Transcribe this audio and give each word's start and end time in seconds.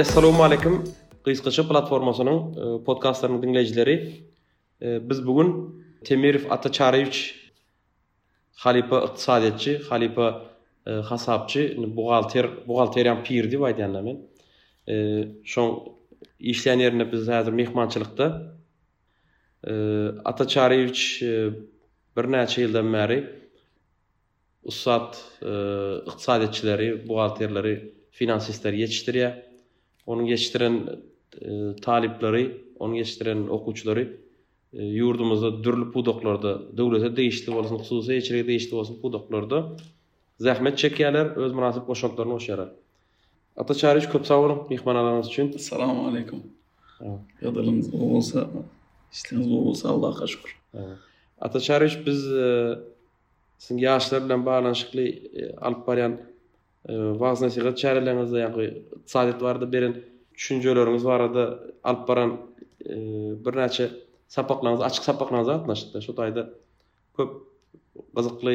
Assalamu 0.00 0.42
alaykum. 0.42 0.84
Qysqaça 1.24 1.68
platformasının 1.68 2.52
e, 2.52 2.84
podkastlarını 2.84 3.58
e, 4.82 5.10
biz 5.10 5.26
bugün 5.26 5.84
Temirov 6.04 6.50
Atacharyevich 6.50 7.30
Halipa 8.56 8.98
iqtisadiyatçı, 9.00 9.82
Halipa 9.88 10.51
E, 10.86 10.90
hasapçı 11.02 11.62
buhalter 11.96 12.46
buhalteriyan 12.68 13.22
pir 13.24 13.46
diýip 13.50 13.66
aýdanlar 13.70 14.02
men. 14.06 14.16
E, 14.90 14.94
şoň 15.52 15.68
işleýän 16.52 17.04
biz 17.12 17.28
häzir 17.34 17.54
mehmançylykda 17.60 18.26
e, 19.66 19.72
Ata 20.30 20.44
e, 20.72 20.82
bir 22.16 22.26
näçe 22.34 22.56
ýyldan 22.64 22.88
bäri 22.96 23.18
ussat 24.72 25.22
e, 25.42 25.52
iqtisadiýetçileri, 26.10 26.88
buhalterleri, 27.08 27.74
finansistleri 28.20 28.82
ýetişdirýär. 28.82 29.32
Onu 30.06 30.26
geçtiren 30.32 30.76
e, 30.82 31.76
talipleri, 31.86 32.44
onu 32.78 32.94
geçtiren 32.94 33.46
okuçları 33.58 34.04
e, 34.72 34.82
yurdumuzda 34.82 35.64
dürlü 35.64 35.92
pudoklarda, 35.92 36.58
devlete 36.78 37.16
değişti 37.16 37.50
olsun, 37.50 37.78
hususi 37.78 38.14
içeriye 38.16 38.46
değişti 38.46 38.74
olsun 38.74 39.00
pudoklarda 39.00 39.76
zähmet 40.42 40.78
çekýärler, 40.80 41.28
öz 41.44 41.52
münasip 41.54 41.84
boşaklaryny 41.88 42.34
boşaýarlar. 42.34 42.70
Ata 43.62 43.74
çaryş 43.80 44.06
köp 44.12 44.26
sag 44.30 44.38
bolun, 44.44 44.60
mehman 44.70 44.96
alanyňyz 45.00 45.28
üçin. 45.30 45.50
Salamu 45.66 46.00
aleykum. 46.10 46.40
Ýadalyňyz 47.42 47.88
bolsa, 48.02 48.42
işleriňiz 49.14 49.48
bolsa 49.66 49.84
Allah'a 49.94 50.26
şükür. 50.32 50.52
Ata 51.46 51.60
çaryş 51.68 51.94
biz 52.06 52.20
e, 52.46 52.48
siň 53.64 53.76
ýaşlar 53.86 54.20
bilen 54.24 54.42
baglanşykly 54.46 55.04
e, 55.40 55.44
alyp 55.66 55.82
barýan 55.88 56.12
e, 56.88 56.92
wagzyna 57.22 57.50
sigat 57.56 57.76
çaryleňizde 57.82 58.38
ýa-ni 58.44 58.66
iqtisadiýat 58.72 59.42
barada 59.46 59.68
beren 59.72 59.94
düşünjeleriňiz 60.38 61.04
barada 61.10 61.44
alyp 61.90 62.10
e, 62.10 62.16
birnäçe 63.44 63.86
açyk 64.88 65.98
Şu 66.06 66.12
taýda 66.20 66.42
köp 67.16 67.30
gazykly 68.16 68.52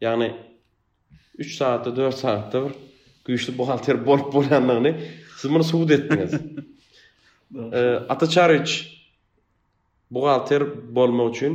Yani 0.00 0.36
3 1.38 1.56
saatte 1.56 1.96
4 1.96 2.10
saatte 2.14 2.62
bir 2.64 2.72
güýçli 3.26 3.58
buhalter 3.58 3.98
bolup 4.06 4.28
bolanlygyny 4.34 4.92
siz 5.38 5.50
bunu 5.50 5.64
subut 5.64 5.90
etdiňiz. 5.90 6.34
e, 7.72 7.80
Atacharyç 8.14 8.72
buhalter 10.10 10.66
bolmak 10.96 11.34
üçin 11.36 11.52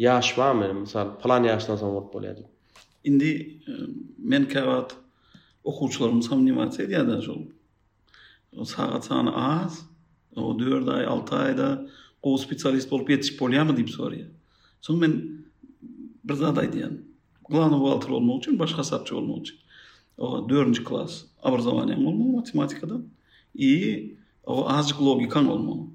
ýaş 0.00 0.28
barmy? 0.40 0.68
Mysal 0.80 1.14
plan 1.22 1.44
ýaşdan 1.48 1.78
soň 1.80 1.94
bolup 1.94 2.10
bolýardy. 2.16 2.44
Indi 3.04 3.30
e, 3.34 3.72
men 4.18 4.48
kawat 4.48 4.96
okuwçylarym 5.64 6.22
sam 6.28 6.44
näme 6.46 6.66
etdi 6.66 6.88
ýa-da 6.98 7.20
şol. 7.26 7.42
O 8.58 8.64
saat 8.64 9.04
sany 9.06 9.30
az, 9.34 9.80
o 10.36 10.52
4 10.58 10.88
ay, 10.88 11.04
6 11.06 11.34
ayda 11.36 11.68
gow 12.22 12.38
specialist 12.46 12.90
bolup 12.92 13.10
ýetişip 13.14 13.38
bolýarmy 13.40 13.78
diýip 13.80 13.94
soraýar. 13.96 14.30
Sonra 14.80 15.06
men 15.06 15.14
bir 16.28 16.36
zat 16.40 16.58
aýdy 16.60 16.80
ýa. 16.84 16.88
Glavny 17.50 17.78
walter 17.82 18.10
bolmak 18.12 18.42
üçin 18.44 18.58
başga 18.60 18.84
sapçy 18.84 19.14
bolmak 19.16 19.44
üçin. 19.46 19.58
O 20.20 20.30
4-nji 20.50 20.84
klass, 20.84 21.20
awrzawany 21.46 21.94
bolmak 21.98 22.34
matematikada. 22.42 22.98
I 23.56 23.70
o 24.46 24.68
azyk 24.70 25.00
logikany 25.00 25.48
bolmak. 25.50 25.88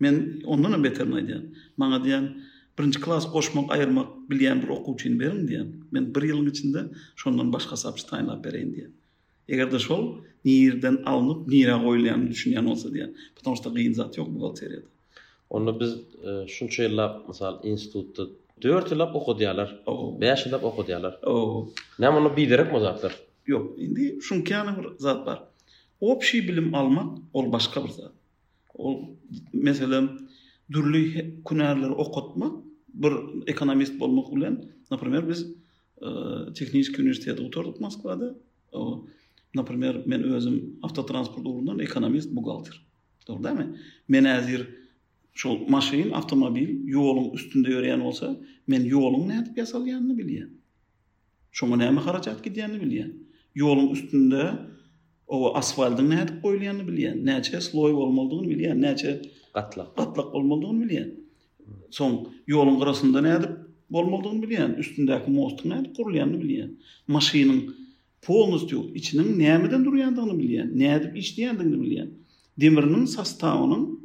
Men 0.00 0.18
ondan 0.46 0.76
hem 0.76 0.84
beter 0.86 1.06
aýdy 1.08 1.36
ýa. 1.36 1.40
Maňa 1.80 2.02
diýen, 2.04 2.28
birinji 2.78 3.02
klass 3.04 3.28
goşmak, 3.32 3.72
aýyrmak 3.76 4.12
bilýän 4.30 4.62
bir 4.62 4.74
okuwçy 4.78 5.00
üçin 5.08 5.20
berim 5.20 5.40
diýen. 5.48 5.72
Men 5.94 6.10
bir 6.14 6.28
ýylyň 6.30 6.48
içinde 6.52 6.86
şondan 7.22 7.52
başga 7.52 7.76
sapçy 7.76 8.06
taýlap 8.12 8.44
bereýin 8.44 8.72
diýen. 8.76 8.92
Eger 9.48 9.72
de 9.72 9.78
şol 9.82 10.04
niýerden 10.46 11.02
alınıp 11.10 11.48
niýere 11.52 11.76
goýulýan 11.84 12.28
düşünýän 12.30 12.64
bolsa 12.68 12.88
diýen. 12.94 13.10
Pretonda 13.34 13.74
giň 13.80 13.94
zat 13.94 14.16
ýok 14.16 14.28
bu 14.34 14.52
Onu 15.50 15.80
biz 15.80 15.90
e, 16.30 16.46
şunçu 16.48 16.82
illa, 16.82 17.22
misal, 17.28 17.64
institutu 17.64 18.39
Dört 18.62 18.92
yıl 18.92 19.00
hep 19.00 19.14
okudiyalar. 19.16 19.80
Beş 20.20 20.46
yıl 20.46 20.52
hep 20.52 20.64
okudiyalar. 20.64 21.18
Ne 21.98 22.14
bunu 22.16 22.36
bildirip 22.36 22.72
mi 22.72 22.80
zatlar? 22.80 23.16
Yok, 23.46 23.78
indi 23.78 24.18
şun 24.22 24.42
kâna 24.44 24.78
bir 24.82 24.88
zat 24.98 25.26
var. 25.26 25.42
O 26.00 26.20
bilim 26.20 26.74
alma, 26.74 27.18
ol 27.32 27.52
başka 27.52 27.84
bir 27.84 27.88
zat. 27.90 28.12
Ol 28.74 29.02
mesela 29.52 30.08
dürlü 30.72 31.34
kunarlary 31.44 31.92
okutma, 31.96 32.52
bir 32.94 33.12
ekonomist 33.46 34.00
bulmak 34.00 34.30
olan, 34.32 34.64
naprimer 34.90 35.28
biz 35.28 35.46
e, 36.02 36.08
teknik 36.54 36.98
üniversitede 36.98 37.42
oturduk 37.42 37.80
Moskva'da, 37.80 38.34
o, 38.72 39.04
naprimer 39.54 39.96
men 40.06 40.22
özüm 40.22 40.76
avtotransport 40.82 41.46
urundan 41.46 41.78
ekonomist 41.78 42.30
bu 42.30 42.64
Doğru 43.28 43.44
değil 43.44 43.54
mi? 43.56 43.66
Menazir, 44.08 44.66
Şol 45.34 45.68
maşin, 45.68 46.10
avtomobil, 46.12 46.88
yolun 46.88 47.30
üstünde 47.30 47.70
yöreyen 47.70 48.00
olsa, 48.00 48.36
men 48.66 48.84
yolun 48.84 49.28
ne 49.28 49.34
yadip 49.34 49.58
yasal 49.58 49.86
yanını 49.86 50.18
biliyen. 50.18 50.50
Şomu 51.52 51.78
ne 51.78 51.84
yadip 51.84 52.06
yasal 52.06 52.56
yanını 52.56 52.80
biliyen. 52.82 53.12
Yolun 53.54 53.88
üstünde 53.88 54.46
o 55.28 55.54
asfaldın 55.56 56.10
ne 56.10 56.14
yadip 56.14 56.42
koyul 56.42 56.62
yanını 56.62 56.88
biliyen. 56.88 57.26
Nece 57.26 57.60
sloy 57.60 57.92
olmalduğunu 57.92 58.48
biliyen. 58.48 58.82
Nece 58.82 59.22
katlak. 59.54 59.96
katlak 59.96 60.34
olmalduğunu 60.34 60.80
biliyen. 60.84 61.14
Son 61.90 62.28
yolun 62.46 62.76
kurasında 62.78 63.20
ne 63.20 63.28
yadip 63.28 63.50
olmalduğunu 63.92 64.42
biliyen. 64.42 64.74
Üstündeki 64.74 65.30
mostu 65.30 65.68
ne 65.70 65.74
yadip 65.74 65.96
koyul 65.96 66.14
yanını 66.16 66.42
biliyen. 66.42 66.76
Maşinin 67.08 67.76
polnus 68.22 68.62
Içinin 68.64 68.94
İçinin 68.94 69.38
ne 69.38 69.44
yadip 69.44 69.84
duruyandığını 69.84 70.38
biliyen. 70.38 70.72
Ne 70.74 71.12
içdiyandığını 71.16 71.82
biliyen. 71.82 72.10
Demirinin 72.60 73.04
sastavının 73.04 73.99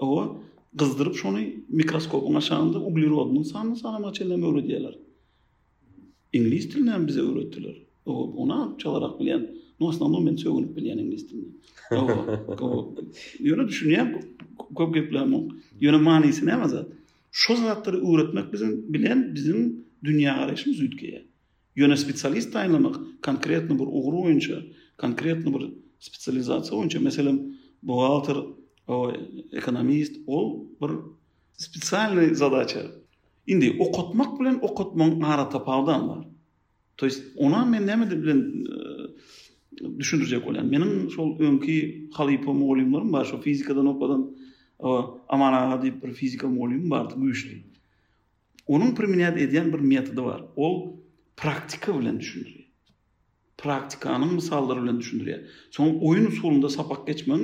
Ogo 0.00 0.40
gızdırıp 0.74 1.16
şonu 1.16 1.38
mikroskopun 1.68 2.34
aşağında 2.34 2.80
uglerodunun 2.80 3.42
sanını 3.42 3.76
sanama 3.76 4.12
çelleme 4.12 4.46
öğretiyeler. 4.46 4.98
İngiliz 6.32 6.74
diline 6.74 7.06
bize 7.06 7.20
öğrettiler. 7.20 7.74
O 8.06 8.12
ona 8.32 8.74
çalarak 8.78 9.20
ну 9.20 9.46
no 9.80 9.88
aslında 9.88 10.20
men 10.20 10.36
sögünüp 10.36 10.76
bilen 10.76 10.98
İngiliz 10.98 11.30
diline. 11.30 11.48
O 11.90 11.96
o 12.60 12.94
yönü 13.38 13.62
düşünýän 13.62 14.20
köp 14.78 14.94
gepleme. 14.94 15.38
zat? 16.68 16.86
Şo 17.32 17.56
zatlary 17.56 17.96
öğretmek 17.96 18.52
bizim 18.52 18.94
bilen 18.94 19.34
bizim 19.34 19.84
dünýä 20.04 20.38
garaşymyz 20.40 20.80
ütkeýe. 20.80 21.22
Yönü 21.76 21.96
spesialist 21.96 22.54
taýlamak 22.54 22.94
bir 23.70 23.86
ugru 23.86 24.40
konkretny 24.98 25.54
bir 25.54 25.64
spesializasiýa 26.00 27.00
boýunça, 27.00 28.44
o 28.90 28.98
ekonomist 29.54 30.18
ol 30.26 30.48
bir 30.82 30.90
spesialny 31.64 32.34
zadaça. 32.34 32.82
Indi 33.50 33.70
okutmak 33.80 34.36
bilen 34.40 34.58
okutmak 34.62 35.24
ara 35.34 35.48
tapawdan 35.48 36.08
bar. 36.08 36.22
To 36.98 37.06
ona 37.46 37.64
men 37.64 37.86
näme 37.86 38.08
bilen 38.10 38.40
e, 38.40 38.44
düşündürecek 39.76 39.98
düşündürjek 39.98 40.42
bolan. 40.46 40.66
Menin 40.66 41.08
şol 41.08 41.28
öňki 41.46 41.76
halypa 42.12 42.52
var, 42.68 43.02
bar, 43.12 43.24
şo 43.24 43.40
fizikadan 43.40 43.86
okudan 43.86 44.22
amana 45.28 45.82
bir 45.82 45.92
fizika 46.20 46.48
molim 46.48 46.90
bar, 46.90 47.04
güýçli. 47.06 47.56
Onun 48.66 48.90
primiňat 48.98 49.36
edýän 49.44 49.68
bir 49.72 49.80
metody 49.92 50.22
bar. 50.28 50.40
Ol 50.64 50.74
praktika 51.36 51.90
bilen 52.00 52.16
düşündürýär. 52.24 52.66
Praktikanyň 53.62 54.30
misallary 54.38 54.80
bilen 54.84 54.96
düşündürýär. 55.00 55.40
Soň 55.76 55.88
oýun 56.00 56.26
usulunda 56.32 56.68
sapak 56.68 57.06
geçmän, 57.08 57.42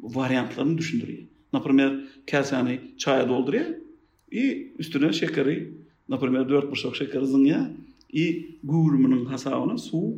variantlarını 0.00 0.78
düşündürüyor. 0.78 1.22
Naprimer 1.52 2.00
kase 2.30 2.80
çaya 2.98 3.28
dolduruyor. 3.28 3.66
İ 4.32 4.72
üstüne 4.78 5.12
şekerli. 5.12 5.72
Naprimer 6.08 6.48
4 6.48 6.66
parça 6.68 6.94
şekerzinho 6.94 7.44
ya. 7.44 7.70
İ 8.12 8.46
güğurumunun 8.64 9.26
tasavını 9.30 9.78
su 9.78 10.14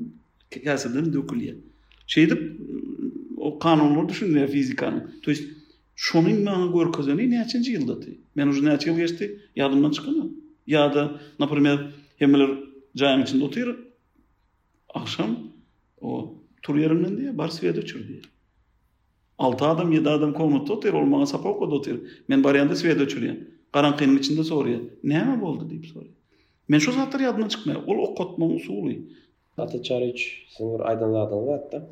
kasesinin 0.65 1.13
dokuluyor. 1.13 1.57
Şeydip 2.07 2.61
o 3.37 3.59
kanunları 3.59 4.09
düşününler 4.09 4.51
fizikanın. 4.51 5.13
Toys 5.23 5.43
şonim 5.97 6.45
mağorkozeni 6.45 7.31
ne 7.31 7.41
açıncı 7.41 7.73
yıldatı. 7.73 8.11
Men 8.35 8.47
o 8.49 8.65
ne 8.65 8.71
açığı 8.71 8.97
geçti? 8.97 9.41
Yadımdan 9.57 9.91
çıkamam. 9.91 10.31
Ya 10.67 10.95
da 10.95 11.21
naprimer 11.39 11.79
Himalaylar 12.21 12.59
çayım 12.97 13.23
içinde 13.23 13.45
oturuyor. 13.45 13.79
Akşam 14.95 15.39
o 16.01 16.35
tur 16.63 16.77
yarımından 16.77 17.17
diye 17.19 17.39
Barselona 17.39 17.79
uçurdu. 17.81 18.13
Altı 19.39 19.65
adam, 19.67 19.93
yedi 19.93 20.09
adam 20.11 20.33
komut 20.33 20.67
tutuyor, 20.69 20.95
olmağa 20.95 21.27
sapa 21.27 21.49
oku 21.49 21.83
Men 22.29 22.45
bariyanda 22.45 22.77
sveda 22.77 23.09
çölüyor. 23.09 23.35
Karankayın 23.73 24.19
içinde 24.19 24.45
soruyor. 24.45 24.81
Ne 25.05 25.25
mi 25.25 25.45
oldu? 25.45 25.71
Deyip 25.71 25.87
soruyor. 25.87 26.13
Men 26.69 26.79
şu 26.79 26.93
satır 26.93 27.21
yadına 27.21 27.49
çıkmıyor. 27.49 27.83
Ol 27.87 27.95
o 27.99 28.15
kotma 28.15 28.47
usulü. 28.47 29.01
Hatta 29.57 29.83
çari 29.83 30.11
üç, 30.11 30.45
sınır 30.49 30.81
aydanladın 30.81 31.47
var 31.47 31.61
da. 31.73 31.87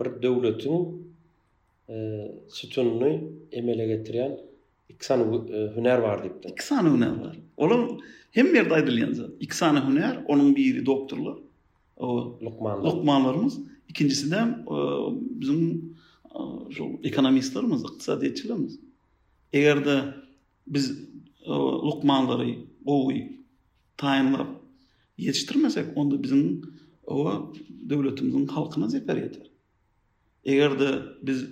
Bir 0.00 0.22
devletin 0.22 1.06
e, 1.88 2.22
sütununu 2.48 3.20
emele 3.52 3.86
getiriyen 3.86 4.38
iksan 4.88 5.42
hüner 5.76 5.98
e, 5.98 6.02
var 6.02 6.22
deyip 6.22 6.42
de. 6.42 6.48
İksan 6.48 6.94
hüner 6.96 7.16
var. 7.20 7.36
Oğlum 7.56 7.98
hem 8.32 8.54
yerde 8.54 8.74
aydırlayan 8.74 9.12
zan. 9.12 9.30
İksan 9.40 9.90
hüner, 9.90 10.18
onun 10.28 10.56
biri 10.56 10.90
O, 11.96 12.38
Lokmanlar. 12.42 12.82
Lokmanlarımız. 12.84 13.58
İkincisi 13.88 14.30
de 14.30 14.36
e, 14.36 14.76
bizim 15.40 15.82
şol 16.76 16.90
ekonomistlarımız, 17.02 17.82
iqtisadiyatçılarımız. 17.84 18.78
Eger 19.52 19.84
de 19.84 20.04
biz 20.66 20.90
e, 21.46 21.50
lukmanları, 21.86 22.54
oğuy, 22.84 23.18
tayinlap 23.96 24.48
yetiştirmesek, 25.18 25.86
onda 25.96 26.22
bizim 26.22 26.62
o 27.06 27.30
e, 27.32 27.34
dövletimizin 27.90 28.46
halkına 28.46 28.88
zefer 28.88 29.16
yeter. 29.16 29.46
Eger 30.44 30.78
de 30.80 30.98
biz 31.22 31.44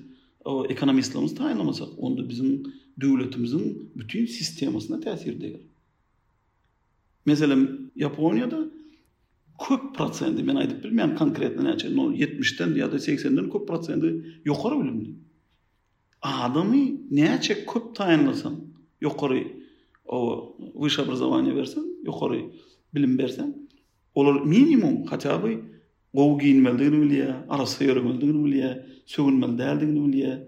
o 0.45 0.65
e, 0.67 0.73
ekonomistlarımız 0.73 1.35
tayinlamasak, 1.35 1.89
onda 1.99 2.29
bizim 2.29 2.63
dövletimizin 3.01 3.93
bütün 3.97 4.27
sistemasına 4.27 5.01
tesir 5.01 5.41
değer. 5.41 5.61
Mesela 7.27 7.69
Japonya'da 7.97 8.67
köp 9.63 9.81
prosenti 9.97 10.43
men 10.49 10.59
aýdyp 10.59 10.81
bilmeýän 10.85 11.13
konkretni 11.19 11.65
näçe 11.67 11.91
no 11.95 12.05
70den 12.13 12.73
ýa-da 12.79 12.99
80den 13.03 13.47
köp 13.53 13.65
prosenti 13.69 14.11
ýokary 14.49 14.79
bilimli. 14.81 15.11
Adamy 16.23 16.83
näçe 17.21 17.55
köp 17.69 17.93
taýanlasan, 17.99 18.55
ýokary 19.05 19.43
o 20.17 20.19
wyş 20.85 20.97
obrazowanie 21.05 21.53
bersen, 21.59 21.85
ýokary 22.07 22.41
bilim 22.95 23.15
bersen, 23.19 23.49
olar 24.19 24.37
minimum 24.53 25.05
hatda 25.11 25.35
bu 25.43 25.51
gow 26.15 26.33
giýinmeldigini 26.43 27.01
bilýär, 27.05 27.33
ara 27.55 27.67
seýermeldigini 27.75 28.43
bilýär, 28.47 28.75
sögünmeldigini 29.13 30.03
bilýär. 30.09 30.39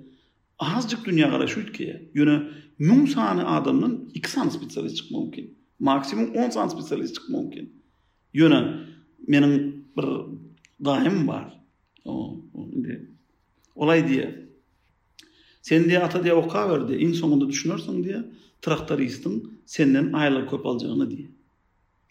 Azjyk 0.59 1.01
dünýä 1.07 1.27
garaşýtky, 1.35 1.87
ýöne 2.19 2.37
Mün 2.79 3.07
sani 3.09 3.41
adamın 3.41 4.11
2 4.15 4.31
sani 4.31 4.51
spesialist 4.51 4.97
çıkma 4.97 5.19
mümkün. 5.21 5.59
Maksimum 5.79 6.35
10 6.35 6.51
sani 6.51 6.71
spesialist 6.71 7.15
çıkma 7.15 7.39
mümkün. 7.39 7.73
Yönen, 8.35 8.65
meniň 9.27 9.55
bir 9.97 10.09
daýym 10.83 11.27
bar. 11.29 11.51
O, 12.07 12.39
indi 12.55 13.01
olay 13.75 14.05
diýe. 14.07 14.27
Sen 15.67 15.89
diýe 15.91 16.01
ata 16.07 16.23
diýe 16.23 16.37
oka 16.39 16.63
berdi, 16.71 17.01
in 17.03 17.11
soňunda 17.19 17.49
düşünersiň 17.51 17.97
diýe, 18.07 18.21
traktor 18.63 19.03
istin, 19.03 19.43
senden 19.67 20.13
aýla 20.15 20.47
köp 20.51 20.65
aljagyny 20.67 21.09
diýe. 21.11 21.29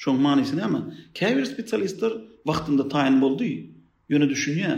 Şoň 0.04 0.20
manysyny 0.20 0.62
ama 0.68 0.82
käbir 1.16 1.48
specialistler 1.48 2.18
wagtynda 2.46 2.90
taýyn 2.92 3.22
boldy. 3.24 3.72
Ýöne 4.12 4.28
düşünýä. 4.30 4.74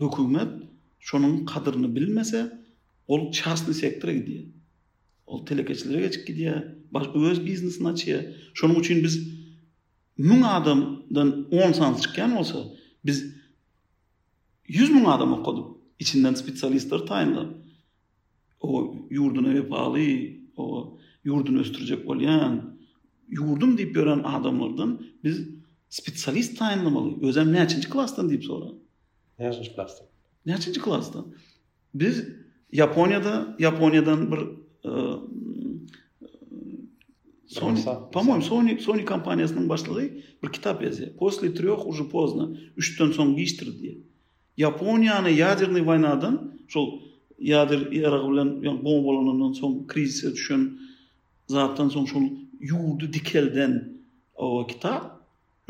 Hökümet 0.00 0.52
şonun 1.00 1.44
kadrını 1.44 1.94
bilmese 1.94 2.58
ol 3.08 3.32
çarşı 3.32 3.74
sektöre 3.74 4.14
gidiyor. 4.14 4.44
Ol 5.26 5.46
telekeçilere 5.46 6.00
geçip 6.06 6.26
gidiyor. 6.26 6.62
Baş 6.90 7.06
öz 7.14 7.46
biznesini 7.46 7.88
açıyor. 7.88 8.22
Şonun 8.54 8.80
için 8.80 9.04
biz 9.04 9.30
mün 10.20 10.42
adamdan 10.42 11.46
10 11.50 11.72
sans 11.72 12.00
çıkan 12.02 12.36
olsa 12.36 12.58
biz 13.04 13.34
100 14.68 14.90
mün 14.90 15.04
adam 15.04 15.32
okuduk. 15.32 15.76
İçinden 15.98 16.34
spesyalistler 16.34 16.98
tayinli. 16.98 17.40
O 18.60 18.96
yurdun 19.10 19.44
eve 19.44 19.70
bağlı, 19.70 19.98
o 20.56 20.98
yurdun 21.24 21.54
östürecek 21.56 22.08
olyan. 22.08 22.78
yurdum 23.28 23.78
deyip 23.78 23.94
gören 23.94 24.18
adamlardan 24.18 25.00
biz 25.24 25.46
spesyalist 25.88 26.58
tayinlamalı. 26.58 27.22
Özem 27.26 27.52
ne 27.52 27.60
açıncı 27.60 27.90
klastan 27.90 28.28
deyip 28.28 28.44
sonra? 28.44 28.70
Ne 29.38 29.48
açıncı 29.48 29.74
klastan? 29.74 30.06
Ne 30.46 30.54
açıncı 30.54 30.80
klastan? 30.82 31.26
Biz 31.94 32.24
Japonya'da, 32.72 33.56
Japonya'dan 33.60 34.32
bir 34.32 34.38
e, 34.84 34.90
По-моему, 37.58 38.44
Sony, 38.46 38.76
Sony 38.78 39.02
компаниясының 39.02 39.64
башлығы 39.66 40.02
бір 40.44 40.50
китап 40.54 40.84
езе. 40.86 41.08
После 41.18 41.48
трех 41.50 41.80
уже 41.90 42.04
поздно, 42.06 42.44
үштен 42.78 43.10
соң 43.16 43.32
гейштер 43.34 43.72
дейді. 43.72 44.04
Японияны 44.60 45.32
ядерный 45.34 45.82
вайнадан, 45.82 46.36
шол 46.70 47.00
ядер 47.42 47.88
ерағылан, 47.90 48.52
бомболанынан 48.62 49.56
соң 49.58 49.80
кризисе 49.90 50.30
түшен, 50.36 50.68
заттан 51.50 51.90
соң 51.90 52.06
шол 52.06 52.28
юуды 52.62 53.08
дикелден 53.10 53.78
ова 54.38 54.62
китап, 54.70 55.08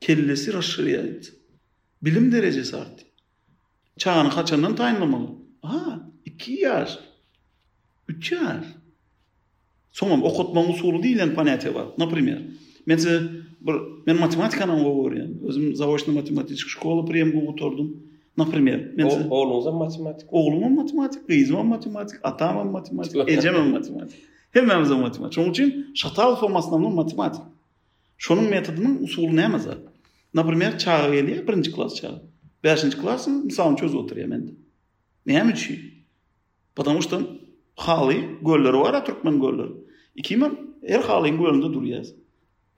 kellesi 0.00 0.52
raşriyat. 0.52 1.32
Bilim 2.02 2.32
derecesi 2.32 2.76
arttı. 2.76 3.04
Çağını 3.98 4.30
kaçandan 4.30 4.76
tayinlamalı. 4.76 5.26
Aha, 5.62 6.00
iki 6.24 6.52
yaş. 6.52 6.98
Üç 8.08 8.32
yaş. 8.32 8.64
Sonra 9.92 10.22
okutma 10.24 10.64
usulü 10.66 11.02
değil 11.02 11.18
en 11.18 11.34
panete 11.34 11.74
var. 11.74 11.84
Na 11.98 12.08
primer. 12.08 12.38
Men 12.86 12.96
se, 12.96 13.20
bir, 13.60 13.74
men 14.06 14.20
matematik 14.20 14.62
anam 14.62 14.82
govor 14.82 15.12
yani. 15.12 15.34
Özüm 15.48 15.76
zavoşna 15.76 16.14
matematik 16.14 16.58
şkola 16.58 17.04
priyem 17.04 17.32
govutordum. 17.32 17.96
Na 18.36 18.44
primer. 18.50 18.80
Men 18.94 19.08
se, 19.08 19.26
oğlunuza 19.30 19.70
matematik. 19.72 20.26
Oğluma 20.32 20.68
matematik, 20.68 21.28
kızıma 21.28 21.62
matematik, 21.62 22.16
atama 22.22 22.64
matematik, 22.64 23.16
ecemem 23.28 23.70
matematik. 23.70 24.16
Hemen 24.50 24.88
matematik. 24.88 25.32
Çoğun 25.32 25.50
için 25.50 25.90
şatal 25.94 26.36
formasından 26.36 26.92
matematik. 26.94 27.42
Şunun 28.18 28.44
metodunun 28.50 28.98
usulü 29.02 29.36
neymez 29.36 29.66
Например, 30.34 30.78
çağı 30.78 31.12
geldi 31.14 31.30
ya, 31.30 31.48
birinci 31.48 31.72
klas 31.72 31.94
çağı. 31.94 32.22
Beşinci 32.64 32.96
klasın, 32.98 33.44
misalın 33.44 33.76
çözü 33.76 33.96
oturuyor 33.96 34.28
ya 34.28 34.38
mende. 34.38 34.52
Потому 36.76 37.02
что 37.02 37.18
çiğ? 37.18 37.86
da 37.90 38.10
gölleri 38.42 38.76
var 38.78 39.06
Türkmen 39.06 39.40
gölleri. 39.40 39.72
İki 40.16 40.34
er 40.82 41.00
her 41.02 41.24
gölünde 41.30 42.04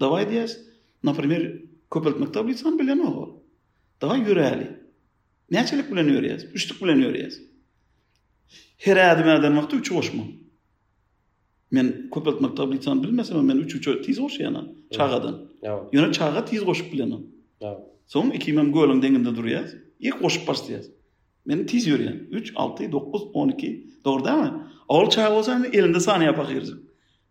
Davay 0.01 0.31
diyaz, 0.31 0.57
naprimer, 1.05 1.53
köpeltmek 1.93 2.35
tabi 2.35 2.53
bilen 2.79 2.99
o. 2.99 3.43
Davay 4.01 4.21
yürüyeli. 4.21 4.67
Neçelik 5.51 5.93
bilen 5.93 6.05
yürüyaz, 6.09 6.45
üçlük 6.45 6.83
bilen 6.83 6.97
yürüyaz. 6.97 7.35
Her 8.79 8.97
adim 9.15 9.29
adim 9.29 9.59
adim 9.59 9.83
adim 9.89 9.99
adim 10.05 10.25
Men 11.71 12.11
köpeltmek 12.15 12.57
tabletan 12.57 13.03
bilmese, 13.03 13.35
men 13.35 13.57
3 13.59 13.85
tiz 13.87 14.07
tez 14.07 14.19
oşyanan 14.19 14.75
çağadan. 14.91 15.49
Yo. 15.65 15.89
Yo 15.93 16.13
çağa 16.13 16.45
tez 16.45 16.63
Soň 18.13 18.35
iki 18.37 18.51
imam 18.53 18.73
gölüň 18.75 19.01
deňinde 19.03 19.33
durýar. 19.39 19.67
Ýek 20.03 20.19
goşup 20.21 20.47
başlaýar. 20.49 20.85
Men 21.47 21.65
tiz 21.71 21.87
ýörýän. 21.89 22.19
3 22.35 22.53
6 22.59 22.89
9 22.93 23.27
12. 23.35 23.75
12 24.05 24.05
Dogrydymy? 24.07 24.51
Ol 24.89 25.11
çay 25.11 25.31
bolsa 25.35 25.55
hem 25.57 25.65
elinde 25.79 26.01
sany 26.01 26.27
ýapak 26.31 26.49
ýerdi. 26.55 26.75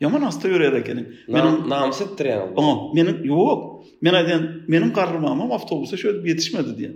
Yaman 0.00 0.20
hasta 0.22 0.48
yürüyor 0.48 0.72
ekeni. 0.72 1.04
Benim 1.28 1.68
namus 1.68 2.00
ettir 2.00 2.24
yani. 2.24 2.50
Aha, 2.56 2.72
benim 2.96 3.24
yok. 3.24 3.76
Men 4.04 4.14
aýdan 4.18 4.42
menim 4.68 4.90
garrymam 4.92 5.40
ama 5.44 5.54
awtobusa 5.54 5.96
şöyle 5.96 6.28
yetişmedi 6.28 6.78
diye. 6.78 6.90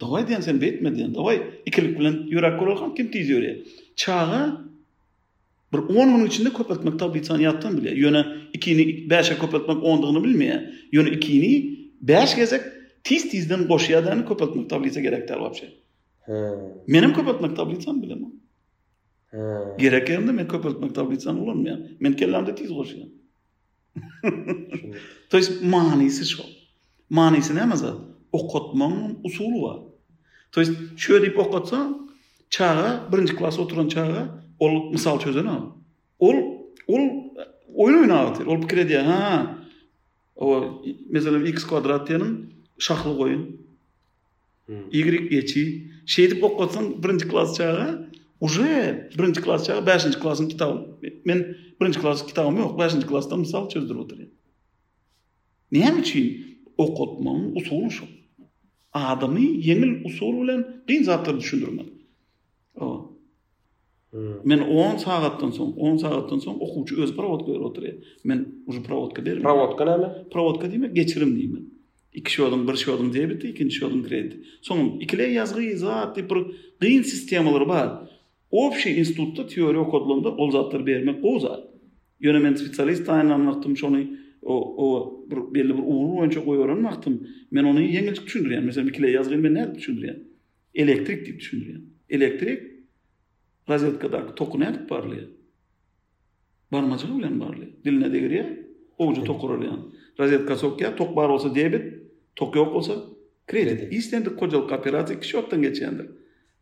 Dawai 0.00 0.28
diyen 0.28 0.40
sen 0.40 0.60
betmedi 0.60 0.96
diyen. 0.96 1.14
Dawai 1.14 1.42
ikilik 1.66 1.98
bilen 1.98 2.18
yürek 2.26 2.58
kurulkan 2.58 2.94
kim 2.94 3.10
tiz 3.10 3.28
yürüyor. 3.28 3.54
Çağa 3.96 4.60
bir 5.72 5.78
10 5.78 6.16
gün 6.18 6.26
içinde 6.26 6.50
köpeltmek 6.52 6.98
tabi 6.98 7.18
insan 7.18 7.40
yattan 7.40 7.76
bile. 7.76 7.94
Yöne 8.00 8.24
2'ni 8.54 8.82
5'e 9.08 9.38
köpeltmek 9.38 9.76
10'dığını 9.76 10.24
bilmeye. 10.24 10.70
Yöne 10.92 11.08
2'ni 11.08 11.76
5 12.02 12.36
gezek 12.36 12.60
tiz 13.04 13.30
tizden 13.30 13.68
boşaya 13.68 14.04
dağını 14.06 14.28
köpeltmek 14.28 14.70
tabi 14.70 14.86
insan 14.86 15.02
gerekler 15.02 15.36
vabşe. 15.36 15.68
Menim 16.86 17.12
köpeltmek 17.14 17.56
tabi 17.56 17.74
insan 17.74 18.02
bilemem. 18.02 18.30
Gerekende 19.80 20.32
men 20.32 20.48
köpültmek 20.48 20.94
tablitsan 20.94 21.38
olur 21.40 21.58
ya? 21.66 21.78
Men 22.00 22.12
kellamda 22.16 22.54
tiz 22.54 22.70
koşu 22.70 22.96
ya. 23.02 23.06
To 25.30 25.38
is 25.38 25.62
manisi 25.62 26.24
şo. 26.24 26.42
Manisi 27.10 27.54
ne 27.54 27.62
ama 27.62 27.76
zat? 27.76 27.96
Okotmanın 28.32 29.18
usulu 29.24 29.62
var. 29.62 29.80
To 30.52 30.60
şöyle 30.96 31.22
deyip 31.22 31.38
okotsan, 31.38 32.10
çağa, 32.50 33.08
birinci 33.12 33.36
klas 33.36 33.58
oturan 33.58 33.88
çağa, 33.88 34.42
ol 34.60 34.90
misal 34.92 35.18
çözün 35.20 35.46
ol. 35.46 35.64
Ol, 36.18 36.36
ol, 36.88 37.02
oyun 37.74 37.98
oyna 37.98 38.32
Ol 38.46 38.60
pikir 38.60 38.94
ha. 38.94 39.58
O, 40.36 40.46
x 41.46 41.66
kvadrat 41.66 42.08
diyenin, 42.08 42.54
şaklı 42.78 43.16
koyun. 43.16 43.60
Hmm. 44.66 44.90
Y, 44.92 45.16
geçi. 45.28 45.90
Şey 46.06 46.30
deyip 46.30 46.44
klas 47.32 47.56
çağa, 47.56 48.06
уже 48.40 49.06
1-nji 49.14 49.42
klass, 49.42 49.68
5-nji 49.68 50.20
klassyň 50.20 50.46
Мен 51.24 51.54
Men 51.80 51.90
1-nji 51.90 52.00
klass 52.00 52.22
kitabym 52.26 52.58
5-nji 52.76 53.06
klassdan 53.08 53.40
mysal 53.40 53.68
çözdürip 53.68 54.00
oturýan. 54.00 54.30
Näme 55.70 56.00
üçin 56.00 56.26
okutmam 56.78 57.40
usuly 57.56 57.90
şu? 57.90 58.04
Adamy 58.92 59.46
ýeňil 59.66 59.92
usul 60.06 60.34
bilen 60.42 60.60
gyn 60.86 61.02
zatlary 61.02 61.40
düşündirmek. 61.40 61.88
O. 62.80 63.10
Hmm. 64.10 64.36
Men 64.44 64.58
10 64.58 64.96
sagatdan 64.96 65.50
soň, 65.50 65.74
10 65.76 65.96
sagatdan 65.96 66.38
soň 66.38 66.56
okuwçy 66.60 66.94
öz 67.02 67.16
provodka 67.16 67.52
berip 67.52 67.62
oturýar. 67.62 67.96
Men 68.24 68.46
uzy 68.66 68.82
provodka 68.82 69.24
berip. 69.26 69.42
Provodka 69.42 69.84
näme? 69.84 70.08
Provodka 70.30 70.66
diýmek 70.66 70.92
geçirim 70.94 71.32
diýmek. 71.38 71.62
Iki 72.14 72.32
şodun, 72.32 72.68
bir 72.68 72.76
şodun 72.76 73.12
diye 73.12 73.30
bitti, 73.30 73.70
sistemaları 77.04 77.66
Obşi 78.54 78.90
institutta 78.90 79.46
teori 79.46 79.78
okudlanda 79.78 80.36
ol 80.36 80.50
zatlar 80.50 80.86
bermek 80.86 81.24
o 81.24 81.38
zat. 81.40 81.64
Yöne 82.20 82.38
men 82.38 82.54
spesialist 82.54 83.08
aynı 83.08 83.76
şonu 83.76 83.98
o 84.42 84.54
o 84.86 84.94
bir 85.30 85.40
belli 85.54 85.78
bir 85.78 85.82
uğur 85.86 86.22
önce 86.22 86.44
koyoran 86.44 86.80
maktım. 86.80 87.26
Men 87.50 87.64
onu 87.64 87.80
yengil 87.82 88.16
düşündüren. 88.26 88.64
Mesela 88.64 88.86
bir 88.86 88.92
kile 88.92 89.10
yazgın 89.10 89.40
men 89.40 89.54
ne 89.54 89.74
düşündüren? 89.74 90.18
Elektrik 90.74 91.26
diye 91.26 91.36
düşündüren. 91.36 91.80
Elektrik 92.08 92.62
razetkada 93.70 94.34
toku 94.34 94.60
ne 94.60 94.64
yapıp 94.64 94.90
varlıyor? 94.92 95.28
Barmacılı 96.72 97.14
ulan 97.14 97.40
varlıyor. 97.40 97.68
Diline 97.84 98.12
de 98.12 98.18
giriyor. 98.18 98.44
O 98.98 99.08
ucu 99.08 99.24
toku 99.24 99.46
oralıyor. 99.46 99.72
Razetka 100.20 100.56
sok 100.56 100.80
ya 100.80 100.96
tok 100.96 101.16
bar 101.16 101.28
olsa 101.28 101.54
debit, 101.54 101.84
bit. 101.84 101.92
Tok 102.36 102.56
yok 102.56 102.74
olsa 102.76 102.94
kredit. 103.46 103.92
İstendik 103.92 104.36
kocalık 104.36 104.72
operasyon 104.72 105.20
kişi 105.20 105.36
ottan 105.36 105.62
geçeyendir. 105.62 106.06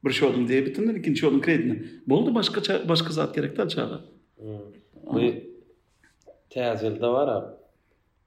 bir 0.05 0.11
şodum 0.13 0.49
diye 0.49 0.67
bitirdin, 0.67 0.95
ikinci 0.95 1.21
şodum 1.21 1.41
kredini. 1.41 1.83
Bu 2.07 2.17
oldu 2.19 2.35
başka 2.35 2.89
başka 2.89 3.13
zat 3.13 3.35
gerek 3.35 3.59
de 3.59 3.63
Hmm. 3.63 4.59
Bu 5.07 5.21
tezilde 6.51 7.07
var 7.07 7.29
ha. 7.29 7.55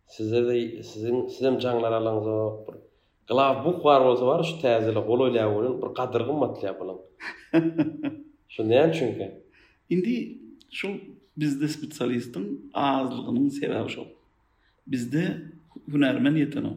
Size 0.07 0.45
de 0.47 0.83
sizin 0.83 1.27
sizin 1.27 1.59
canlar 1.59 1.91
alanız 1.91 2.27
o 2.27 2.65
bir 2.67 2.73
glav 3.33 3.65
bu 3.65 3.83
var 3.83 4.01
olsa 4.01 4.27
var 4.27 4.43
şu 4.43 4.61
tezile 4.61 4.99
golü 4.99 5.31
ile 5.31 5.45
oyun 5.45 5.81
bir 5.81 5.93
kadırgın 5.93 6.35
matlı 6.35 6.65
yapalım. 6.67 6.97
şu 8.49 8.69
neden 8.69 8.91
çünkü? 8.91 9.31
şu 10.71 10.89
bizde 11.37 11.67
spesyalistin 11.67 12.71
ağızlığının 12.73 13.49
sebebi 13.49 13.89
şu. 13.89 14.03
Bizde 14.87 15.37
hünermen 15.93 16.35
yeten 16.35 16.63
o. 16.63 16.69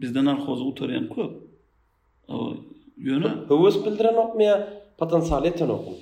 Bizde 0.00 0.24
narkozu 0.24 0.64
oturuyan 0.64 1.14
köp. 1.14 1.32
O 2.28 2.54
Ýöne 3.00 3.30
hüwüs 3.48 3.78
bildiren 3.84 4.16
okmaya 4.20 4.56
potensial 5.00 5.44
eten 5.48 5.70
okum. 5.72 5.96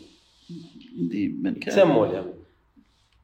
Indi 0.99 1.29
men 1.43 1.61
ka 1.61 1.71
Sen 1.71 1.89
molyam. 1.89 2.25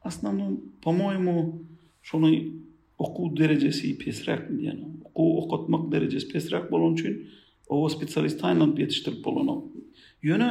Aslanın 0.03 0.75
pomoymu 0.81 1.63
şonu 2.01 2.29
oku 2.97 3.37
derejesi 3.37 3.97
pesrak 3.97 4.47
diýen. 4.51 4.77
Oku 5.13 5.41
okutmak 5.43 5.91
derejesi 5.91 6.27
pesrak 6.27 6.71
bolan 6.71 6.93
üçin 6.93 7.27
o 7.67 7.89
spesialist 7.89 8.41
taýnan 8.41 8.77
bitirip 8.77 9.25
bolan. 9.25 9.63
Yönü 10.23 10.47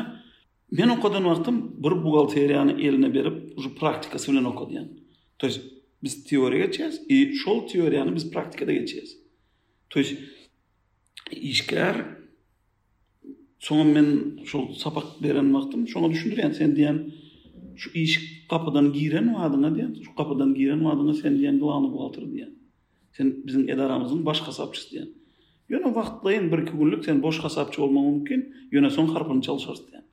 men 0.70 0.88
okadan 0.88 1.24
wagtym 1.30 1.82
bir 1.82 1.94
buğalteriýany 2.04 2.80
eline 2.88 3.14
berip 3.14 3.36
şu 3.62 3.74
praktika 3.74 4.18
bilen 4.18 4.44
okadyan. 4.44 4.88
Töz 5.38 5.60
biz 6.02 6.26
teoriýa 6.26 6.66
geçýäs 6.68 6.94
we 7.08 7.32
şol 7.44 7.64
teoriýany 7.72 8.14
biz 8.14 8.30
praktikada 8.30 8.72
geçýäs. 8.72 9.16
Töz 9.90 10.12
işgär 11.32 12.13
Sonra 13.58 13.84
men 13.84 14.40
şu 14.44 14.60
sapak 14.76 15.22
beren 15.22 15.52
wagtym 15.54 15.84
şoňa 15.86 16.10
düşündir, 16.10 16.52
sen 16.52 16.70
diýen 16.76 16.96
şu 17.76 17.90
iş 17.98 18.16
kapydan 18.48 18.88
giren 18.92 19.26
wadyna 19.28 19.68
diýen, 19.76 19.92
şu 20.04 20.14
kapydan 20.14 20.54
giren 20.54 20.78
wadyna 20.80 21.14
sen 21.14 21.32
diýen 21.38 21.60
duany 21.60 21.86
bolatyr 21.94 22.22
diýen. 22.32 22.50
Sen 23.16 23.26
biziň 23.46 23.68
edaramyzyň 23.74 24.24
baş 24.26 24.40
hasapçysy 24.48 24.96
diýen. 24.96 25.08
Ýöne 25.70 25.90
wagtda 25.98 26.30
hem 26.34 26.50
bir 26.52 26.58
günlük 26.70 27.04
sen 27.04 27.22
boş 27.22 27.38
hasapçy 27.44 27.80
bolmagy 27.82 28.06
mümkin, 28.08 28.40
ýöne 28.72 28.90
soň 28.96 29.06
harpyny 29.14 29.42
çalýarys 29.48 29.82
diýen. 29.90 30.04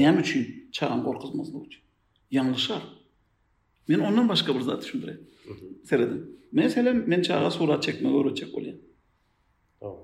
Näme 0.00 0.20
üçin 0.20 0.44
çaran 0.78 1.02
gorkuzmaz 1.04 1.52
bu 1.54 1.64
üçin? 1.66 1.80
Ýanlışar. 2.32 2.82
Men 3.88 4.00
ondan 4.00 4.28
başga 4.28 4.54
bir 4.54 4.60
zat 4.60 4.82
düşündirä. 4.84 5.12
Mhm. 5.12 5.66
Seredim. 5.84 6.20
Meselem 6.52 7.04
men 7.08 7.22
çağa 7.22 7.50
surat 7.50 7.82
çekmek 7.82 8.12
öwrüçek 8.12 8.48
bolýan. 8.54 8.78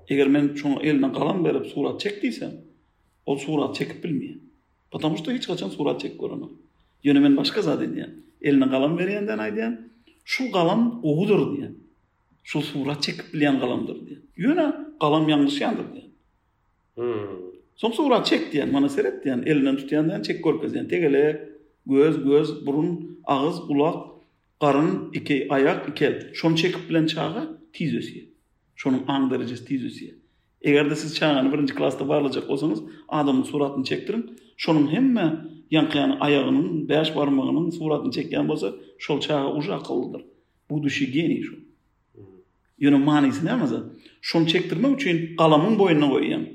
Eger 0.09 0.27
men 0.27 0.49
şoň 0.49 0.81
elden 0.81 1.13
galan 1.13 1.45
berip 1.45 1.65
surat 1.67 2.03
çekdiýsem, 2.05 2.51
o 3.27 3.35
surat 3.37 3.75
çekip 3.75 4.03
bilmeye. 4.03 4.37
Potom 4.91 5.17
što 5.17 5.31
hiç 5.31 5.47
kaçan 5.47 5.69
surat 5.69 5.99
çek 6.01 6.17
korona. 6.19 6.49
Yönemen 7.03 7.37
başka 7.37 7.61
za 7.61 7.81
den 7.81 7.95
diyen. 7.95 8.11
Eline 8.41 8.69
kalam 8.69 8.97
veriyen 8.97 9.27
den 9.27 9.37
ay 9.37 9.55
diyen. 9.55 9.89
kalam 10.53 10.99
oğudur 11.03 11.57
diyen. 11.57 11.75
Şu 12.43 12.61
surat 12.61 13.03
çekip 13.03 13.33
bilen 13.33 13.59
kalamdır 13.59 14.05
diyen. 14.07 14.21
Yöne 14.37 14.73
kalam 14.99 15.29
yanlış 15.29 15.61
yandır 15.61 15.87
diyen. 15.93 16.07
Hmm. 16.95 17.27
Son 17.75 17.91
surat 17.91 18.25
çek 18.25 18.53
diyen, 18.53 18.73
bana 18.73 18.89
seret 18.89 19.23
diyen. 19.23 19.43
Elinden 19.45 19.77
tutuyan 19.77 20.07
diyen 20.07 20.21
çek 20.21 20.43
korkuz 20.43 20.73
diyen. 20.73 20.87
Tegele, 20.87 21.49
göz, 21.85 22.23
göz, 22.23 22.65
burun, 22.65 23.19
ağız, 23.23 23.59
kulak, 23.59 23.95
qarın, 24.59 25.11
iki 25.13 25.45
ayak, 25.49 25.89
iki 25.89 26.05
el. 26.05 26.33
Şunu 26.33 26.55
çekip 26.57 26.89
bilen 26.89 27.05
çağa 27.05 27.47
tiz 27.73 27.95
ösiye. 27.95 28.25
Şunun 28.75 29.03
an 29.07 29.31
derecesi 29.31 29.65
tiz 29.65 29.85
ösiye. 29.85 30.11
Eger 30.61 30.89
de 30.89 30.95
siz 30.95 31.15
çağını 31.15 31.53
birinci 31.53 31.75
klasta 31.75 32.07
barlayacak 32.09 32.49
olsanız 32.49 32.81
adamın 33.07 33.43
suratını 33.43 33.83
çektirin. 33.83 34.39
Şonun 34.57 34.87
hemme 34.91 35.45
yankıyan 35.71 36.17
ayağının, 36.19 36.89
beş 36.89 37.13
parmağının 37.13 37.69
suratını 37.69 38.11
çekken 38.11 38.47
bolsa 38.47 38.73
şol 38.97 39.19
çağı 39.19 39.55
uja 39.55 39.73
akıllıdır. 39.75 40.25
Bu 40.69 40.83
düşü 40.83 41.05
geni 41.05 41.43
şu. 41.43 41.59
Yönü 42.79 42.97
manisi 42.97 43.45
ne 43.45 43.49
yamaza? 43.49 43.83
Şonu 44.21 44.47
çektirmek 44.47 45.01
için 45.01 45.35
kalamın 45.35 45.79
boyuna 45.79 46.09
koyuyen. 46.09 46.49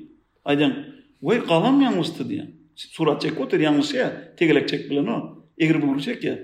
Aydan, 0.45 0.85
vay 1.21 1.43
kalam 1.43 1.81
yanlıştı 1.81 2.29
diyan. 2.29 2.47
Surat 2.75 3.21
çek 3.21 3.39
otur 3.41 3.59
yanlış 3.59 3.93
ya. 3.93 4.33
Tegelek 4.37 4.69
çek 4.69 4.89
bilen 4.91 5.05
o. 5.07 5.37
Eger 5.57 5.81
bunu 5.81 6.01
çek 6.01 6.23
ya. 6.23 6.39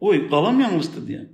Oy 0.00 0.28
kalam 0.28 0.60
yanlıştı 0.60 1.06
diyan. 1.08 1.28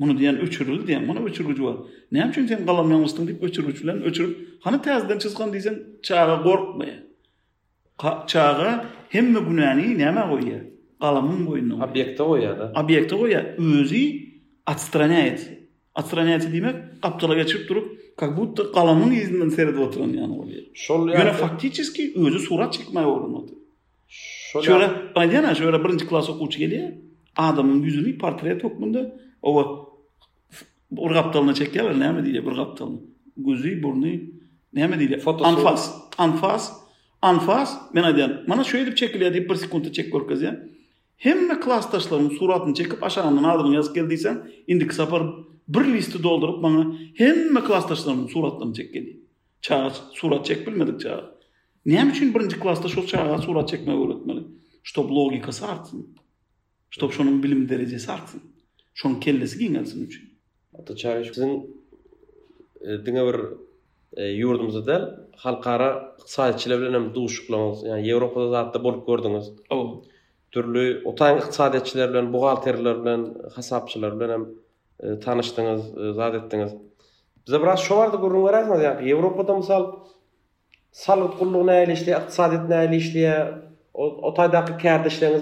Bunu 0.00 0.18
diyen 0.18 0.40
öçürül 0.40 0.86
diyen 0.86 1.08
bunu 1.08 1.24
öçürgücü 1.24 1.64
var. 1.64 1.76
Ne 2.12 2.18
yapayım 2.18 2.48
sen 2.48 2.66
kalam 2.66 2.90
yalnızdın 2.90 3.26
deyip 3.26 3.42
öçürgücüyle 3.42 3.92
öçürüp 3.92 4.36
hani 4.60 4.82
tezden 4.82 5.18
çizgan 5.18 5.52
diyeceksin 5.52 5.98
çağa 6.02 6.42
korkma 6.42 6.84
ya. 6.84 6.94
Çağa 8.26 8.84
hem 9.08 9.26
mi 9.30 9.38
günahını 9.48 9.98
ne 9.98 10.02
yapayım 10.02 10.40
koyuyor? 10.40 10.60
Kalamın 11.00 11.46
boyunluğu. 11.46 11.82
Objekte 11.84 12.18
da. 12.18 12.72
Objekte 12.84 13.16
koyuyor. 13.16 13.42
Özü 13.56 14.12
atstrane 14.66 15.26
et. 15.26 15.50
Atstrane 15.94 16.34
et 16.34 16.48
demek 16.52 16.74
geçirip 17.36 17.68
durup 17.68 18.04
как 18.20 18.32
будто 18.36 18.72
kalamın 18.72 19.10
izinden 19.10 19.48
seyredip 19.48 19.80
oturan 19.80 20.08
yani 20.08 20.34
oluyor. 20.34 20.62
Şol 20.74 21.08
yani. 21.08 21.18
Yöne 21.20 21.32
faktiçiski 21.32 22.12
özü 22.16 22.38
surat 22.38 22.72
çekmeye 22.72 23.06
olmadı. 23.06 23.52
Şol 24.52 24.64
yani. 24.64 24.66
Şöyle, 24.66 24.90
ben 25.16 25.30
diyen 25.30 25.54
şöyle 25.54 25.84
birinci 25.84 26.06
klas 26.06 26.30
okuçu 26.30 26.58
geliyor. 26.58 26.88
Adamın 27.36 27.82
yüzünü 27.82 28.18
portret 28.18 28.64
O 29.44 29.86
Bu 30.90 31.08
dalına 31.10 31.54
çekiyorlar. 31.54 32.00
Ne 32.00 32.12
mi 32.12 32.24
diye 32.26 32.40
urgap 32.42 32.78
dalını? 32.78 33.00
Gözü, 33.36 33.82
burnu, 33.82 34.06
ne 34.72 34.86
mi 34.86 34.98
diye? 35.00 35.22
Anfas. 35.26 35.94
Anfas. 36.18 36.72
Anfas. 37.22 37.78
Ben 37.94 38.02
adiyan. 38.02 38.40
Bana 38.48 38.64
şöyle 38.64 38.84
edip 38.84 38.96
çekiliyor 38.96 39.32
deyip 39.34 39.50
bir 39.50 39.54
sekunda 39.54 39.92
çek 39.92 40.12
korkaz 40.12 40.42
ya. 40.42 40.66
Hem 41.16 41.48
de 41.48 42.74
çekip 42.74 43.02
aşağıdan 43.04 43.44
adını 43.44 43.74
yazık 43.74 43.96
indi 44.68 44.86
kısa 44.86 45.08
bir 45.68 45.92
listi 45.94 46.22
doldurup 46.22 46.62
bana 46.62 46.96
hem 47.14 47.54
de 47.56 47.60
klastaşların 47.64 48.26
suratını 48.26 48.72
çek 48.74 48.92
surat 50.12 50.46
çek 50.46 50.66
bilmedik 50.66 51.00
çağa. 51.00 51.30
Ne 51.86 52.10
için 52.10 52.34
birinci 52.34 52.60
klasta 52.60 52.88
şu 52.88 53.06
çağa 53.06 53.38
surat 53.38 53.68
çekmeyi 53.68 54.06
öğretmeli? 54.06 54.40
Çtop 54.84 55.10
logika 55.10 55.46
artsın. 55.66 56.16
Çtop 56.90 57.18
bilim 57.18 57.68
derecesi 57.68 58.12
artsın. 58.12 58.42
şoň 58.98 59.18
kellesi 59.24 59.56
giňelsin 59.60 60.00
üçin. 60.06 60.24
Ata 60.80 60.94
çaýyş 61.02 61.28
bizin 61.34 61.52
e, 62.86 62.88
diňe 63.06 63.22
e, 64.16 65.04
halkara 65.44 65.90
iqtisadçylar 66.18 66.78
bilen 66.80 66.94
hem 66.98 67.06
duşuklamaz. 67.14 67.78
Ýani 67.90 68.02
Ýewropada 68.10 68.50
zatda 68.50 68.82
bolup 68.84 69.08
O 69.76 70.02
türlü 70.52 71.02
otan 71.04 71.38
iqtisadçylar 71.38 72.08
bilen, 72.12 72.32
buhalterler 72.32 72.96
bilen, 73.02 73.22
hasapçylar 73.56 74.20
bilen 74.20 74.30
hem 74.34 74.44
tanıştyňyz, 75.26 75.82
e, 76.54 76.56
e 76.62 76.68
Bize 77.46 77.58
şo 77.86 77.94
gurrun 78.20 78.44
garazmaz 78.46 78.80
ýa 78.80 78.92
Ýewropada 79.10 79.56
mysal 79.60 79.84
salat 81.04 81.38
gullugyna 81.38 81.74
ýerleşdi, 81.84 83.32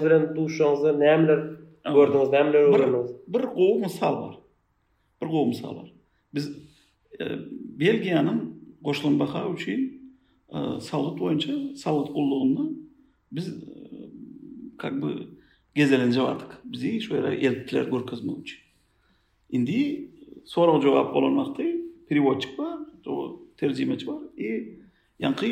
bilen 0.03 1.57
gördünüz 1.85 3.09
Bir 3.27 3.41
gowy 3.43 3.79
misal 3.79 4.21
bar. 4.21 4.37
Bir 5.21 5.27
gowy 5.27 5.49
misal 5.49 5.75
bar. 5.75 5.91
Biz 6.33 6.47
e, 7.19 7.23
Belgiýanyň 7.79 8.39
goşlanbaha 8.81 9.49
üçin 9.55 10.03
e, 10.49 10.57
salgyt 10.79 11.19
boýunça 11.21 11.75
salgyt 11.75 12.09
ullugyny 12.15 12.69
biz 13.31 13.45
как 14.77 14.93
e, 14.93 15.01
бы 15.01 15.09
gezelenje 15.75 16.19
wardyk. 16.19 16.51
Bizi 16.63 17.01
şu 17.01 17.15
ýere 17.15 17.35
eltler 17.35 17.85
görkezmek 17.87 18.37
üçin. 18.39 18.59
Indi 19.51 20.09
soraw 20.45 20.81
jogap 20.81 21.13
bolan 21.13 21.35
wagty 21.37 21.67
переводчик 22.09 22.55
бар, 22.57 22.79
то 23.03 23.41
бар 23.61 24.21
и 24.37 24.79
янкы 25.19 25.49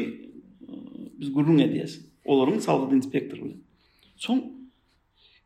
биз 1.20 1.30
гүрүн 1.30 1.62
эдес. 1.64 2.06
Олорун 2.26 2.60
салгыд 2.62 2.94
инспектор 2.94 3.40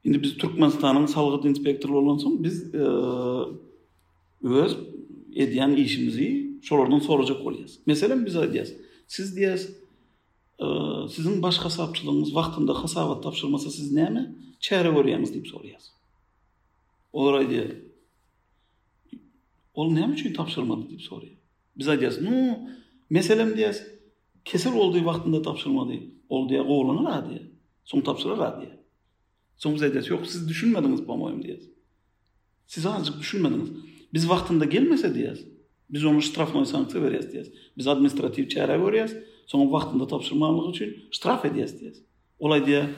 Indi 0.06 0.24
biz 0.24 0.38
Türkmenistan'ın 0.38 1.06
salgıt 1.06 1.46
inspektörü 1.46 1.94
olansam 1.94 2.44
biz 2.44 2.76
e, 2.76 2.80
öz 4.48 4.78
edýän 5.44 5.74
işimizi 5.86 6.30
şolardan 6.68 7.00
soracak 7.08 7.40
bolýas. 7.46 7.74
Mesela 7.92 8.16
biz 8.26 8.36
aýdýas. 8.44 8.70
Siz 9.16 9.28
diýäs, 9.38 9.62
e, 10.60 10.66
sizin 11.16 11.36
baş 11.46 11.58
hasapçylygyňyz 11.66 12.26
wagtynda 12.36 12.76
hasabat 12.84 13.24
tapşyrmasa 13.26 13.70
siz 13.76 13.90
näme? 13.98 14.22
Çäre 14.66 14.90
görýäňiz 14.96 15.34
diýip 15.34 15.50
soraýas. 15.54 15.84
Olar 17.20 17.36
aýdy. 17.42 17.66
Ol 19.76 19.92
näme 19.98 20.14
üçin 20.16 20.34
tapşyrmady 20.40 20.86
diýip 20.94 21.04
soraýar. 21.10 21.36
Biz 21.78 21.88
aýdýas, 21.96 22.22
"Nu, 22.26 22.36
meselem 23.10 23.52
diýäs, 23.58 23.78
kesel 24.46 24.76
olduğu 24.84 25.02
wagtynda 25.12 25.42
tapşyrmady. 25.50 25.98
Ol 26.30 26.48
diýä 26.50 26.62
goýulanyr 26.72 27.06
ha 27.12 27.18
diýä. 27.30 27.44
Soň 27.92 28.04
tapşyrar 28.08 28.38
ha 28.44 28.50
Sonuz 29.58 29.84
edes, 29.84 30.10
yok 30.10 30.28
siz 30.28 30.50
düşünmediniz 30.50 31.08
bu 31.08 31.14
amayim 31.14 31.44
diyez. 31.44 31.64
Siz 32.68 32.86
azıcık 32.86 33.20
düşünmediniz. 33.20 33.70
Biz 34.14 34.30
vaktinde 34.30 34.66
gelmese 34.66 35.16
diyez. 35.16 35.40
Biz 35.90 36.06
onu 36.06 36.22
straf 36.22 36.56
noy 36.56 36.66
sanatı 36.66 37.04
veriyez 37.04 37.32
diyez. 37.32 37.48
Biz 37.78 37.88
administrativ 37.88 38.48
çeyreye 38.50 38.86
veriyez. 38.86 39.14
Sonra 39.46 39.72
vaktinde 39.72 40.08
tapşırma 40.08 40.48
alınlığı 40.48 40.76
straf 41.12 41.46
ediyez 41.46 41.80
diyez. 41.82 41.98
Olay 42.40 42.66
diye, 42.66 42.90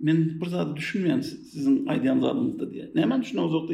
men 0.00 0.40
burada 0.40 0.76
düşünmeyen 0.76 1.20
sizin 1.20 1.86
aydiyanız 1.86 2.24
adımda 2.24 2.70
diye. 2.70 2.90
Ne 2.94 3.00
hemen 3.00 3.22
düşünün 3.22 3.42
o 3.42 3.68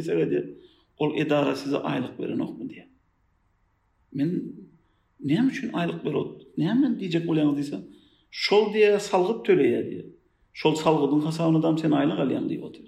Ol 0.99 1.17
edara 1.19 1.57
size 1.57 1.77
aylık 1.79 2.21
verin 2.21 2.39
ok 2.39 2.59
mu 2.59 2.71
diye. 2.71 2.89
Men 4.13 4.43
ne 5.21 5.37
hem 5.37 5.49
üçün 5.49 5.73
aylık 5.73 6.05
verin 6.05 6.15
ok 6.15 6.27
mu 6.33 6.41
diye. 6.41 6.49
Ne 6.59 6.73
hemen 6.75 7.01
diyecek 7.01 7.31
olayy. 7.31 7.65
Şol 8.31 8.75
diye 8.75 9.01
salgı 9.01 9.43
tölye 9.43 9.91
diye. 9.91 10.07
Şol 10.55 10.75
salgıdın 10.75 11.21
hasabını 11.21 11.59
adam 11.59 11.79
sen 11.79 11.91
aylık 11.91 12.19
alayan 12.19 12.49
diye 12.49 12.63
otur. 12.63 12.85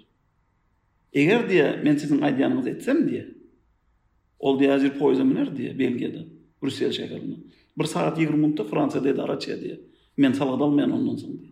Eğer 1.13 1.49
diye 1.49 1.79
men 1.83 1.95
sizin 1.95 2.21
aydyanınızı 2.21 2.69
etsem 2.69 3.09
diye 3.09 3.25
ol 4.39 4.59
diye 4.59 4.71
azir 4.73 4.89
poyza 4.89 5.23
miner 5.23 5.57
diye 5.57 5.79
Belgiyada, 5.79 6.17
Rusya 6.63 6.89
Bir 7.77 7.83
saat 7.83 8.19
20 8.19 8.35
muntta 8.37 8.63
Fransa'da 8.63 9.17
da 9.17 9.23
araçya 9.23 9.61
diye. 9.61 9.79
Men 10.17 10.31
salgıda 10.31 10.63
almayan 10.63 10.91
ondan 10.91 11.15
sonra 11.15 11.33
diye. 11.39 11.51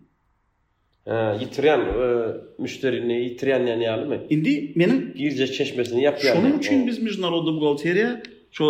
Yitriyan, 1.40 1.80
e, 1.80 2.32
müşterini 2.58 3.22
yitriyan 3.24 3.66
yani 3.80 4.18
Indi, 4.30 4.72
menin... 4.76 5.12
girce 5.16 5.46
çeşmesini 5.46 6.02
yap 6.02 6.20
yani. 6.26 6.62
Şunun 6.62 6.86
biz 6.86 7.02
müşnar 7.02 7.32
oldu 7.32 7.56
bu 7.56 7.60
galteriya, 7.60 8.22
şu 8.50 8.64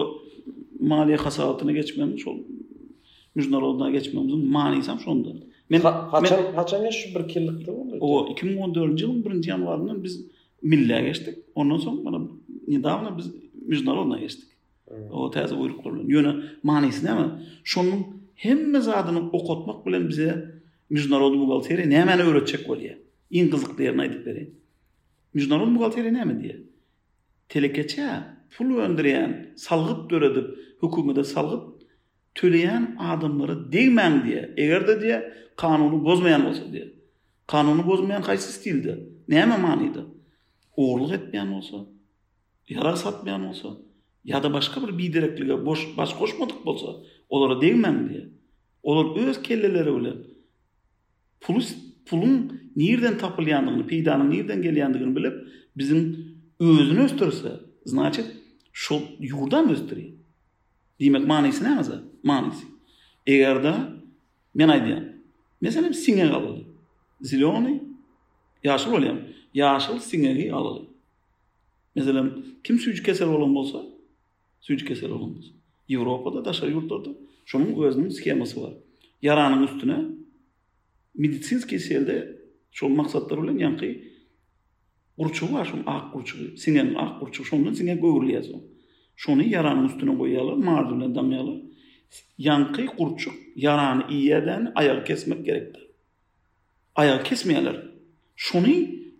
maliyy 0.78 1.16
maliyy 1.16 1.16
maliyy 1.38 1.84
maliyy 1.94 2.20
maliyy 3.50 4.04
maliyy 4.06 5.00
maliyy 5.06 5.46
Men 5.68 5.80
haçan 5.82 6.42
haçan 6.56 6.84
ýaş 6.88 6.98
bir 7.14 7.24
kellikdi 7.30 7.70
o. 7.76 7.84
O 8.08 8.28
2014 8.32 9.00
ýylyň 9.00 9.22
1-nji 9.26 9.50
ýanwaryna 9.52 9.94
biz 10.04 10.18
millä 10.72 11.00
geçdik. 11.10 11.38
Ondan 11.58 11.80
soň 11.86 11.96
mana 12.04 12.18
nedawno 12.74 13.12
biz 13.18 13.30
международна 13.72 14.18
geçdik. 14.20 14.48
Hmm. 14.88 15.10
O 15.10 15.30
täze 15.34 15.58
buyruklary. 15.58 16.04
Ýöne 16.14 16.32
manysy 16.62 17.02
näme? 17.06 17.24
Şonuň 17.64 18.00
hemme 18.44 18.80
zadyny 18.80 19.22
okutmak 19.40 19.82
bilen 19.86 20.06
bize 20.10 20.30
международный 20.96 21.38
бухгалтери 21.42 21.84
näme 21.94 22.14
öwretjek 22.28 22.62
bolýar? 22.70 22.98
Iň 23.40 23.50
gyzykly 23.56 23.88
ýerini 23.90 24.02
aýdyp 24.06 24.22
berin. 24.28 24.52
Международный 25.36 25.74
бухгалтери 25.80 26.10
näme 26.20 26.38
diýe? 26.42 26.60
Telekeçä 27.54 28.12
pul 28.56 28.76
öndüren, 28.86 29.36
salgyp 29.66 30.10
döredip, 30.10 30.46
hukumatda 30.80 31.24
salgyp 31.24 31.75
tüleyen 32.36 32.96
adamları 32.98 33.72
değmen 33.72 34.24
diye. 34.24 34.54
Eğer 34.56 34.88
de 34.88 35.00
diye 35.00 35.32
kanunu 35.56 36.04
bozmayan 36.04 36.46
olsa 36.46 36.72
diye. 36.72 36.92
Kanunu 37.46 37.86
bozmayan 37.86 38.22
kaysi 38.22 38.52
stildi. 38.52 39.08
Ne 39.28 39.40
hemen 39.40 39.60
maniydi? 39.60 39.98
Oğurluk 40.76 41.12
etmeyen 41.12 41.46
olsa, 41.46 41.76
yara 42.68 42.96
satmayan 42.96 43.44
olsa, 43.44 43.68
ya 44.24 44.42
da 44.42 44.52
başka 44.52 44.88
bir 44.88 44.98
bidirekliğe 44.98 45.66
boş, 45.66 45.96
baş 45.96 46.12
koşmadık 46.14 46.66
olsa, 46.66 46.86
Olara 47.28 47.60
değmen 47.60 48.08
diye. 48.08 48.28
Olar 48.82 49.26
öz 49.26 49.42
kelleleri 49.42 49.94
öyle. 49.94 50.12
Pulus, 51.40 51.74
pulun 52.06 52.60
nereden 52.76 53.18
tapılayandığını, 53.18 53.86
peydanın 53.86 54.30
nereden 54.30 54.62
geliyandığını 54.62 55.16
bilip, 55.16 55.32
bizim 55.76 56.26
özünü 56.60 57.00
östürse, 57.00 57.50
значит, 57.86 58.24
şu 58.72 59.00
yurdan 59.20 59.68
östürüyor. 59.70 60.10
Demek 61.00 61.26
manisi 61.26 61.64
ne 61.64 61.68
manisi. 62.26 62.66
Eger 63.26 63.60
da 63.62 63.74
men 64.54 64.70
aýdýan. 64.74 65.04
Meselem 65.60 65.94
siňe 65.94 66.26
galdy. 66.32 66.66
яшыл 67.20 67.72
ýaşyl 68.62 68.94
яшыл 69.00 69.24
Ýaşyl 69.54 69.98
siňe 70.00 70.32
galdy. 70.50 70.86
Meselem 71.94 72.26
kim 72.62 72.76
süýjük 72.76 73.04
keser 73.04 73.26
болса, 73.28 73.48
bolsa, 73.54 73.78
süýjük 74.62 74.86
keser 74.88 75.10
bolan 75.10 75.34
Европада, 75.88 75.88
Ýewropada 75.88 76.44
da 76.44 76.50
şeýle 76.50 76.72
ýurtlarda 76.74 77.12
şonuň 77.46 77.68
özüniň 77.86 78.10
schemasy 78.10 78.56
bar. 78.62 78.72
Yaranyň 79.22 79.62
üstüne 79.64 79.96
medisinski 81.14 81.78
selde 81.78 82.36
şol 82.72 82.88
maksatlar 82.90 83.42
bilen 83.42 83.56
ýanky 83.62 83.90
gurçu 85.18 85.52
bar 85.52 85.64
şoň 85.66 85.82
ak 85.86 86.12
gurçu, 86.12 86.36
siňe 86.62 86.96
ak 86.98 87.22
üstüne 89.86 90.12
goýýarlar, 90.16 90.56
mardy 90.58 91.64
yankı 92.38 92.86
kurçuk 92.86 93.34
yaranı 93.56 94.10
iyiyeden 94.10 94.72
ayağı 94.74 95.04
kesmek 95.04 95.44
gerekti. 95.46 95.80
Ayağı 96.94 97.22
kesmeyeler. 97.24 97.82
Şunu 98.36 98.68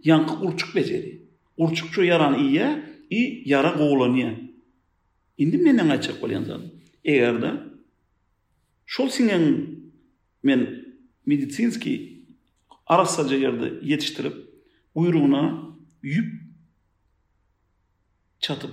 yankı 0.04 0.36
kurçuk 0.40 0.74
beceri. 0.76 1.22
Kurçuk 1.58 1.88
şu 1.94 2.02
yaranı 2.02 2.36
iyiye, 2.38 2.84
iyi 3.10 3.42
yara 3.48 3.76
koğulanıya. 3.76 4.40
İndi 5.38 5.58
mi 5.58 5.76
ne 5.76 5.82
açacak 5.92 6.22
bu 6.22 6.28
Eğer 7.04 7.42
de 7.42 7.52
şol 8.86 9.08
sinen 9.08 9.66
men 10.42 10.84
medizinski 11.26 12.22
arasaca 12.86 13.36
yerde 13.36 13.72
yetiştirip 13.82 14.34
uyruğuna 14.94 15.72
yüp 16.02 16.34
çatıp 18.40 18.70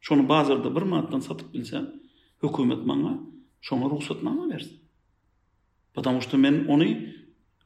şunu 0.00 0.28
bazarda 0.28 0.76
bir 0.76 0.82
maddan 0.82 1.20
satıp 1.20 1.54
bilsen 1.54 1.90
hükümet 2.42 2.88
bana 2.88 3.18
şoňa 3.62 3.86
ruhsatnama 3.90 4.50
bersin. 4.50 4.76
Потому 5.94 6.20
что 6.20 6.36
мен 6.36 6.66
ony 6.68 7.14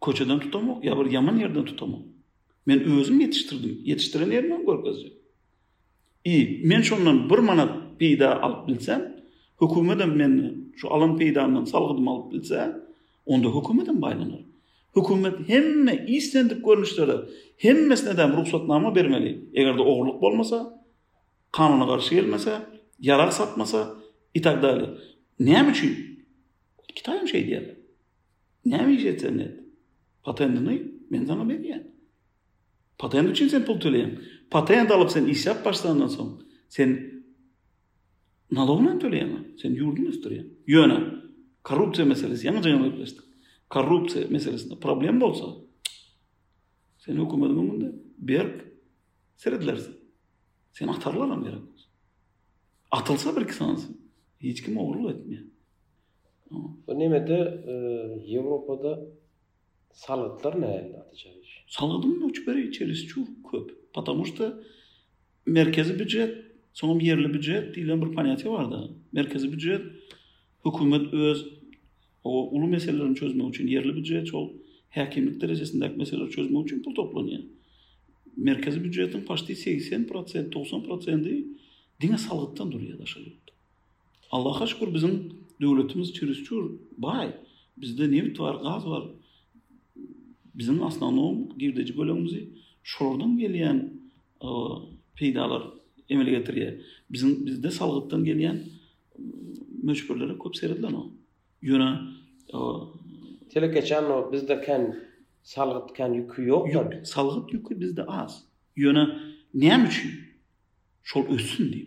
köçeden 0.03 0.39
tutamok, 0.41 0.85
ya 0.85 0.99
bir 1.01 1.11
yaman 1.11 1.37
yerden 1.37 1.65
tutamok. 1.65 2.03
Men 2.67 2.81
özüm 2.85 3.21
yetiştirdim. 3.21 3.81
Yetiştiren 3.85 4.31
yerini 4.31 4.67
görkezdim. 4.67 5.13
İ, 6.25 6.61
men 6.65 6.83
şondan 6.83 7.31
bir 7.31 7.39
manat 7.39 7.73
peýda 8.01 8.29
alyp 8.41 8.69
bilsem, 8.69 9.01
hökümetden 9.61 10.11
men 10.11 10.55
şu 10.77 10.93
alan 10.95 11.19
peýdandan 11.19 11.67
salgydym 11.67 12.09
alyp 12.09 12.33
bilse, 12.33 12.77
onda 13.27 13.49
hökümetden 13.55 13.99
baýlanar. 14.05 14.41
Hökümet 14.95 15.49
hemme 15.49 16.05
islendik 16.09 16.65
görnüşleri 16.65 17.17
hemmesine 17.57 18.17
de 18.17 18.29
ruhsatnama 18.29 18.95
bermeli. 18.95 19.33
Eger 19.55 19.77
de 19.79 19.83
ogurluk 19.83 20.23
bolmasa, 20.23 20.85
kanuna 21.53 21.85
garşy 21.91 22.15
gelmese, 22.15 22.55
yarak 23.01 23.33
satmasa, 23.33 23.95
itak 24.35 24.63
dali. 24.63 24.87
Näme 25.41 25.71
üçin? 25.73 26.01
İki 26.91 27.03
taýym 27.07 27.29
şey 27.29 27.43
diýer. 27.49 27.65
Näme 28.67 28.93
üçin 28.95 29.15
internet? 29.15 29.53
Patentini 30.23 30.77
men 31.11 31.25
sana 31.25 31.45
berýän. 31.49 31.85
Patent 32.99 33.31
üçin 33.31 33.49
sen 33.49 33.65
pul 33.65 33.79
töleýän. 33.81 34.19
Patent 34.51 34.91
alyp 34.91 35.11
sen 35.11 35.27
işap 35.29 35.65
başlandan 35.65 36.09
soň 36.17 36.29
sen 36.69 36.91
nalogyny 38.53 38.99
töleýän. 39.01 39.45
Sen 39.63 39.73
ýurdun 39.81 40.11
üstüriň. 40.13 40.45
Ýöne. 40.69 40.99
Korrupsiýa 41.65 42.05
meselesi 42.13 42.49
ýa-da 42.49 42.69
ýa-da 42.69 42.91
bilmezdi. 42.93 43.21
Korrupsiýa 43.71 44.29
meselesinde 44.37 44.77
problem 44.85 45.21
bolsa 45.21 45.49
sen 47.05 47.17
hukumatyň 47.21 47.57
munda 47.69 47.89
berk 48.19 48.61
seredilersin. 49.37 49.97
Sen 50.73 50.89
atarlaram 50.89 51.45
berek. 51.45 51.65
Atılsa 52.91 53.37
bir 53.37 53.47
kisansın. 53.49 54.00
hiç 54.43 54.63
kim 54.63 54.77
oğurlu 54.79 55.11
etmiyor. 55.11 55.43
Bu 56.87 56.99
nemede 56.99 57.65
e, 58.35 58.39
Avrupa'da 58.39 59.03
salatlar 59.93 60.61
ne 60.61 60.67
elde 60.67 60.99
atacağız? 60.99 61.37
Salatın 61.69 62.21
uç 62.29 62.47
beri 62.47 62.69
içerisi 62.69 63.07
çok 63.07 63.27
köp. 63.51 63.81
Потому 63.97 64.25
что 64.25 64.53
merkezi 65.47 65.99
bücret, 66.01 66.39
sonum 66.73 67.01
yerli 67.01 67.35
bücret 67.35 67.75
diyilen 67.77 68.03
bir 68.03 68.13
paniyatı 68.15 68.51
vardı. 68.53 68.91
Merkezi 69.13 69.53
bücret, 69.53 69.83
hükümet 70.67 71.15
öz, 71.15 71.49
o 72.25 72.49
ulu 72.51 72.67
meselelerini 72.67 73.17
çözme 73.17 73.49
için 73.49 73.67
yerli 73.67 73.97
bücret 73.97 74.27
çok 74.27 74.51
hakimlik 74.91 75.41
derecesindeki 75.41 75.97
meseleleri 75.97 76.31
çözme 76.31 76.61
için 76.61 76.83
pul 76.83 76.95
toplanıyor. 76.95 77.41
Merkezi 78.37 78.85
bücretin 78.85 79.29
başta 79.29 79.53
80%, 79.53 80.53
90%'i 80.53 81.49
dine 82.01 82.19
salgıttan 82.19 82.73
duruyor 82.73 82.99
da 82.99 83.07
şalıttı. 83.07 83.55
Allah 84.31 84.67
şükür 84.67 84.95
bizim 84.95 85.33
devletimiz 85.63 86.13
çürüşçür. 86.15 86.63
Bay, 86.99 87.33
bizde 87.77 88.11
ne 88.13 88.25
bit 88.25 88.41
var, 88.41 88.55
gaz 88.55 88.87
var. 88.87 89.05
Bizim 90.55 90.83
aslında 90.83 91.55
girdeci 91.59 91.99
bölümümüzü 91.99 92.49
şordan 92.83 93.39
geliyen 93.39 93.93
e, 94.43 94.49
peydalar 95.15 95.63
emele 96.09 96.31
getiriye. 96.31 96.81
Bizim 97.11 97.47
bizde 97.47 97.71
salgıttan 97.71 98.25
geliyen 98.25 98.55
e, 99.19 99.21
meşgullere 99.83 100.39
köp 100.39 100.57
seyredilen 100.57 100.93
o. 100.93 101.07
Yöne... 101.63 101.95
E, 103.55 103.67
geçen 103.69 104.05
o 104.05 104.33
bizde 104.33 104.61
ken 104.61 104.97
salgıt 105.43 105.99
yükü 106.15 106.45
yok. 106.47 106.75
Yok, 106.75 106.93
salgıt 107.05 107.53
yükü 107.53 107.81
bizde 107.81 108.07
az. 108.07 108.43
Yöne 108.77 109.07
ne 109.55 109.67
yöne 109.67 109.91
Şol 111.03 111.25
yöne 111.29 111.81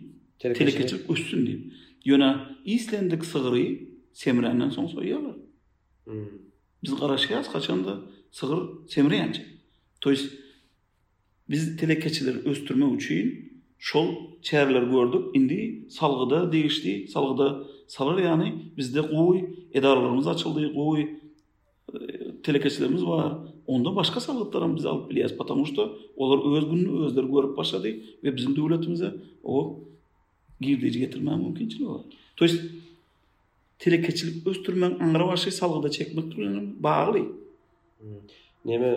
ne 0.44 0.70
yöne 0.70 1.60
Yuna 2.04 2.56
İslendik 2.64 3.24
sığırı 3.24 3.78
semirenden 4.12 4.70
son 4.70 4.86
soyuyorlar. 4.86 5.36
Hmm. 6.04 6.24
Biz 6.82 6.96
karışıyoruz 6.96 7.52
kaçan 7.52 7.82
sığır 8.30 8.60
semireyence. 8.88 9.46
Toys 10.00 10.30
biz 11.50 11.76
tele 11.76 11.98
keçiler 11.98 12.34
östürme 12.34 12.84
uçuyun 12.84 13.34
şol 13.78 14.08
çerler 14.42 14.82
gördük 14.82 15.36
indi 15.36 15.86
salgıda 15.90 16.52
değişti 16.52 17.08
salgıda 17.08 17.64
salır 17.86 18.22
yani 18.22 18.54
bizde 18.76 19.02
kuy 19.02 19.40
edarlarımız 19.72 20.26
açıldı 20.26 20.74
kuy 20.74 21.00
e, 21.02 21.08
telekeçilerimiz 22.42 23.04
var. 23.04 23.38
Onda 23.66 23.96
başka 23.96 24.20
sağlıkların 24.20 24.76
biz 24.76 24.86
alıp 24.86 25.10
biliyiz. 25.10 25.36
Patamuş 25.36 25.76
da 25.76 25.90
onlar 26.16 26.56
öz 26.58 26.88
özleri 26.92 27.26
görüp 27.32 27.56
başladı 27.56 27.96
ve 28.24 28.36
bizim 28.36 28.56
devletimize 28.56 29.14
o 29.42 29.84
gibir 30.60 30.92
getirme 30.94 31.36
mümkinçiligi 31.36 31.88
bar. 31.88 32.00
Toys 32.36 32.60
tele 33.78 34.00
keçilip 34.02 34.46
östürmen 34.46 34.98
angara 35.00 35.26
başy 35.28 35.50
salgyda 35.50 35.90
çekmek 35.90 36.30
bilen 36.36 36.82
bağlı. 36.82 37.18
Hmm. 37.18 38.06
Näme 38.70 38.92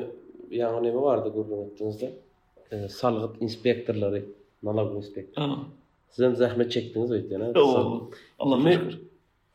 ýa-ni 0.52 0.82
näme 0.88 1.02
bardy 1.04 1.30
gördüň 1.36 1.60
etdiňizde? 1.68 2.10
Salgyt 2.90 3.42
inspektorlary, 3.42 4.22
nalag 4.64 4.96
inspektor. 4.96 5.50
Sizem 6.10 6.34
zähmet 6.36 6.72
çekdiňiz 6.72 7.12
öýtgen. 7.12 7.54
Allah 8.40 8.58
meşhur. 8.58 8.94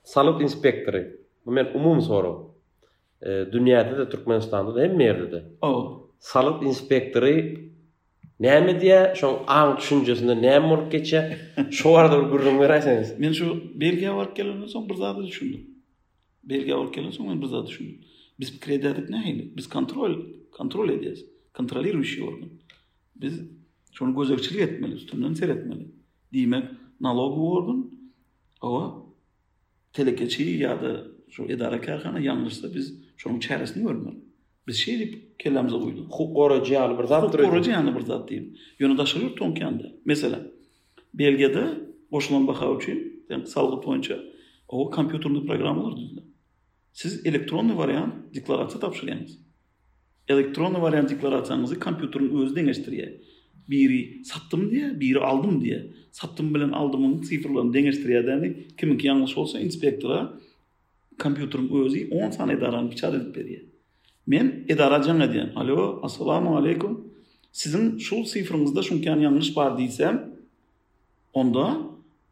Salgyt 0.05 0.43
inspektory. 0.43 1.05
Bu 1.47 1.51
men 1.53 1.69
umum 1.75 2.01
soru. 2.03 2.51
E, 3.23 3.47
dünyada 3.53 3.99
da 3.99 4.09
Türkmenistanda-da 4.09 4.81
hem 4.83 4.97
merdi. 4.97 5.45
Salgyt 6.19 6.69
inspektory 6.69 7.59
Näme 8.43 8.73
diýe? 8.81 9.01
Şo 9.17 9.29
aň 9.59 9.69
düşünjesinde 9.79 10.35
näme 10.47 10.67
bolup 10.71 10.93
geçe? 10.93 11.21
Şo 11.79 11.89
arada 11.99 12.17
bir 12.23 12.29
gürrüň 12.33 12.57
beräsiňiz. 12.63 13.09
Men 13.23 13.33
şu 13.39 13.45
Belgiýa 13.83 14.15
wark 14.21 14.37
gelende 14.37 14.67
soň 14.67 14.89
bir 14.89 14.95
zat 14.95 15.19
düşündim. 15.27 15.67
Belgiýa 16.51 16.77
wark 16.83 16.95
gelende 16.95 17.17
soň 17.17 17.27
men 17.29 17.43
bir 17.43 17.47
zat 17.47 17.69
düşündim. 17.69 17.99
Biz 18.41 18.61
kredit 18.61 19.11
näme? 19.15 19.57
Biz 19.57 19.69
kontrol, 19.69 20.15
kontrol 20.53 20.89
edýäs. 20.89 21.21
Kontrolirüşi 21.55 22.23
organ. 22.25 22.51
Biz 23.15 23.41
şo 23.93 24.05
gözäkçilik 24.05 24.61
etmeli, 24.63 24.95
üstünden 24.95 25.35
ser 25.35 25.49
Diýmek, 25.51 25.87
Diýme, 26.35 26.61
nalog 27.01 27.39
wargyn. 27.45 27.81
Awa 28.61 29.03
telekeçi 29.93 30.43
ýa-da 30.59 31.05
şu 31.31 31.45
edara 31.45 31.81
karxana 31.81 32.19
ýanmyşsa 32.19 32.75
biz 32.75 32.91
şoň 33.19 33.41
çäresini 33.41 33.83
görmeli. 33.87 34.21
Biz 34.69 34.77
şey 34.77 34.99
dip 34.99 35.39
kellemize 35.41 35.77
uydu. 35.77 36.09
Kukora 36.11 36.61
bir 36.65 37.07
zat. 37.07 37.33
bir 37.99 38.03
zat 38.07 38.25
diýip. 38.31 38.47
Yonu 38.79 38.97
taşırır 38.97 39.37
ton 39.37 39.55
Mesela 40.05 40.41
belgede 41.15 41.65
boşalan 42.13 42.47
üçin, 42.49 42.77
uçuyun. 42.77 43.45
salgı 43.45 44.17
O 44.69 44.91
kompüterli 44.91 45.47
program 45.47 45.85
olur. 45.85 45.99
Siz 46.93 47.27
elektronly 47.27 47.77
varyan 47.77 48.15
deklarasiýa 48.35 48.81
tapşuriyyiz. 48.81 49.39
Elektronly 50.29 50.81
varyan 50.85 51.09
deklaratsanızı 51.09 51.75
kompýuterin 51.75 52.43
özü 52.43 52.55
deňeşdirýär. 52.55 53.13
Biri 53.71 54.25
sattım 54.25 54.71
diye, 54.71 55.01
biri 55.01 55.19
aldım 55.21 55.61
diye. 55.65 55.87
Sattım 56.13 56.55
bilen 56.55 56.71
aldımın 56.71 57.23
sifrlarını 57.23 57.73
deňeşdirýär 57.77 58.31
Yani, 58.31 58.57
kimin 58.81 58.99
ki 58.99 59.07
yanlış 59.07 59.37
olsa 59.39 59.61
inspektora 59.61 60.39
kompýuterin 61.19 61.85
özü 61.85 62.09
10 62.15 62.31
sany 62.31 62.61
daran 62.61 62.91
biçar 62.91 63.13
10 63.15 63.35
Men 64.27 64.65
edara 64.69 65.03
jang 65.03 65.23
edin. 65.23 65.51
Alo, 65.57 66.01
assalamu 66.03 66.57
aleykum. 66.57 67.11
Sizin 67.53 67.99
şu 67.99 68.25
sifrinizde 68.25 68.83
şu 68.83 69.05
kan 69.05 69.17
yanlış 69.21 69.57
bar 69.57 69.79
diysem, 69.79 70.31
onda 71.33 71.79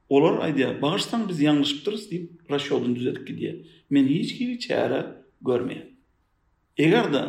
olar 0.08 0.38
aydiya, 0.38 0.82
Bağırsan 0.82 1.28
biz 1.28 1.40
yanlış 1.40 1.80
bitiriz 1.80 2.10
deyip 2.10 2.30
rasyodun 2.50 2.96
düzeltip 2.96 3.28
diye. 3.38 3.56
Men 3.90 4.06
hiç 4.08 4.38
kimi 4.38 4.58
çara 4.58 5.22
görme. 5.42 5.86
Eger 6.76 7.12
de 7.12 7.24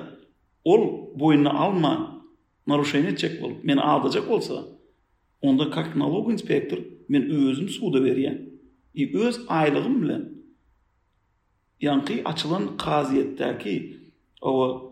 ol 0.63 0.89
boyunu 1.19 1.61
alma, 1.61 2.23
narushayni 2.67 3.17
çek 3.17 3.41
bol. 3.41 3.51
Men 3.63 3.77
aldacak 3.77 4.29
bolsa, 4.29 4.63
onda 5.41 5.69
kak 5.71 5.95
nalog 5.95 6.31
inspektor 6.31 6.77
men 7.09 7.29
özüm 7.29 7.69
suda 7.69 8.03
beriyen. 8.05 8.49
E 8.95 9.17
öz 9.17 9.41
aylığım 9.47 10.01
bilen. 10.03 10.29
Yanqi 11.81 12.21
açılan 12.27 12.77
qaziyetdeki 12.77 14.00
Ova 14.41 14.83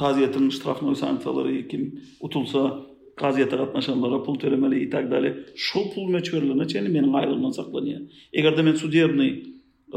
gaziyetin 0.00 0.48
ştrafnoy 0.50 0.94
sanitsiyalary 0.94 1.68
kim 1.68 2.00
utulsa 2.20 2.80
qaziyata 3.16 3.50
tarapnaşanlara 3.56 4.22
pul 4.22 4.34
töremeli 4.38 4.82
i 4.84 4.90
tak 4.90 5.10
dale. 5.10 5.36
Şu 5.56 5.78
pul 5.94 6.08
meçgörlüne 6.08 6.68
çeni 6.68 6.88
meni 6.88 7.16
ayrılmadan 7.16 7.50
saklanyar. 7.50 8.02
Eger 8.32 8.56
de 8.56 8.62
men 8.62 8.74
sudiyebni 8.74 9.42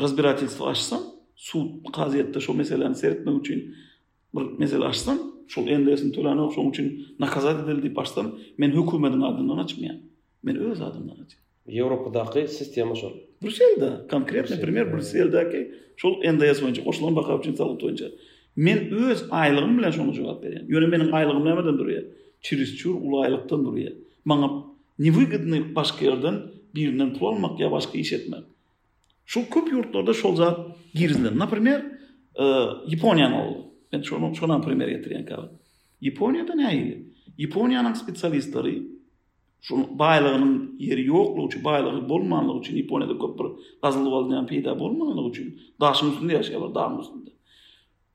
razbiratelstvo 0.01 0.65
açsam, 0.67 0.99
sud 1.35 1.69
gaziyetde 1.97 2.39
şu 2.39 2.53
meselany 2.53 2.93
seretmek 2.95 3.39
üçin 3.41 3.73
bir 4.35 4.41
mesele 4.59 4.85
açsam, 4.85 5.19
şu 5.47 5.61
endesini 5.61 6.11
tölanyp 6.11 6.53
şu 6.53 6.61
üçin 6.61 7.07
nakazat 7.19 7.69
edildi 7.69 7.83
dip 7.83 7.97
men 8.57 8.71
hukumatın 8.71 9.21
adından 9.21 9.57
açmayan. 9.57 9.97
Men 10.43 10.55
öz 10.57 10.81
adımdan 10.81 11.13
açyam. 11.25 11.43
Yevropadaky 11.67 12.47
sistema 12.47 12.95
şol. 12.95 13.11
Brüsselde, 13.43 13.89
konkretne 14.11 14.61
primer 14.61 14.93
Brüsseldeki 14.93 15.71
şol 15.97 16.23
endes 16.23 16.61
boyunca, 16.61 16.83
oşlan 16.85 17.15
bakap 17.15 17.39
üçin 17.39 17.55
talap 17.55 17.81
boyunca. 17.81 18.07
Men 18.55 18.77
öz 18.91 19.23
aylygym 19.31 19.77
bilen 19.77 19.91
şonu 19.97 20.13
jogap 20.17 20.39
beren. 20.43 20.65
Ýöne 20.73 20.87
meniň 20.93 21.09
aylygym 21.17 21.45
nämeden 21.47 21.75
durýar? 21.79 22.05
Çiriz 22.47 22.71
çur 22.79 22.95
ulaylyktan 22.95 23.63
durýar. 23.67 23.93
Maňa 24.31 24.49
ne 24.99 25.11
wygodny 25.17 25.59
başga 25.75 26.05
ýerden 26.07 26.35
birinden 26.75 27.11
pul 27.17 27.27
almak 27.29 27.59
ýa 27.61 27.69
başga 27.71 27.99
iş 28.01 28.13
etmek. 28.17 28.43
Şu 29.25 29.43
köp 29.49 29.69
ýurtlarda 29.73 30.13
şol 30.13 30.35
zat 30.35 30.59
girizler. 30.93 31.35
Napermer, 31.37 31.79
e, 31.79 32.43
Ýaponiýany 32.95 33.47
ol. 33.47 33.53
Men 33.91 34.01
şonu 34.01 34.35
şonu 34.35 34.61
primer 34.61 34.87
ýetirýän 34.95 35.25
kaw. 35.29 35.47
Ýaponiýada 36.01 36.57
näýdi? 36.63 36.95
Ýaponiýanyň 37.39 37.95
specialistleri 38.01 38.73
şu 39.61 39.75
baýlygynyň 40.01 40.55
ýeri 40.87 41.05
ýokluk 41.11 41.45
üçin, 41.51 41.63
baýlygy 41.69 42.01
bolmanlygy 42.09 42.59
üçin 42.63 42.77
Ýaponiýada 42.81 43.15
köp 43.23 43.33
bir 43.39 43.45
gazlyk 43.83 44.49
peýda 44.51 44.77
bolmanlygy 44.83 45.29
üçin 45.33 45.55
daşyň 45.85 46.09
üstünde 46.13 46.33
ýaşaýarlar, 46.39 46.73
daşyň 46.79 47.01
üstünde. 47.05 47.29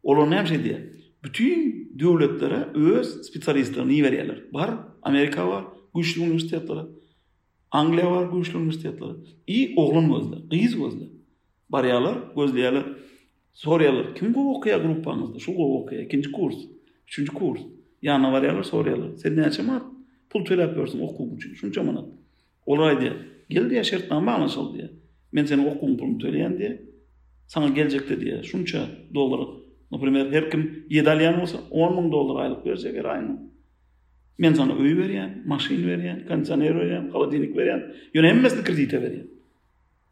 Olar 0.05 0.31
näme 0.31 0.49
şeydi? 0.49 0.97
Bütün 1.25 1.93
döwletlere 2.01 2.61
öz 2.93 3.07
spesialistlerini 3.27 3.99
berýärler. 4.05 4.39
Bar 4.57 4.71
Amerika 5.09 5.43
bar, 5.49 5.65
güýçli 5.95 6.21
universitetler. 6.27 6.85
Angliýa 7.79 8.11
bar, 8.15 8.25
güýçli 8.33 8.57
universitetler. 8.61 9.15
I 9.57 9.73
oglun 9.83 10.07
bolsa, 10.13 10.35
gyz 10.51 10.73
bolsa. 10.81 11.05
Barýarlar, 11.73 12.17
gözleýärler. 12.37 12.85
Soraýarlar, 13.63 14.07
kim 14.19 14.35
bu 14.35 14.43
okuyan 14.57 14.83
grupamyzda? 14.83 15.39
Şu 15.39 15.53
go 15.53 15.65
okuyan, 15.83 16.05
ikinji 16.05 16.33
kurs, 16.33 16.57
üçünji 17.09 17.31
kurs. 17.41 17.61
Yanına 18.03 18.29
barýarlar, 18.35 18.65
soraýarlar. 18.73 19.17
Sen 19.17 19.33
näçe 19.41 19.63
mat? 19.63 19.83
Pul 20.31 20.45
töläp 20.45 20.77
ýörsün 20.77 21.01
okuw 21.09 21.37
üçin, 21.37 21.55
şunça 21.55 21.83
manat. 21.83 22.05
Olar 22.67 22.93
aýdy, 22.93 23.11
geldi 23.51 23.81
ýa 23.81 23.85
şertnama 23.85 24.35
alansal 24.37 24.69
diýe. 24.77 24.91
Men 25.33 25.45
seni 25.49 25.65
okuw 25.69 25.97
pulunu 25.97 26.19
töleýän 26.21 26.59
diýe. 26.61 26.77
Sana 27.47 27.69
gelecekdi 27.69 28.21
diýe. 28.25 28.43
Şunça 28.45 28.85
dolary 29.15 29.64
Например, 29.95 30.27
her 30.35 30.51
kim 30.51 30.63
yedalyan 30.91 31.35
olsa 31.41 31.59
10 31.71 31.95
mung 31.95 32.13
dolar 32.13 32.43
aylık 32.45 32.67
verecek, 32.67 32.95
ver 32.95 33.05
aynı. 33.05 33.39
Men 34.39 34.53
sana 34.55 34.79
öy 34.79 34.97
veriyen, 34.99 35.43
masin 35.47 35.87
veriyen, 35.89 36.27
kandisaner 36.29 36.81
veriyen, 36.81 37.11
kaladinik 37.11 37.57
veriyen, 37.57 37.95
yöne 38.15 38.29
emmesini 38.29 38.65
kredite 38.65 39.03
veriyen. 39.03 39.27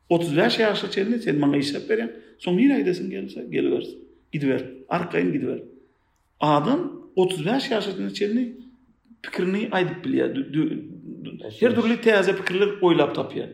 35 0.09 0.59
yaşa 0.59 0.91
çelini, 0.91 1.19
sen 1.19 1.43
bana 1.43 1.53
veriyen, 1.89 2.11
son 2.39 2.59
gelirse, 2.59 3.91
gidiver, 4.33 4.65
arkayin 4.89 5.33
gidiver. 5.33 5.59
Adın 6.41 6.93
35 7.17 7.71
yaşa 7.71 8.11
çelini, 8.15 8.53
pikirini 9.23 9.69
aydip 9.73 10.05
biliyya, 10.05 10.35
her 11.61 11.77
durli 11.77 12.01
teyze 12.01 12.37
pikirli 12.37 12.65
oylap 12.83 13.15
tapiyy. 13.15 13.47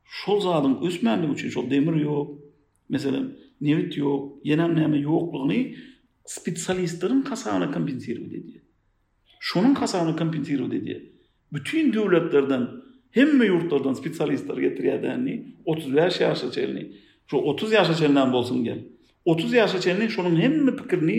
şol 0.05 0.41
zadyň 0.41 0.75
ösmänligi 0.87 1.33
üçin 1.33 1.49
şol 1.51 1.71
demir 1.71 2.05
ýok, 2.05 2.37
meselem 2.89 3.33
newit 3.61 3.97
ýok, 3.97 4.43
ýenem 4.45 4.73
näme 4.79 4.99
ýokligini 5.05 5.61
spesialistlaryň 6.37 7.23
kasagyna 7.25 7.71
kompensirýär 7.73 8.29
diýe. 8.33 8.61
Şonuň 9.51 9.75
kasagyna 9.81 10.13
kompensirýär 10.21 10.69
diýe. 10.71 10.97
Bütün 11.53 11.93
döwletlerden 11.93 12.69
hemme 13.19 13.47
yurtlardan 13.51 13.95
spesialistler 13.99 14.57
getirýärdi 14.69 15.35
ýaş 15.69 16.19
ýaşa 16.23 16.51
çelni. 16.55 16.85
Şu 17.31 17.37
30 17.55 17.73
ýaşa 17.75 17.95
çelnän 18.01 18.33
bolsun 18.33 18.65
gel. 18.65 18.79
30 19.25 19.55
ýaşa 19.55 19.81
çelni 19.81 20.05
şonuň 20.13 20.37
hemme 20.39 20.73
pikirini 20.77 21.17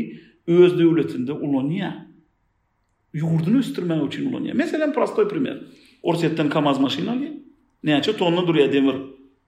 öz 0.48 0.72
döwletinde 0.80 1.32
ulanýa. 1.32 1.92
Yurdunu 3.14 3.58
üstürmek 3.60 4.02
üçin 4.08 4.32
ulanýa. 4.32 4.54
Meselen 4.54 4.94
prostoy 4.94 5.28
primer. 5.28 5.58
Orsetden 6.04 6.50
kamaz 6.50 6.80
maşyna 6.80 7.16
gel. 7.16 7.34
Näçe 7.84 8.18
tonna 8.18 8.42
durýa 8.48 8.74
demir. 8.74 8.96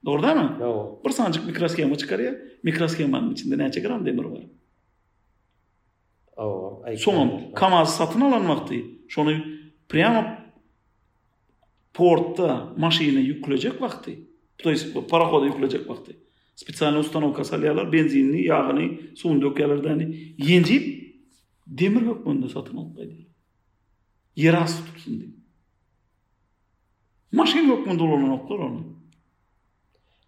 Doğru 0.06 0.24
değil 0.24 0.36
mi? 0.36 0.50
Doğru. 0.60 1.00
Bir 1.06 1.10
sancık 1.10 1.48
mikroskema 1.48 1.96
çıkarıyor. 1.96 2.34
Mikroskemanın 2.64 3.34
içinde 3.34 3.56
näçe 3.56 3.82
gram 3.82 4.06
demir 4.06 4.24
var? 4.26 4.44
Doğru. 6.38 6.98
Son, 6.98 7.42
kamaz 7.56 7.98
satyn 7.98 8.22
alan 8.22 8.50
vakti. 8.50 8.86
şonu 9.08 9.32
prema 9.90 10.41
портта 11.94 12.74
машина 12.78 13.20
юклеҗек 13.20 13.80
вакты. 13.80 14.28
То 14.58 14.70
есть 14.70 14.94
параходы 15.10 15.48
юклеҗек 15.48 15.88
вакты. 15.88 16.16
Специально 16.56 17.00
установка 17.00 17.44
салялар 17.44 17.90
бензинни, 17.90 18.44
ягъни 18.46 19.16
суун 19.18 19.40
дөкәләрдән 19.42 20.04
йенҗип 20.38 20.88
демир 21.66 22.04
вакытында 22.14 22.50
сатып 22.50 22.76
алып 22.78 22.96
кайды. 22.98 23.26
Ярас 24.36 24.76
тутсын 24.86 25.20
дип. 25.20 25.36
Машина 27.32 27.74
вакытында 27.76 28.04
ул 28.04 28.16
аны 28.18 28.30
алып 28.30 28.52
алды. 28.52 28.84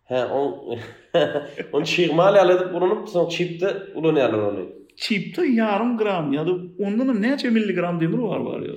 Ха, 0.10 0.24
ул 0.36 0.80
ул 1.76 1.84
чигмал 1.86 2.36
алып 2.36 2.62
алып 2.62 2.74
бурынып, 2.74 3.06
соң 3.14 3.30
чипты 3.30 3.76
улыны 3.94 4.24
алып 4.24 4.48
алды. 4.50 4.66
Чипты 4.98 5.46
ярым 5.54 5.96
грамм, 5.98 6.32
яды 6.34 6.52
ондан 6.84 7.14
нәчә 7.20 7.52
миллиграмм 7.52 8.00
демир 8.00 8.22
бар 8.34 8.40
бар 8.40 8.68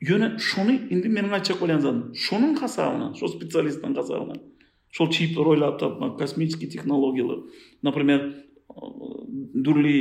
Yöne 0.00 0.36
şunu 0.38 0.72
indi 0.72 1.08
meni 1.08 1.28
açak 1.32 1.62
olayan 1.62 1.78
zaten. 1.78 2.02
Şunun 2.14 2.54
kasavına, 2.54 3.14
şu 3.14 3.28
spesialistin 3.28 3.94
kasavına. 3.94 4.32
Şu 4.90 5.10
çipli 5.10 5.36
rol 5.36 5.60
atapma, 5.62 6.16
kosmiçki 6.16 6.68
teknologiyalı. 6.68 7.38
Например, 7.84 8.20
дүрлі 9.64 9.98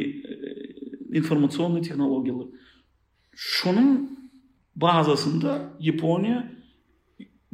информационный 1.20 1.82
технологиялар. 1.88 2.48
Шоның 3.58 3.90
базасында 4.84 5.54
Япония 5.92 6.40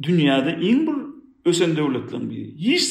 дүнияда 0.04 0.52
ең 0.70 0.80
бір 0.86 0.96
өсен 1.50 1.76
дәулетлің 1.78 2.24
бейді. 2.30 2.72
Еш 2.74 2.86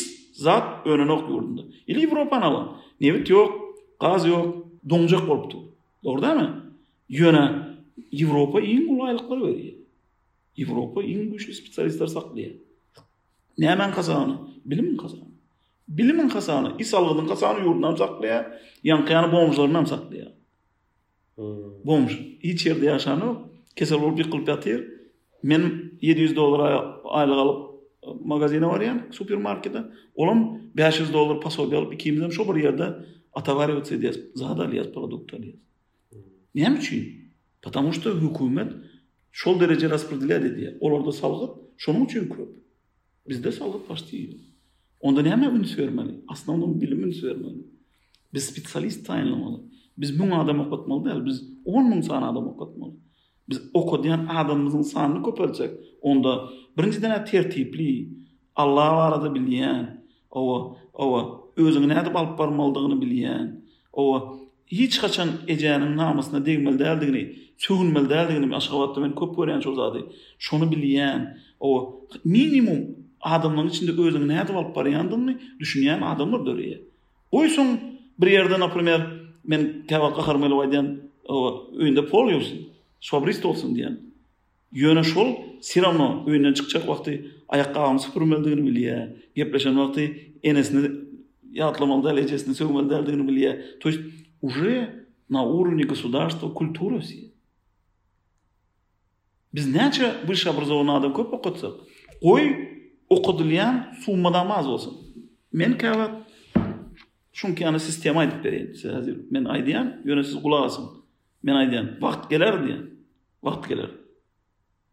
зат 0.46 0.86
өнін 0.88 1.12
оқ 1.16 1.26
көрінді. 1.32 1.66
Ел 1.92 2.02
Европан 2.08 2.44
алан. 2.46 2.68
Невіт 3.04 3.28
жоқ, 3.32 3.58
қаз 4.00 4.28
жоқ, 4.30 4.56
доңжақ 4.86 5.28
болып 5.28 6.36
ма? 6.38 7.68
Европа 8.10 8.62
иң 8.62 8.88
улайлыклар 8.96 9.42
берген. 9.46 9.78
Европа 10.60 11.04
иң 11.08 11.30
күчлі 11.34 11.56
специалистлар 11.56 12.10
сақты. 12.12 12.48
Нәмен 13.62 13.94
қазаны? 13.96 14.38
Білімін 14.68 14.98
қазаны? 15.02 15.28
Білімін 15.92 16.32
қазаны? 16.32 16.74
Исалғының 16.84 17.30
қазаны 17.32 17.66
юрдынан 17.68 17.98
сақты. 18.00 18.38
Яң 18.88 19.06
қияны 19.08 19.32
бомжларынан 19.32 19.88
сақты. 19.92 20.28
Бомж. 21.86 22.16
Ич 22.42 22.66
ерде 22.68 22.92
яшаны. 22.92 23.36
Кесел 23.76 24.04
ол 24.04 24.16
бір 24.18 24.30
қылып 24.34 24.50
ятыр. 24.56 24.84
Мен 25.44 25.98
700 26.02 26.34
доллар 26.36 26.62
айлық 27.06 27.42
алып 27.46 27.68
магазина 28.26 28.70
бар 28.70 28.82
ян, 28.82 29.02
супермаркеті. 29.14 29.86
Олым 30.18 30.72
500 30.76 31.12
доллар 31.12 31.40
пособи 31.42 31.76
алып, 31.78 31.94
екеміздің 31.94 32.32
шо 32.32 32.46
бір 32.46 32.66
ерде 32.74 32.90
атавариуция 33.34 33.98
дейіз, 33.98 34.18
зады 34.36 34.64
алияз, 34.66 34.90
продукт 34.94 35.34
алияз. 35.34 35.58
Нәм 36.58 36.80
Потому 37.62 37.92
что 37.92 38.14
hükümet 38.16 38.72
şol 39.32 39.60
derece 39.60 39.88
rasprdilä 39.90 40.44
dedi. 40.44 40.78
Olarda 40.82 41.12
salgıp 41.12 41.52
şonu 41.78 42.04
üçin 42.04 42.30
köp. 42.30 42.50
Bizde 43.30 43.52
salgıp 43.52 43.90
başdi. 43.90 44.38
Onda 45.00 45.22
näme 45.24 45.48
üçin 45.54 45.76
sörmäni? 45.78 46.14
Aslında 46.28 46.66
onu 46.66 46.82
bilim 46.82 47.04
üçin 47.04 47.22
sörmäni. 47.28 47.62
Biz 48.34 48.44
spesialist 48.46 49.10
taýlanmaly. 49.10 49.60
Biz 49.98 50.20
bu 50.20 50.24
adam 50.36 50.60
oqatmaly, 50.60 51.06
bel 51.06 51.26
biz 51.26 51.42
10 51.66 51.90
min 51.90 52.02
sany 52.02 52.24
adam 52.26 52.48
oqatmaly. 52.48 52.94
Biz 53.50 53.60
oqadyan 53.74 54.26
adamımızın 54.28 54.82
sanyny 54.82 55.24
köpeljek. 55.24 55.72
Onda 56.02 56.50
birinci 56.78 57.02
dene 57.02 57.26
tertipli, 57.26 58.10
Allah 58.56 58.90
barada 58.98 59.28
bilýän, 59.28 59.86
owa 60.32 60.76
owa 60.94 61.22
özüni 61.58 61.88
näde 61.94 62.10
alyp 62.14 62.38
barmaldygyny 62.40 62.98
bilýän, 63.04 63.46
owa 63.94 64.42
Hiç 64.82 65.00
kaçan 65.00 65.30
Ece'nin 65.48 65.98
namasına 65.98 66.46
değmeli 66.46 66.80
değerli 66.80 67.20
Sögülmeli 67.68 68.08
de 68.12 68.20
de 68.30 68.34
gönüm, 68.34 68.52
aşkabatda 68.60 69.02
köp 69.20 69.32
görüyen 69.38 69.60
çoğuz 69.66 69.80
adı. 69.88 70.00
Şonu 70.46 70.66
o 71.60 72.02
minimum 72.34 72.80
adamların 73.34 73.70
içinde 73.74 73.92
özünü 74.06 74.26
ne 74.28 74.34
yadı 74.40 74.52
valp 74.58 74.72
barayandın 74.78 75.24
adamlar 76.14 76.42
da 76.46 76.50
öreye. 76.56 76.78
Oysun 77.40 77.68
bir 78.22 78.28
yerde 78.38 78.56
naprimer, 78.64 79.02
men 79.52 79.62
tevalka 79.88 80.22
karmayla 80.28 80.56
vay 80.58 80.72
diyen, 80.72 80.90
pol 82.12 82.28
yosun, 82.36 82.60
sobrist 83.00 83.46
olsun 83.46 83.76
diyen. 83.76 83.96
Yöne 84.84 85.04
şol, 85.04 85.30
siramla 85.62 86.08
öyünden 86.28 86.54
çıkacak 86.54 86.88
vakti, 86.88 87.14
ayakka 87.50 87.80
ağam 87.80 88.00
süpürmeli 88.00 88.44
dey, 88.44 88.52
yy, 88.52 88.58
yy, 89.36 89.46
enesini, 90.44 90.82
yy, 90.84 90.92
yy, 91.54 91.70
yy, 91.82 93.44
yy, 93.82 94.84
yy, 95.74 97.02
yy, 97.10 97.31
Biz 99.56 99.76
näçe 99.76 100.14
bilşe 100.30 100.50
obrazowna 100.50 100.94
adam 100.96 101.14
köp 101.16 101.34
okutsak, 101.34 101.74
goý 102.28 102.44
okudylýan 103.16 103.76
suwmadan 104.04 104.48
maz 104.52 104.66
bolsun. 104.72 104.94
Men 105.60 105.74
käwä 105.84 106.06
şonki 107.40 107.68
ana 107.68 107.80
sistema 107.80 108.20
aýdyp 108.24 108.44
berin. 108.44 108.68
Hazir 108.96 109.18
men 109.34 109.44
aýdýan, 109.56 109.88
ýöne 110.08 110.24
siz 110.28 110.38
gula 110.44 110.60
asyň. 110.68 110.86
Men 111.44 111.56
aýdýan, 111.62 111.88
wagt 112.04 112.30
geler 112.34 112.54
diýen. 112.64 112.84
Wagt 113.46 113.66
geler. 113.70 113.90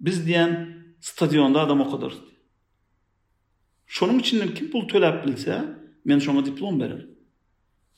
Biz 0.07 0.19
diýen 0.27 0.51
stadionda 1.11 1.61
adam 1.67 1.81
okudyr. 1.87 2.13
Şonuň 3.97 4.19
üçin 4.25 4.55
kim 4.55 4.71
pul 4.71 4.89
töläp 4.93 5.27
bilse, 5.27 5.57
men 6.05 6.19
şoňa 6.19 6.43
diplom 6.45 6.81
berer. 6.81 7.07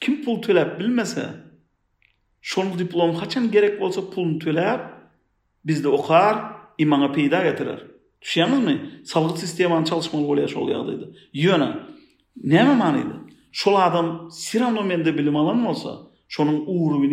Kim 0.01 0.25
pul 0.25 0.43
töläp 0.43 0.79
bilmese, 0.81 1.25
şonuň 2.43 2.79
diplomy 2.79 3.15
haçan 3.17 3.51
gerek 3.51 3.81
bolsa 3.81 4.01
pulny 4.11 4.39
töläp 4.39 5.00
Bizde 5.65 5.89
okar, 5.89 6.43
imana 6.79 7.13
peyda 7.13 7.45
getirir. 7.45 7.79
Düşüyemiz 8.23 8.59
mi? 8.65 8.91
Salgıt 9.05 9.39
sistemi 9.39 9.75
an 9.75 9.85
çalışmalı 9.85 10.29
bol 10.29 10.39
yaşa 10.39 10.61
oluyak 10.61 11.77
Şol 13.53 13.77
adam 13.77 14.29
siramda 14.31 14.83
mende 14.83 15.19
bilim 15.19 15.37
alan 15.37 15.57
mı 15.57 15.69
olsa? 15.71 15.99
Şonun 16.29 16.65
uğru 16.67 17.11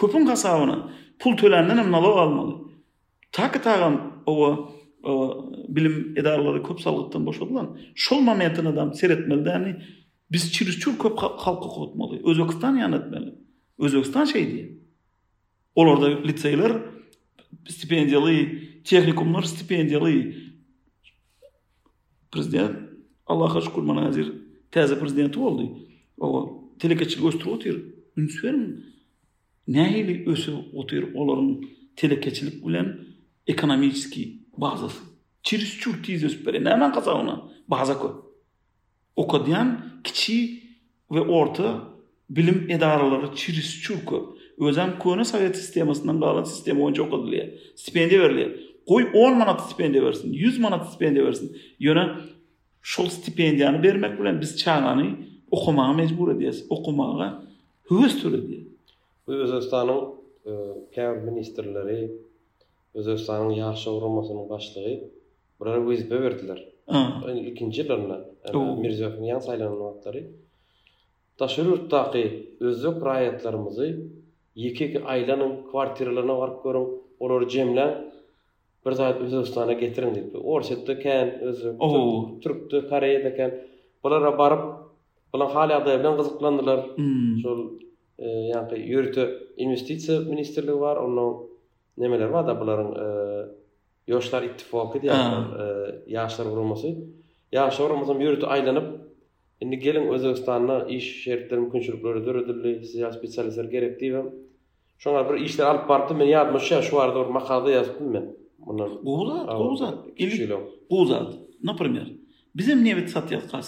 Köpün 0.00 0.26
kasabına 0.26 0.92
pul 1.18 1.36
tölenden 1.36 1.76
hem 1.78 1.92
nalog 1.92 2.18
almalı. 2.18 2.54
Ta 3.32 3.52
tağam 3.52 4.22
o 4.26 4.68
o 5.04 5.52
bilim 5.68 6.14
edarları 6.18 6.62
köp 6.62 6.80
salgıttan 6.80 7.26
boş 7.26 7.40
odulan. 7.42 7.78
Şol 7.94 8.20
mamiyyatın 8.20 8.64
adam 8.64 8.94
ser 8.94 9.10
etmeli 9.10 9.44
de 9.44 9.50
hani 9.50 9.76
biz 10.32 10.52
çürüz 10.52 10.80
çir 10.80 10.98
köp 10.98 11.18
halk 11.18 11.62
okutmalı. 11.62 12.20
Özokistan 12.30 12.76
yan 12.76 12.92
etmeli. 12.92 13.34
Özokistan 13.78 14.24
şey 14.24 14.52
diye. 14.52 14.72
Ol 15.74 15.86
orda 15.86 16.06
litsaylar, 16.06 16.72
stipendiyali, 17.68 18.62
tehnikumlar 18.84 19.42
stipendiyali. 19.42 20.36
Prezident, 22.32 22.76
Allah'a 23.26 23.60
şükür, 23.60 23.82
mana 23.82 24.06
azir, 24.08 24.32
tazi 24.70 24.98
prezidenti 24.98 25.40
O, 26.18 26.64
Telekatçilik 26.78 27.24
oistru 27.24 27.50
otir, 27.50 27.94
ünsverim 28.16 28.86
nähili 29.68 30.30
ösü 30.30 30.52
otur 30.74 31.04
olorun 31.14 31.70
telekeçilik 31.96 32.66
bilen 32.66 32.98
ekonomiski 33.46 34.38
bazas. 34.56 34.94
Çiris 35.42 35.78
çur 35.78 36.02
tiz 36.02 36.24
ösperi. 36.24 36.64
Nämen 36.64 36.92
kasa 36.92 37.14
ona? 37.14 37.42
Baza 37.68 37.98
ko. 37.98 38.32
Okadiyan 39.16 39.80
kiçi 40.04 40.62
ve 41.12 41.20
orta 41.20 41.88
bilim 42.30 42.70
edaraları 42.70 43.36
çiris 43.36 43.80
çur 43.82 44.04
ko. 44.04 44.36
Özem 44.60 44.98
kuna 44.98 45.24
sovet 45.24 45.56
sistemasından 45.56 46.20
bağlı 46.20 46.46
sistemi 46.46 46.80
onca 46.82 47.02
okadiliye. 47.02 47.58
Stipendi 47.76 48.20
veriliye. 48.20 48.56
Koy 48.88 49.10
10 49.14 49.36
manat 49.38 49.60
stipendi 49.66 50.04
versin, 50.04 50.32
100 50.32 50.58
manat 50.58 50.88
stipendi 50.88 51.24
versin. 51.24 51.56
Yöne 51.78 52.06
şol 52.82 53.06
stipendiyanı 53.08 53.82
vermek 53.82 54.20
bilen 54.20 54.40
biz 54.40 54.56
çağlanı 54.58 55.16
okumağa 55.50 55.92
mecbur 55.92 56.36
ediyiz. 56.36 56.66
Okumağa 56.70 57.45
hüvüs 57.90 58.22
türüdi. 58.22 58.66
Bu 59.26 59.32
Özbekistan'ın 59.32 60.14
kent 60.92 61.24
ministerleri, 61.24 62.12
Özbekistan'ın 62.94 63.50
yaşı 63.50 63.90
uğramasının 63.90 64.48
başlığı, 64.48 65.00
buraları 65.60 65.86
bu 65.86 65.92
izbe 65.92 66.22
verdiler. 66.22 66.68
İkinci 67.46 67.82
yıllarına, 67.82 68.20
Mirziyak'ın 68.76 69.22
yan 69.22 69.38
saylanan 69.38 69.80
vaktları, 69.80 70.26
taşır 71.38 71.66
yurttaki 71.66 72.52
özü 72.60 72.98
prayetlerimizi, 73.00 74.00
iki 74.54 74.84
iki 74.84 75.04
aylanın 75.04 75.54
kvartirlerine 75.70 76.32
var 76.32 76.50
kvarkörün, 76.62 77.02
oror 77.20 77.48
cemle, 77.48 78.04
bir 78.86 78.92
zahit 78.92 79.20
özü 79.20 79.36
ustana 79.36 79.72
getirin, 79.72 80.34
orsi, 80.44 80.76
orsi, 80.76 80.92
orsi, 82.52 84.28
orsi, 84.28 84.76
bilen 85.36 85.50
hali 85.50 85.74
adaya 85.74 85.98
bilen 86.00 86.16
gızıklandılar. 86.16 86.80
Hmm. 86.96 87.38
Şol 87.42 87.66
e, 88.18 88.28
yani 88.28 88.78
yürütü 88.78 89.38
investisiya 89.56 90.20
ministerliği 90.20 90.80
var, 90.80 90.96
onun 90.96 91.36
nemeler 91.96 92.24
var 92.28 92.46
da 92.46 92.60
bunların 92.60 92.90
e, 92.92 93.06
yoşlar 94.08 94.42
ittifakı 94.42 95.02
diye 95.02 95.12
e, 95.12 95.16
yaşlar 96.06 96.46
vurulması. 96.46 96.88
Yaşlar 97.52 97.84
vurulması 97.84 98.12
yürütü 98.22 98.46
aylanıp 98.46 99.06
Indi 99.60 99.78
gelin 99.78 100.08
Özbekistan'a 100.08 100.84
iş 100.84 101.24
şeritleri 101.24 101.60
mümkünçülükleri 101.60 102.26
dörüdürlü 102.26 102.84
siyasi 102.84 103.18
spesyalistler 103.18 103.64
gerek 103.64 104.02
ve 104.02 104.22
şunlar 104.98 105.34
bir 105.34 105.40
işler 105.40 105.64
alıp 105.66 105.88
partı 105.88 106.14
men 106.14 106.26
yardımı 106.26 106.60
şey 106.60 106.80
şu 106.82 107.00
arada 107.00 107.24
bir 107.24 107.30
makalada 107.30 107.70
yazdım 107.70 108.10
men. 108.12 108.36
Bunlar 108.58 108.88
Uzat, 109.02 110.08
Uzat. 110.08 110.08
Uzat. 110.90 111.34
Например, 111.64 112.06
bizim 112.54 112.84
nevet 112.84 113.10
satyaz, 113.10 113.50
kar 113.50 113.62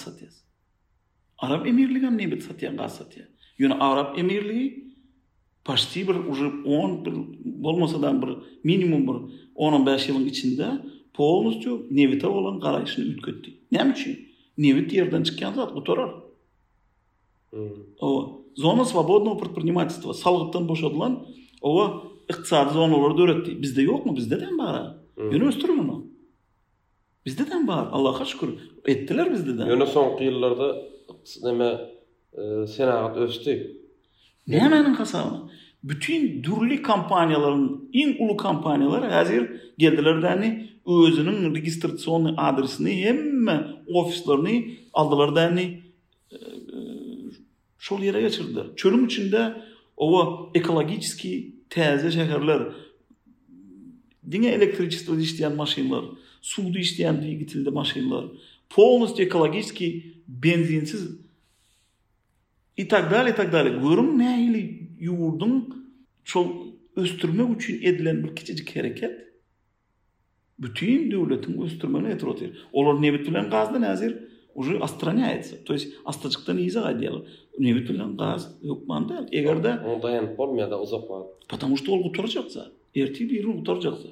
Arab 1.39 1.67
emirliği 1.67 2.01
hem 2.05 2.19
nebet 2.19 2.43
satıya, 2.43 2.73
gaz 2.73 2.95
satıya. 2.97 3.27
Yani 3.59 3.75
Arap 3.75 4.19
emirliği 4.19 4.89
başlı 5.69 6.01
bir, 6.01 6.09
уже 6.15 6.65
10, 6.65 7.05
bir, 7.05 7.13
bir, 8.27 8.37
minimum 8.65 9.03
bir 9.03 9.33
10-15 9.57 10.09
yılın 10.09 10.27
içinde 10.27 10.69
polnusu 11.15 11.87
nebete 11.91 12.27
olan 12.27 12.61
karayışını 12.61 13.05
ütkötti. 13.05 13.55
Ne 13.73 13.95
için? 13.97 14.29
Nebet 14.59 14.93
yerden 14.93 15.23
çıkan 15.23 15.53
zat 15.53 15.73
oturar. 15.73 16.11
Hmm. 17.51 17.69
Ova, 18.01 18.31
zona 18.57 18.85
svobodного 18.85 19.39
предпринимательства, 19.41 20.11
салгыптан 20.23 20.65
бошадылан, 20.71 21.13
ова, 21.69 21.87
iqtisadi 22.33 22.73
zonalar 22.73 23.13
dörətdi. 23.19 23.63
Bizde 23.63 23.83
yok 23.83 24.17
Bizde 24.17 24.41
den 24.41 24.59
bara. 24.59 24.99
Yönüstür 25.33 25.69
hmm. 25.69 25.77
mü 25.77 25.87
no? 25.87 26.03
Bizde 27.27 27.51
den 27.51 27.67
bara. 27.69 27.93
Allah'a 27.93 28.25
şükür. 28.25 28.49
Ettiler 28.87 29.33
bizde 29.33 29.59
den. 29.59 29.67
Yönü 29.67 29.87
son 29.87 30.17
qiyyillarda 30.17 30.83
Nema 31.43 31.81
e, 32.33 32.67
senagat 32.67 33.17
östi. 33.17 33.77
Ne 34.47 34.69
menin 34.69 34.97
Bütün 35.85 36.45
durli 36.45 36.83
kampanyaların, 36.83 37.89
in 37.93 38.17
ulu 38.19 38.37
kampanyalar 38.37 39.11
hazir 39.11 39.51
geldiler 39.79 40.23
dani 40.23 40.69
özünün 40.87 41.55
registrasyon 41.55 42.35
adresini 42.37 43.03
hem 43.05 43.47
ofislarını 43.95 44.65
aldılar 44.93 45.35
dani 45.37 45.61
e, 45.61 45.71
e, 46.35 46.39
şol 47.79 48.01
yere 48.03 48.21
geçirdiler. 48.21 48.65
Çölüm 48.77 49.05
içinde 49.07 49.55
o 49.97 50.39
ekologiçiski 50.55 51.55
teze 51.71 52.11
şehirler 52.11 52.63
Dine 54.31 54.49
elektrikçisi 54.49 55.17
de 55.19 55.23
işleyen 55.23 55.57
maşinlar, 55.57 56.05
su 56.43 56.79
işleyen 56.79 57.23
de 57.23 57.33
gitildi 57.35 57.71
полностью 58.75 59.27
экологический, 59.27 60.23
бензинсиз 60.27 61.19
и 62.77 62.85
так 62.85 63.09
далее 63.11 63.33
и 63.33 63.37
так 63.37 63.51
далее 63.51 63.79
гөрүм 63.81 64.11
мәйли 64.21 64.61
юурдун 65.01 65.87
чол 66.23 66.77
өстүрмөк 67.01 67.55
үчүн 67.57 67.79
эдилен 67.81 68.21
бир 68.23 68.35
кичиги 68.37 68.79
аракет 68.79 69.17
бүтүн 70.61 71.09
devletтин 71.15 71.57
өстүрмөнү 71.65 72.11
айтып 72.13 72.29
отур. 72.35 72.49
Олор 72.77 73.01
не 73.01 73.11
бүтүлөн 73.17 73.49
газдан 73.49 73.85
азыр 73.89 74.21
уже 74.55 74.77
астраняется. 74.79 75.57
То 75.57 75.73
есть 75.73 75.95
астачыктан 76.05 76.59
ийзе 76.59 76.81
гадиялы. 76.83 77.25
Не 77.59 77.73
бүтүлөн 77.75 78.17
газ 78.21 78.49
жок 78.63 78.85
манда 78.87 79.27
эгерде 79.33 79.79
ол 79.85 79.99
да 80.01 80.17
энди 80.19 80.35
формада 80.37 80.79
узап 80.79 81.07
калат. 81.07 81.27
Потому 81.49 81.77
что 81.77 81.93
ол 81.95 82.07
утур 82.09 82.29
жакса, 82.29 82.73
эртиде 82.93 83.37
ирин 83.37 83.61
утур 83.61 83.81
жакса. 83.81 84.11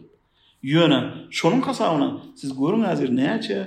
Йөнө, 0.63 1.31
шонун 1.31 1.63
касабына 1.63 2.09
сиз 2.39 2.53
көрүң 2.55 2.87
азыр 2.87 3.11
неяче 3.11 3.65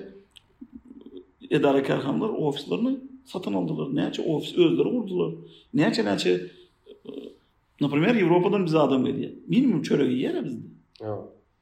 edare 1.51 1.83
karhanlar 1.83 2.29
ofislarını 2.29 2.99
satın 3.25 3.53
aldılar. 3.53 3.95
Neçe 4.07 4.21
ofis 4.21 4.57
özleri 4.57 4.89
kurdular. 4.89 5.33
Neçe 5.73 6.05
neçe 6.05 6.31
e, 6.31 6.35
na 7.81 7.89
primer 7.89 8.21
Avrupa'dan 8.23 8.65
biz 8.65 8.75
adam 8.75 9.05
geldi. 9.05 9.35
Minimum 9.47 9.81
çörek 9.81 10.12
yiyene 10.12 10.45
biz. 10.45 10.53
Evet. 11.01 11.19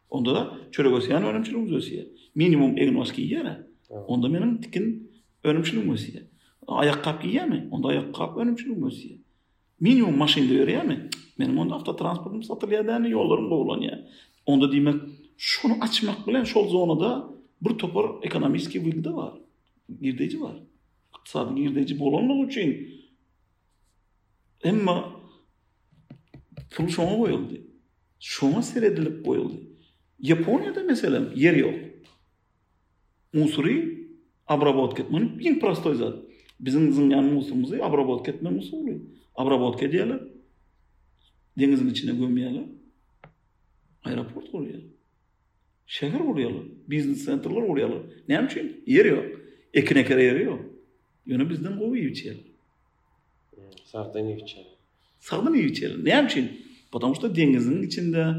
Onda 0.10 0.36
da 0.36 0.52
çörek 0.72 0.94
olsa 0.94 1.14
yani 1.14 1.26
ölümçülük 1.26 2.08
Minimum 2.36 2.78
evin 2.78 2.96
olsa 2.96 3.14
Onda 4.08 4.28
menim 4.30 4.62
tikin 4.62 5.12
ölümçülük 5.44 5.92
olsa 5.92 6.08
ya. 6.16 6.22
Ayak 6.68 7.04
kap 7.04 7.26
yiyen 7.26 7.68
Onda 7.72 7.88
ayak 7.88 8.16
kap 8.16 8.38
ölümçülük 8.38 8.84
olsa 8.86 9.08
Minimum 9.80 10.18
maşin 10.18 10.50
diyor 10.50 10.68
ya 10.68 10.86
onda 11.58 11.76
hafta 11.76 11.96
transportum 11.96 12.44
satır 12.44 12.72
ya 12.72 12.88
da 12.88 13.14
boğulan 13.50 13.82
ya. 13.82 14.08
Onda 14.46 14.72
diymek, 14.72 14.96
şunu 15.38 15.74
açmak 15.82 16.28
bilen, 16.28 16.44
şol 16.44 16.68
zonada 16.68 17.28
bir 17.62 17.70
topar 17.78 18.06
ekonomiski 18.24 18.86
bilgi 18.86 19.16
var. 19.16 19.34
girdeci 20.02 20.42
var. 20.42 20.56
İktisadın 21.20 21.56
girdeci 21.56 22.00
bolanlar 22.00 22.48
için. 22.48 22.98
Ama 24.64 25.20
pul 26.72 26.88
şuna 26.88 27.18
koyuldu. 27.18 27.62
Şona 28.20 28.62
seyredilip 28.62 29.26
koyuldu. 29.26 29.62
Japonya'da 30.22 30.84
mesela 30.84 31.32
yer 31.36 31.54
yok. 31.56 31.74
Musuri 33.34 34.08
abrabot 34.48 34.98
ketmen. 34.98 35.40
Bir 35.40 35.60
prostoy 35.60 35.96
zat. 35.96 36.24
Bizim 36.60 36.92
zıngan 36.94 37.24
musumuzu 37.24 37.76
abrabot 37.84 38.26
ketmen 38.26 38.54
musuri. 38.54 39.02
Abrabot 39.36 39.80
ketiyeler. 39.80 40.20
Denizin 41.60 41.90
içine 41.90 42.20
gömüyeler. 42.20 42.64
Aeroport 44.04 44.56
oluyor. 44.56 44.80
Şehir 45.88 46.20
oluyor. 46.20 46.52
Business 46.88 47.26
center'lar 47.26 47.62
oluyor. 47.62 48.04
Ne 48.30 48.46
için? 48.52 48.84
Yer 48.88 49.06
yok. 49.06 49.37
ekine 49.80 50.06
kere 50.06 50.24
yeri 50.24 50.44
yok. 50.44 50.60
Yönü 51.26 51.50
bizden 51.50 51.78
o 51.78 51.96
iyi 51.96 52.12
içeri. 52.12 52.38
Sağdan 53.86 54.26
iyi 54.28 54.44
içeri. 54.44 54.68
Sağdan 55.20 55.54
Ne 56.04 56.10
yapayım 56.14 56.50
dengizin 57.36 57.82
içinde 57.84 58.34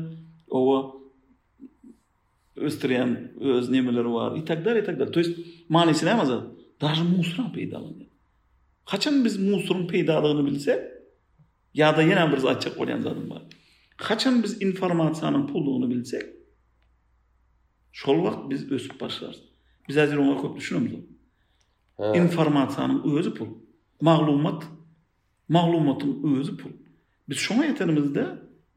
o 0.51 0.95
östüreyen 2.57 3.31
öz 3.41 3.69
nemeleri 3.71 4.13
var. 4.13 4.37
İtakdar, 4.37 4.77
itakdar. 4.77 5.07
То 5.13 5.21
manisi 5.69 6.07
ne 6.07 6.11
yapayım? 6.11 6.51
Daha 6.81 7.05
muhsura 7.05 7.53
peydalanı. 7.53 8.05
Kaçan 8.87 9.25
biz 9.25 9.37
musurun 9.39 9.87
peydalanı 9.87 10.47
bilse 10.47 11.03
ya 11.75 11.97
da 11.97 12.03
yine 12.03 12.33
bir 12.33 12.37
zatçak 12.39 12.81
olayan 12.81 13.01
zatın 13.01 13.31
var. 13.31 13.43
Kaçan 13.97 14.43
biz 14.43 14.63
informasyonun 14.63 15.47
pulluğunu 15.47 15.91
bilsek 15.91 16.23
Şol 17.93 18.25
vakt 18.25 18.51
biz 18.51 18.73
ösüp 18.73 19.01
başlarız. 19.01 19.41
Biz 19.89 19.99
azir 19.99 20.17
köp 20.43 20.57
düşünüyor 20.57 20.93
informasiýanyň 21.99 22.99
özü 23.19 23.33
pul. 23.35 23.49
Maglumat, 24.01 24.65
maglumatyň 25.49 26.11
özü 26.39 26.55
pul. 26.61 26.73
Biz 27.29 27.37
şoňa 27.43 27.65
ýetenimizde 27.73 28.25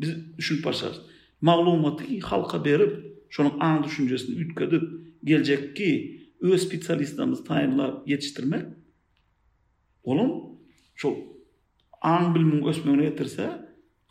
biz 0.01 0.09
şu 0.39 0.63
başarız. 0.63 0.99
Maglumaty 1.41 2.19
halka 2.19 2.65
berip, 2.65 2.93
şonuň 3.31 3.59
aň 3.59 3.83
düşünjesini 3.83 4.35
ütkedip 4.41 4.83
geljekki 5.23 5.91
öz 6.41 6.63
spesialistimiz 6.65 7.39
taýýarlap 7.47 8.05
ýetişdirmek. 8.09 8.65
Olum 10.03 10.57
şu 10.95 11.13
aň 12.01 12.23
bilmegi 12.35 12.67
ösmegine 12.69 13.05
ýetirse, 13.09 13.45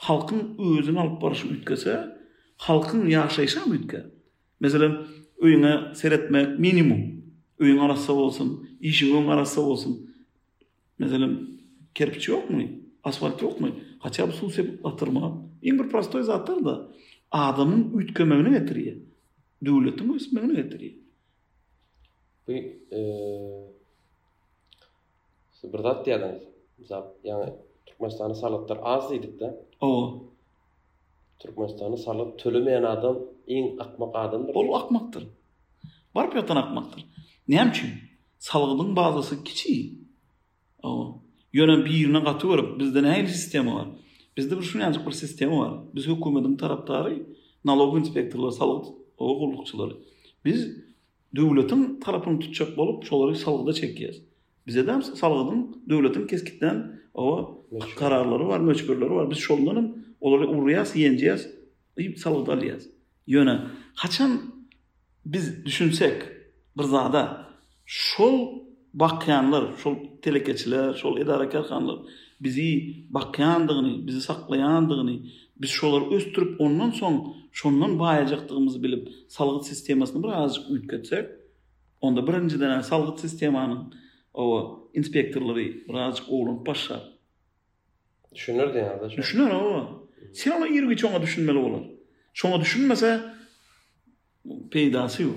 halkyň 0.06 0.40
özüni 0.78 1.00
alyp 1.00 1.22
barşy 1.22 1.48
ütkese, 1.58 2.16
halkyň 2.58 3.02
ýaşaýşy 3.14 3.58
ham 3.58 3.72
Meselem, 4.60 4.92
öýüne 5.40 5.94
seretmek 5.94 6.58
minimum. 6.58 7.19
öýün 7.62 7.78
arasy 7.84 8.12
bolsun, 8.16 8.50
işi 8.80 9.06
öň 9.16 9.28
arasy 9.34 9.60
bolsun. 9.68 9.94
Meselem, 10.98 11.32
kerpiç 11.98 12.28
ýokmy? 12.30 12.64
Asfalt 13.08 13.42
ýokmy? 13.44 13.70
Haça 14.04 14.26
bu 14.28 14.32
suw 14.36 14.50
sebäp 14.56 14.86
atyrma? 14.88 15.28
Iň 15.68 15.78
bir 15.80 15.86
prostoy 15.92 16.22
zatlar 16.24 16.64
da 16.64 16.74
adamyň 17.48 17.82
üýtkemegini 18.00 18.50
getirýär. 18.56 18.96
Döwletiň 19.66 20.06
üýtmegini 20.16 20.54
getirýär. 20.60 20.94
Bu, 22.48 22.52
eee, 22.52 23.68
berdat 25.72 26.06
ýadan, 26.10 26.34
zap, 26.88 27.06
ýa-ni 27.24 27.48
Türkmenistany 27.86 28.34
salatlar 28.34 28.78
az 28.82 29.12
edipde. 29.12 29.48
oo, 29.80 30.24
Türkmenistany 31.38 31.96
salat 31.96 32.38
tölemeýän 32.42 32.86
adam 32.94 33.16
iň 33.56 33.64
akmak 33.84 34.12
adamdyr. 34.24 34.54
Bu 34.68 34.76
akmakdyr. 34.80 35.22
Barpyotan 36.14 36.56
akmakdyr. 36.64 37.02
Nämçi? 37.50 37.84
Salgynyň 38.50 38.90
bazasy 38.98 39.34
kiçi. 39.44 39.76
O, 40.88 40.92
ýöne 41.56 41.76
birine 41.86 42.20
gatyp 42.28 42.50
berip 42.52 42.68
bizde 42.80 43.00
näme 43.06 43.26
sistema 43.36 43.72
bar? 43.76 43.88
Bizde 44.36 44.54
bir 44.58 44.64
şunyň 44.70 44.84
ýa 44.98 45.06
bir 45.06 45.12
sistema 45.20 45.56
bar. 45.62 45.72
Biz 45.96 46.06
hökümetiň 46.06 46.54
tarapdary, 46.62 47.16
nalog 47.64 47.96
inspektorlary, 47.98 48.54
salyk 48.58 48.84
ogullukçylary. 49.18 49.96
Biz 50.44 50.58
döwletiň 51.36 52.00
tarapyny 52.04 52.38
tutjak 52.44 52.76
bolup, 52.76 53.04
şolary 53.04 53.34
salgyda 53.34 53.72
çekýäs. 53.80 54.16
Bizde 54.66 54.86
hem 54.92 55.02
salgynyň 55.02 55.60
döwletiň 55.90 56.26
keskitden 56.26 56.76
o 57.14 57.26
kararlary 57.98 58.46
bar, 58.52 58.60
möçgörleri 58.60 59.14
bar. 59.18 59.30
Biz 59.30 59.38
şolaryň 59.48 59.86
olary 60.20 60.46
urýas, 60.58 60.94
ýenjes, 61.02 61.42
ýyp 61.98 62.16
salgyda 62.24 62.54
alýas. 62.56 62.82
Ýöne, 63.28 63.56
haçan 63.98 64.38
biz 65.26 65.52
düşünsek, 65.66 66.30
bir 66.78 66.82
zada 66.82 67.46
şol 67.86 68.50
bakyanlar, 68.94 69.76
şol 69.76 69.96
telekeçiler, 70.22 70.94
şol 70.94 71.18
edarekar 71.18 71.66
bizi 72.40 72.94
bakyandığını, 73.10 74.06
bizi 74.06 74.20
saklayandığını, 74.20 75.18
biz 75.56 75.70
şolar 75.70 76.16
östürüp 76.16 76.60
ondan 76.60 76.90
son 76.90 77.36
şondan 77.52 77.98
bayacaktığımızı 77.98 78.82
bilip 78.82 79.08
salgıt 79.28 79.66
sistemasını 79.66 80.22
birazcık 80.22 80.64
ütketsek, 80.70 81.28
onda 82.00 82.26
birinci 82.26 82.60
dene 82.60 82.82
salgıt 82.82 83.20
sistemanın 83.20 83.94
o 84.34 84.76
inspektörleri 84.94 85.84
birazcık 85.88 86.26
oğlun 86.30 86.64
paşa. 86.64 87.00
Düşünür 88.34 88.74
de 88.74 88.98
da? 89.02 89.10
Düşünür 89.16 89.50
o. 89.50 90.06
Sen 90.34 90.60
onu 90.60 90.66
iyir 90.66 90.96
ki 90.96 91.08
düşünmeli 91.22 91.58
olan. 91.58 91.84
Çoğa 92.34 92.60
düşünmese 92.60 93.20
peydası 94.70 95.22
yok. 95.22 95.36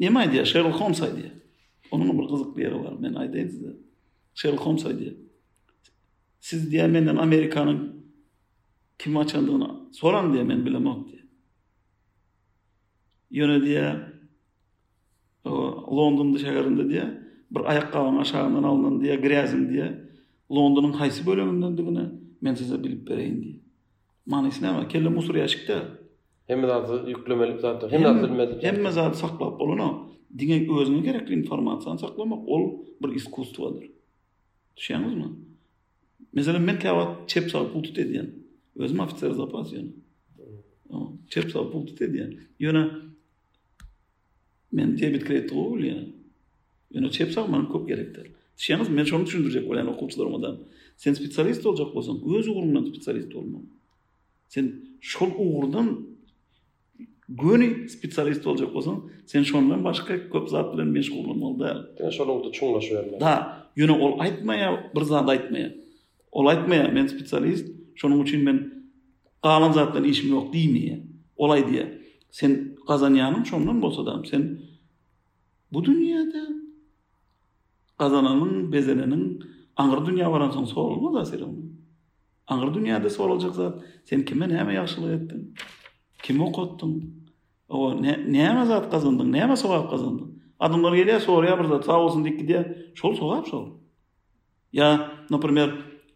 Nema 0.00 0.24
idi? 0.26 0.44
Sherlock 0.46 0.80
Holmes 0.80 1.00
idi. 1.00 1.30
Onun 1.90 2.18
bir 2.18 2.26
qızıq 2.28 2.56
bir 2.56 2.62
yeri 2.62 2.78
var. 2.84 2.92
Men 3.02 3.12
aýdaýyn 3.14 3.48
size. 3.48 3.72
Sherlock 4.34 4.66
Holmes 4.66 4.84
idi. 4.84 5.14
Siz 6.40 6.64
diýär 6.72 6.88
menden 6.94 7.16
Amerikanyň 7.26 7.78
kim 8.98 9.16
açandygyny 9.20 9.70
soran 10.00 10.32
diýär 10.34 10.44
men 10.48 10.64
bilemok 10.66 11.04
diýär. 11.08 11.26
Ýöne 13.38 13.58
diýär 13.66 13.94
London 15.98 16.34
şäherinde 16.44 16.84
diýär 16.92 17.12
bir 17.54 17.64
ayak 17.74 17.92
gawan 17.92 18.16
aşağından 18.24 18.62
alnan 18.72 19.00
diýär 19.04 19.22
grazym 19.26 19.64
diýär. 19.70 19.94
Londonyň 20.50 20.94
haýsy 21.00 21.24
bölegindendigini 21.26 22.04
men 22.42 22.54
size 22.54 22.82
bilip 22.84 23.08
bereýin 23.08 23.38
diýär. 23.44 23.60
Manysyna 24.34 24.74
kelle 24.88 25.08
musur 25.08 25.34
ýaşykda 25.34 25.80
hem 26.46 26.60
zatı 26.62 27.08
yüklemelik 27.10 27.60
zatı, 27.60 27.88
hem 27.88 28.02
zatı 28.02 28.22
bilmelik 28.32 28.62
zatı. 28.62 28.92
zatı 28.94 29.18
saklap 29.18 29.60
oluna, 29.60 29.98
dine 30.38 30.80
özünün 30.80 31.02
gerekli 31.02 31.34
informasyonu 31.34 31.98
saklamak 31.98 32.48
ol 32.48 32.72
bir 33.02 33.14
iskustu 33.14 33.66
alır. 33.66 33.84
Düşüyanız 34.76 35.14
mı? 35.14 35.36
Mesela 36.32 36.58
men 36.58 36.78
kevat 36.78 37.28
çep 37.28 37.50
sağ 37.50 37.74
bultu 37.74 37.94
dediyen, 37.94 38.30
özüm 38.76 38.96
zapas 39.32 39.70
Çep 41.28 41.54
dediyen, 42.00 42.34
men 44.72 44.98
debit 44.98 45.24
kredi 45.24 45.54
oğul 45.54 45.78
yana. 45.80 46.02
Yana 46.90 47.10
çep 47.10 47.32
sağ 47.32 47.46
manın 47.46 47.66
kop 47.66 47.88
gerekler. 47.88 48.26
Düşüyanız 48.58 48.88
mı? 48.88 48.94
Men 48.94 49.04
Sen 49.04 49.16
olacak 49.16 50.14
öz 52.24 52.48
olma. 52.48 53.60
Sen 54.52 54.82
şol 55.00 55.28
uğrundan 55.38 56.06
güni 57.34 57.70
specialist 57.90 58.44
boljak 58.44 58.72
bolsaň, 58.74 58.98
sen 59.30 59.42
şondan 59.50 59.80
başga 59.88 60.14
köp 60.32 60.46
zat 60.52 60.66
bilen 60.74 60.88
meşgul 60.96 61.24
bolmaly 61.28 61.56
däl. 61.62 61.78
Sen 61.98 62.10
şonu 62.10 62.44
da 62.44 62.48
çoňlaşy 62.58 62.92
berme. 62.96 63.16
Da, 63.24 63.34
ýöne 63.78 63.94
ol 64.06 64.12
aýtmaýa, 64.24 64.68
bir 64.94 65.04
zat 65.10 65.28
aýtmaýa. 65.34 65.70
Ol 66.38 66.46
aýtmaýa, 66.52 66.86
men 66.94 67.06
specialist, 67.14 67.66
şonuň 68.00 68.20
üçin 68.24 68.44
men 68.46 68.56
galan 69.42 69.72
zatdan 69.78 70.04
işim 70.04 70.30
ýok 70.34 70.46
diýmeýe. 70.54 70.96
Olay 71.36 71.62
diýe. 71.70 71.84
Sen 72.30 72.76
gazanýanym 72.88 73.42
şondan 73.50 73.82
bolsa 73.82 74.06
da, 74.06 74.14
sen 74.30 74.42
bu 75.72 75.82
dünýäde 75.88 76.44
gazananyň 77.98 78.52
bezeleniň 78.72 79.22
aňyr 79.82 80.00
dünýä 80.08 80.28
baransaň 80.34 80.64
sorulmaz 80.74 81.14
da 81.18 81.24
serim. 81.32 81.54
Aňyr 82.52 82.70
dünýäde 82.78 83.10
sorulacak 83.16 83.54
zat, 83.58 83.74
sen 84.08 84.22
kimden 84.28 84.50
häme 84.58 84.78
ýagşylyk 84.78 85.12
etdin? 85.18 85.42
Kim 86.22 86.40
okottun? 86.40 86.92
O 87.74 88.02
ne 88.02 88.64
zat 88.66 88.90
kazandın? 88.90 89.32
Näme 89.32 89.56
sowap 89.62 89.90
kazandın? 89.90 90.28
Adamlar 90.64 90.92
gelýär, 90.98 91.18
soraýar 91.28 91.58
bir 91.60 91.64
zat, 91.72 91.84
sag 91.84 91.98
bolsun 91.98 92.26
şol 92.94 93.14
sowap 93.14 93.46
şol. 93.48 93.66
Ya, 94.72 95.10
например, 95.30 95.68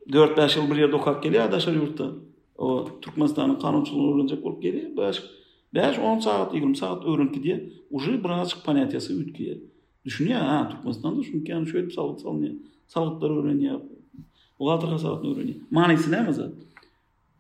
4-5 0.09 0.49
ýyl 0.49 0.71
bir 0.71 0.77
ýerde 0.83 0.95
okap 0.95 1.25
gelýär 1.25 1.43
adaşlar 1.49 1.73
ýurtda. 1.75 2.07
O 2.59 2.67
Türkmenistanyň 3.03 3.61
kanunçylygyny 3.61 4.11
öwrenjek 4.13 4.45
bolup 4.45 4.63
gelýär, 4.65 5.15
5-10 5.75 6.21
saat, 6.21 6.55
20 6.55 6.77
saat 6.77 7.05
öwrenki 7.05 7.43
diýe, 7.43 7.57
uje 7.91 8.15
biraz 8.25 8.55
panetiýasy 8.67 9.19
ütki. 9.25 9.59
Düşünýär, 10.07 10.39
ha, 10.53 10.69
Türkmenistanda 10.71 11.23
şu 11.23 11.45
kan 11.45 11.65
şu 11.65 11.79
etip 11.79 11.93
sagat 11.93 12.23
salmaýar. 12.23 12.55
Sagatlar 12.89 13.31
öwrenýär. 13.31 13.81
Ulatyr 14.59 14.89
hasabat 14.89 15.25
öwrenýär. 15.25 15.59
Manysy 15.71 16.11
näme 16.15 16.33
zat? 16.33 16.53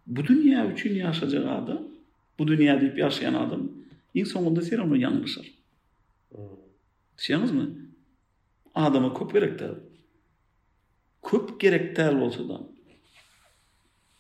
Bu 0.07 0.21
dünýä 0.21 0.67
üçin 0.75 0.99
ýaşajak 0.99 1.47
adam, 1.63 1.81
bu 2.39 2.45
dünýä 2.45 2.75
ýaşaýan 2.99 3.37
adam, 3.47 3.63
Ин 4.15 4.25
sonunda 4.25 4.63
sen 4.63 4.79
onu 4.79 4.97
yanlışır. 4.97 5.55
Siyanız 7.17 7.53
mı? 7.53 7.71
Adama 8.75 9.15
köp 9.15 9.33
gerek 9.33 9.59
de. 9.59 9.71
Köp 11.31 11.61
gerek 11.61 11.97
de 11.97 12.11
olsa 12.11 12.49
da. 12.49 12.61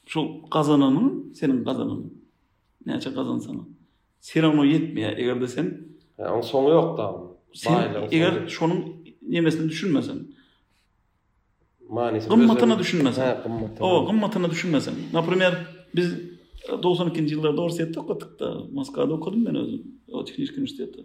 Şu 0.06 0.28
kazananın 0.50 1.32
senin 1.32 1.64
kazanan. 1.64 2.10
Neyse 2.86 3.14
kazan 3.14 3.38
sana. 3.38 3.60
Sen 4.20 4.42
onu 4.42 4.66
e, 4.66 4.68
yetmiyor. 4.68 5.10
сен... 5.12 5.46
sen... 5.46 5.86
Yani 6.18 6.42
sonu 6.42 6.68
yok 6.70 6.98
da. 6.98 7.14
Sen, 7.54 8.04
eğer 8.10 8.48
şunun 8.48 9.04
düşünmesen. 9.68 10.16
Manisi. 11.88 12.28
Gımmatını 12.28 12.74
O, 12.74 12.78
düşünmesen. 12.78 13.42
92-nji 16.68 17.32
ýyllarda 17.32 17.56
dogrusy 17.56 17.82
etdi, 17.82 18.02
gatda 18.04 18.48
Moskwada 18.74 19.14
okudym 19.16 19.42
men 19.48 19.56
özüm, 19.56 19.82
o 20.12 20.22
tehniki 20.26 20.56
universitetde. 20.60 21.04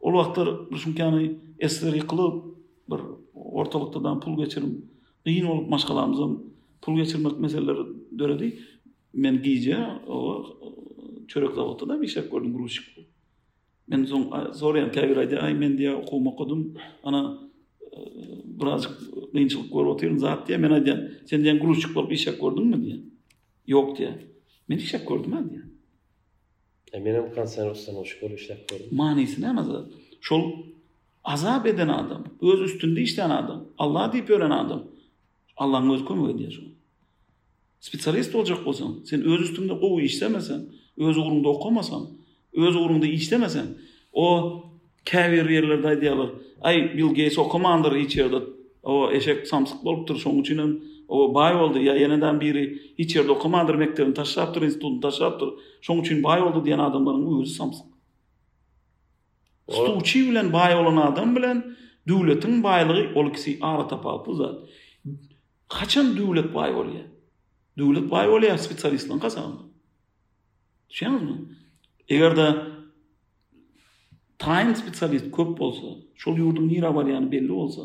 Ol 0.00 0.16
wagtlar 0.16 0.48
düşünkäni 0.72 1.36
eser 1.60 1.92
ýyklyp 1.92 2.40
bir 2.90 3.02
ortalyktan 3.34 4.20
pul 4.20 4.36
geçirim, 4.44 4.72
giyin 5.26 5.48
bolup 5.48 5.68
maşgalamyzyň 5.70 6.32
pul 6.82 6.96
geçirmek 6.96 7.38
meseleleri 7.38 7.82
döredi. 8.18 8.52
Men 9.14 9.40
giýje, 9.44 10.06
o 10.06 10.46
çörek 11.28 11.54
zawodunda 11.54 12.00
bir 12.02 12.06
şeýle 12.08 12.30
gördüm, 12.30 12.52
guruşyk. 12.52 13.06
Men 13.86 14.04
zoň 14.08 14.52
zoryan 14.54 14.90
täbirede 14.90 15.38
ay 15.40 15.54
men 15.54 15.76
diýe 15.78 15.94
okuwma 15.94 16.30
okudym, 16.32 16.74
ana 17.04 17.38
biraz 18.44 18.88
gynçylyk 19.36 19.72
gorawtyrym 19.72 20.18
zat 20.18 20.48
diýe 20.48 20.56
men 20.58 20.70
aýdym, 20.78 21.06
sen 21.28 21.44
diýen 21.44 21.60
guruşyk 21.60 21.94
bolup 21.94 22.12
işe 22.12 22.32
gördüm 22.40 22.70
men 22.72 22.80
diýe. 22.82 23.00
Yok 23.66 23.98
diýe. 23.98 24.31
Men 24.68 24.78
işe 24.78 24.98
gördüm 25.08 25.32
hadi. 25.32 25.62
E 26.92 26.98
menem 26.98 27.34
kan 27.34 27.44
sen 27.46 27.70
ustan 27.70 27.94
hoş 27.94 28.18
gör 28.20 28.30
işe 28.30 28.64
gördüm. 28.70 28.86
Manisi 28.90 29.42
ne 29.42 29.54
Şol 30.20 30.52
azap 31.24 31.66
eden 31.66 31.88
adam, 31.88 32.24
öz 32.42 32.60
üstünde 32.60 33.00
işten 33.00 33.30
adam, 33.30 33.64
Allah'a 33.78 34.12
deyip 34.12 34.30
ölen 34.30 34.50
adam. 34.50 34.82
Allah'ın 35.56 35.90
öz 35.90 36.04
koymu 36.04 36.30
ediyor 36.30 36.52
şu. 36.52 36.62
Spesialist 37.80 38.34
olacak 38.34 38.66
olsan, 38.66 38.94
sen 39.06 39.22
öz 39.24 39.40
üstünde 39.40 39.78
kovu 39.80 40.00
işlemesen, 40.00 40.60
öz 40.96 41.18
uğrunda 41.18 41.48
okumasan, 41.48 42.06
öz 42.52 42.76
uğrunda 42.76 43.06
işlemesen, 43.06 43.66
o 44.12 44.56
kevir 45.04 45.50
yerlerde 45.50 46.00
diyorlar. 46.00 46.30
Ay 46.60 46.94
Bill 46.96 47.06
Gates 47.08 47.38
okumandır 47.38 47.92
içeride. 47.96 48.36
O 48.82 49.12
eşek 49.12 49.48
samsık 49.48 49.84
bolup 49.84 50.08
dur 50.08 50.16
şonun 50.18 50.38
için. 50.40 50.90
o 51.12 51.34
bay 51.34 51.54
oldu 51.56 51.78
ya 51.78 51.94
yeniden 51.94 52.40
biri 52.40 52.82
hiç 52.98 53.16
yerde 53.16 53.30
okumadır 53.32 53.74
mektebini 53.74 54.14
taşlaptır 54.14 54.62
istul 54.62 55.00
taşlaptır 55.00 55.48
şoň 55.82 56.00
üçin 56.00 56.22
bay 56.24 56.42
oldu 56.42 56.58
diýen 56.68 56.80
adamlaryň 56.82 57.40
özü 57.40 57.50
samsak 57.54 57.86
Stu 59.70 59.92
uçy 59.96 60.20
bilen 60.30 60.52
bay 60.52 60.74
olan 60.74 60.96
adam 60.96 61.36
bilen 61.36 61.64
döwletiň 62.08 62.62
baylygy 62.62 63.06
ol 63.18 63.32
kisi 63.32 63.58
ara 63.60 63.88
tapap 63.88 64.28
uzat 64.28 64.58
Kaçan 65.68 66.16
döwlet 66.16 66.54
bay 66.54 66.70
bolýar 66.78 67.06
döwlet 67.78 68.10
bay 68.10 68.26
bolýar 68.28 68.56
spesialistden 68.58 69.18
gasan 69.20 69.52
Şeňmi 70.90 71.34
eger 72.08 72.36
de 72.36 72.48
taýyn 74.38 74.74
spesialist 74.74 75.24
köp 75.36 75.58
bolsa 75.58 75.86
şol 76.22 76.36
ýurdun 76.38 76.68
ýerawaryany 76.76 77.30
belli 77.32 77.48
bolsa 77.60 77.82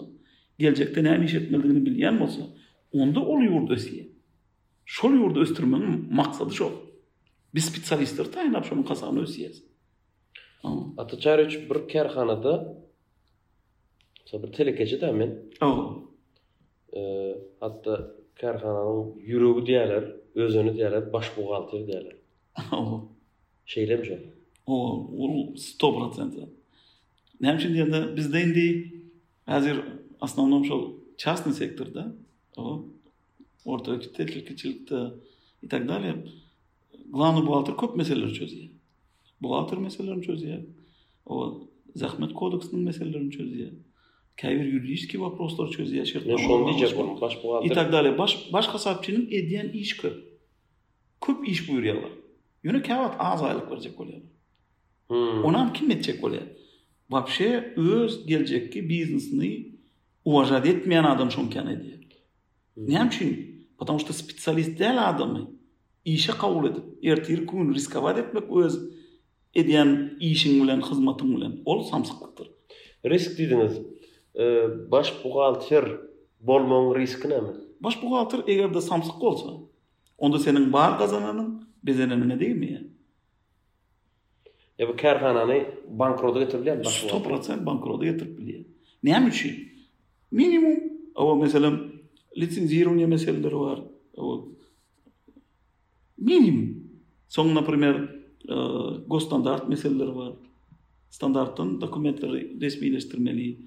geljekde 0.60 1.04
näme 1.10 1.26
iş 1.26 1.34
etmeligini 1.34 1.82
bilýän 1.90 2.18
bolsa 2.24 2.48
onda 2.94 3.20
ol 3.26 3.42
yurda 3.44 3.74
ösiye. 3.74 4.08
Şol 4.86 5.14
yurda 5.14 5.40
östürmen 5.40 6.08
maksadı 6.14 6.54
şol. 6.56 6.72
Biz 7.56 7.66
spitsalistler 7.66 8.26
ta 8.26 8.44
inap 8.44 8.66
şonun 8.66 8.84
kasağını 8.84 9.22
ösiyez. 9.22 9.64
Atatürk 10.98 11.70
bir 11.72 11.88
kerhanada 11.88 12.78
mesela 14.26 14.44
bir 14.44 14.52
telekeci 14.52 15.02
de 15.02 15.12
men. 15.12 15.44
Oh. 15.62 15.98
E, 16.96 17.32
hatta 17.60 18.12
kerhananın 18.36 19.16
yürüğü 19.20 19.66
diyeler, 19.66 20.16
özünü 20.36 20.74
diyeler, 20.74 21.14
baş 21.14 21.38
buğaltır 21.38 21.88
diyeler. 21.88 22.16
Oh. 22.72 23.04
Şeyle 23.66 23.96
mi 23.96 24.06
şey? 24.08 24.30
Oh, 24.66 24.94
ol 25.14 25.48
100%. 25.56 26.48
Nämçe 27.42 27.74
diyende 27.74 28.16
bizde 28.16 28.42
indi 28.42 28.94
hazır 29.46 29.82
aslanım 30.22 30.66
şol 30.66 30.98
частный 31.18 31.54
секторда 31.62 32.04
Orta 32.58 33.96
ekstetik 34.00 34.46
kitilikte 34.48 35.00
i 35.64 35.68
tak 35.70 35.84
dalje. 35.88 36.14
Glavno 37.12 37.44
bu 37.48 37.56
alter 37.56 37.76
kop 37.76 37.96
meseleleri 37.98 38.34
çözdi. 38.34 38.70
Bu 39.42 39.56
alter 39.56 39.80
meseleleri 39.80 40.22
çözdi. 40.22 40.66
O 41.26 41.62
zahmet 41.96 42.34
kodeksinin 42.34 42.84
meseleleri 42.84 43.32
çözüyor 43.32 43.72
Kayır 44.42 44.66
yürüyüş 44.66 45.08
ki 45.08 45.20
bu 45.20 45.38
prostor 45.38 45.70
çözdi 45.72 45.96
ya 45.98 46.06
şirket. 46.06 46.28
Ne 46.28 46.34
baş 47.22 47.44
bu 47.44 47.56
alter. 47.56 47.70
I 47.70 47.74
tak 47.74 47.92
dalje 47.94 48.18
baş 48.18 48.54
baş 48.54 48.74
hesapçının 48.74 49.28
edyen 49.32 49.70
iş 49.70 49.98
kır. 49.98 50.14
iş 51.46 51.70
buyuruyorlar. 51.70 52.12
Yönü 52.64 52.84
az 53.20 53.44
aylık 53.44 53.70
hmm. 53.98 55.44
Ona 55.44 55.74
kim 55.74 55.92
edecek 55.92 56.24
Вообще 57.12 57.74
öz 57.80 58.28
gelecek 58.28 58.74
ki 58.74 58.90
biznesini 58.90 59.72
uvajat 60.26 60.66
etmeyen 60.66 61.04
adam 61.04 61.32
şonkan 61.32 61.68
edecek. 61.68 62.07
Näme 62.78 63.10
Потому 63.78 64.00
что 64.00 64.14
специалист 64.14 64.76
дел 64.76 64.98
адамы 65.00 65.48
ише 66.06 66.34
кабул 66.34 66.68
эди. 66.68 66.80
Эртир 67.02 67.44
күн 67.46 67.74
рисковать 67.74 68.18
этмек 68.18 68.50
өз 68.50 68.78
эдиан 69.54 70.16
ишин 70.20 70.60
менен 70.60 70.82
кызматы 70.82 71.26
менен 71.26 71.62
ол 71.66 71.86
самсыктыр. 71.86 72.50
Риск 73.04 73.36
дидиңиз. 73.38 73.80
Э, 74.36 74.68
баш 74.90 75.12
бухгалтер 75.24 76.02
болмоң 76.42 76.96
риск 76.98 77.26
неме? 77.26 77.54
Баш 77.80 78.00
бухгалтер 78.02 78.44
эгер 78.48 78.72
да 78.74 78.82
самсык 78.82 79.18
болсо, 79.20 79.68
онда 80.18 80.40
сенин 80.40 80.70
бар 80.72 80.98
казананың 81.00 81.62
безен 81.84 82.14
эмне 82.14 82.36
дейми? 82.38 82.92
Э, 84.80 84.86
кархананы 84.94 85.66
банкротка 85.88 86.46
кетирилген 86.48 86.82
баш 86.84 87.04
100% 87.06 87.62
банкротка 87.64 88.06
кетирип 88.12 88.38
билет. 88.40 88.68
Näme 89.04 89.30
үчүн? 89.30 89.56
Минимум, 90.32 90.78
ал 91.16 91.36
лицензирование 92.38 93.08
мәсьәләләр 93.10 93.56
бар. 93.60 93.80
Вот. 94.18 94.52
Минимум. 96.18 96.84
Соң, 97.30 97.52
например, 97.54 97.98
э, 98.48 99.20
стандарт 99.20 99.68
мәсьәләләр 99.68 100.12
бар. 100.16 100.36
Стандарттан 101.12 101.80
документлар 101.80 102.32
ресмиләштермәли. 102.62 103.58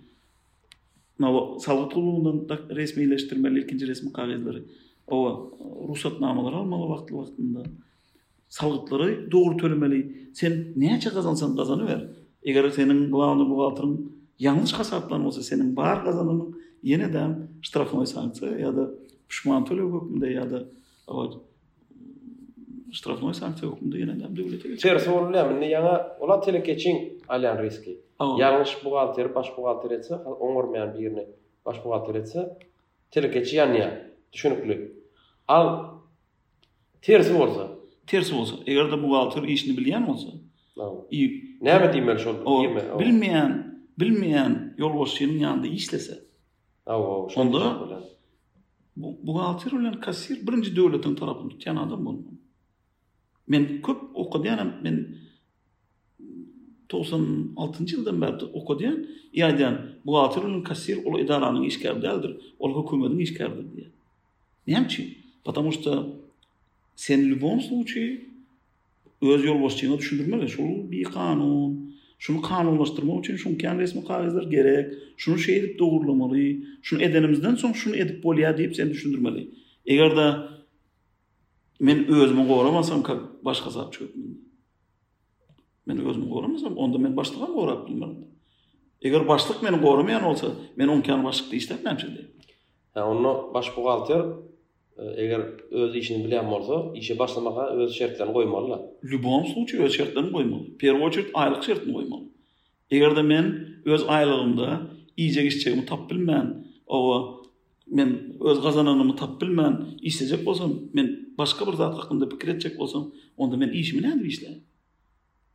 Нало 1.18 1.58
салык 1.58 1.92
төлөүдән 1.92 2.70
ресмиләштермәли, 2.76 3.64
икенче 3.64 3.86
ресми 3.86 4.12
кагызлары. 4.12 4.64
О, 5.06 5.52
рөхсәтнамалар 5.90 6.54
алмалы 6.62 6.88
вакытлы 6.94 7.24
вакытында. 7.24 7.66
Салыклары 8.48 9.28
доğru 9.30 9.56
төлөмәли. 9.58 10.30
Сен 10.34 10.72
нәчә 10.76 11.10
казансаң, 11.10 11.56
казаны 11.56 11.86
бер. 11.86 12.08
Егер 12.46 12.70
сенин 12.72 13.10
главный 13.10 13.44
бухгалтерың 13.46 13.96
яңлыш 14.38 14.72
хасаптан 14.74 15.22
болса, 15.22 15.42
сенин 15.42 15.74
бар 15.74 15.98
казаның 16.04 16.54
yine 16.82 17.06
de 17.12 17.22
strafnoy 17.62 18.06
sanksiya 18.06 18.58
ya 18.58 18.76
da 18.76 18.90
pishman 19.28 19.64
tolu 19.64 19.90
hukumda 19.92 20.28
ya 20.30 20.50
da 20.50 20.62
strafnoy 22.92 23.32
sanksiya 23.32 23.70
hukumda 23.70 23.96
yine 23.98 24.14
de 24.20 24.36
devlet 24.36 24.64
ekip. 24.66 24.80
Ser 24.80 24.98
sorunlar 24.98 25.60
ne 25.60 25.68
yana 25.68 26.06
ola 26.20 26.40
telekeçin 26.40 27.22
alyan 27.28 27.62
riski. 27.62 28.00
Yanlış 28.38 28.84
bu 28.84 28.98
halter 28.98 29.34
baş 29.34 29.46
bu 29.56 29.70
etse 29.84 29.94
etse 29.94 30.14
oňormayan 30.16 30.94
birini 30.94 31.26
baş 31.66 31.76
bu 31.84 31.92
halter 31.94 32.14
etse 32.14 32.58
telekeçi 33.10 33.56
ýany 33.56 33.90
düşünüpli. 34.32 34.92
Al 35.48 35.84
ters 37.02 37.34
bolsa, 37.34 37.66
ters 38.06 38.32
bolsa, 38.32 38.56
eger 38.66 38.92
de 38.92 39.02
bu 39.02 39.16
halter 39.16 39.42
işini 39.42 39.76
bilýän 39.78 40.06
bolsa. 40.06 40.28
Näme 41.62 41.86
diýmeli 41.92 42.18
şol? 42.18 42.34
Bilmeyen 42.98 43.78
bilmeyen 44.00 44.74
yol 44.78 44.92
goşýanyň 44.92 45.40
ýanynda 45.44 45.66
işlese, 45.74 46.18
Awa, 46.86 47.26
Onda, 47.40 47.88
bu 48.96 49.34
galtir 49.38 49.72
olen 49.72 50.00
kasir 50.00 50.46
birinci 50.46 50.76
devletin 50.76 51.14
tarafın 51.14 51.48
tutyan 51.48 51.76
adam 51.76 52.04
bu. 52.06 52.22
Men 53.48 53.82
köp 53.82 53.96
okudiyanam, 54.14 54.72
men 54.82 55.16
96-njy 56.90 57.94
ýyldan 57.96 58.16
berdi 58.20 58.44
okudyan, 58.44 58.96
ýa-dan 59.34 59.74
bu 60.06 60.16
atyrlyň 60.20 60.64
kasir 60.66 61.04
ol 61.06 61.20
idaranyň 61.22 61.68
işgär 61.70 62.00
däldir, 62.02 62.32
ol 62.58 62.72
hökümetiň 62.82 63.20
işgärdir 63.26 63.90
Näçe? 64.68 65.04
Потому 65.44 65.70
что 65.72 66.06
sen 66.96 67.20
любом 67.30 67.58
случае 67.68 68.08
öz 69.22 69.44
ýol 69.44 69.60
boşçygyna 69.62 69.98
düşündirmeler, 69.98 70.48
şol 70.48 70.90
bir 70.90 71.04
kanun, 71.04 71.79
şunu 72.20 72.42
kanunlaştırma 72.42 73.20
üçin 73.20 73.36
şunu 73.36 73.58
kan 73.58 73.78
resmi 73.78 74.04
kağıtlar 74.04 74.42
gerek, 74.42 74.92
şunu 75.16 75.38
şey 75.38 75.56
edip 75.58 75.78
doğrulamalı, 75.78 76.36
şunu 76.82 77.02
edenimizden 77.02 77.54
son 77.54 77.72
şunu 77.72 77.96
edip 77.96 78.24
bolya 78.24 78.58
deyip 78.58 78.76
sen 78.76 78.90
düşündürmeli. 78.90 79.50
Eger 79.86 80.16
da 80.16 80.48
men 81.80 82.06
özümü 82.08 82.48
qoramasam 82.48 83.02
ka 83.02 83.18
başqa 83.44 83.70
zat 83.70 83.92
çökmün. 83.92 84.50
Men 85.86 85.98
özümü 85.98 86.30
qoramasam 86.30 86.76
onda 86.76 86.98
men 86.98 87.16
başlığa 87.16 87.46
qorap 87.52 87.88
bilmem. 87.88 88.14
Eger 89.02 89.28
başlıq 89.28 89.56
meni 89.62 89.82
qoramayan 89.82 90.24
olsa 90.24 90.46
men 90.76 90.88
onkan 90.88 91.24
başlıq 91.24 91.50
deyishdi 91.50 91.74
men 91.84 91.96
şimdi. 91.96 92.30
Ha 92.94 93.08
onu 93.10 93.50
baş 93.54 93.76
buğaltır 93.76 94.22
eger 95.16 95.40
öz 95.70 95.96
işini 95.96 96.24
bilen 96.24 96.50
bolsa, 96.50 96.86
işe 96.98 97.18
başlamağa 97.18 97.70
öz 97.76 97.94
şertlerini 97.94 98.32
koymalı. 98.32 98.82
Lübom 99.04 99.44
suçu 99.44 99.82
öz 99.82 99.92
şertlerini 99.92 100.32
koymalı. 100.32 100.62
Perwochet 100.78 101.26
aylyk 101.34 101.62
şertini 101.64 101.92
koymalı. 101.92 102.20
Eger 102.90 103.16
de 103.16 103.22
men 103.22 103.66
öz 103.84 104.04
aylygymda 104.08 104.80
iýjek 105.18 105.46
işçegimi 105.46 105.86
tap 105.86 106.10
bilmän, 106.10 106.46
o 106.86 106.96
men 107.86 108.18
öz 108.40 108.60
gazananymy 108.62 109.16
tap 109.16 109.40
bilmän, 109.42 109.84
isejek 110.02 110.46
bolsam, 110.46 110.72
men 110.94 111.28
başga 111.38 111.66
bir 111.66 111.72
zat 111.72 111.98
hakynda 111.98 112.28
pikir 112.28 112.48
etjek 112.48 112.78
bolsam, 112.78 113.12
onda 113.36 113.56
men 113.56 113.68
iş 113.68 113.94
bilen 113.94 114.22
işler. 114.24 114.52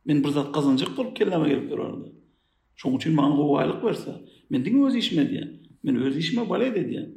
Men 0.04 0.24
bir 0.24 0.28
zat 0.28 0.54
gazanjak 0.54 0.96
bolup 0.96 1.16
kelmäge 1.18 1.48
gelip 1.48 1.70
durarym. 1.70 2.04
Şoň 2.76 2.96
üçin 2.96 3.14
men 3.14 3.22
o 3.30 3.56
aylyk 3.56 3.74
bersä, 3.84 4.12
men 4.50 4.64
diňe 4.64 4.86
öz 4.86 4.96
işimi 4.96 5.22
edýän, 5.22 5.48
men 5.82 5.96
öz 5.96 6.16
işimi 6.16 6.42
balaýdy 6.46 6.78
edýän. 6.86 7.08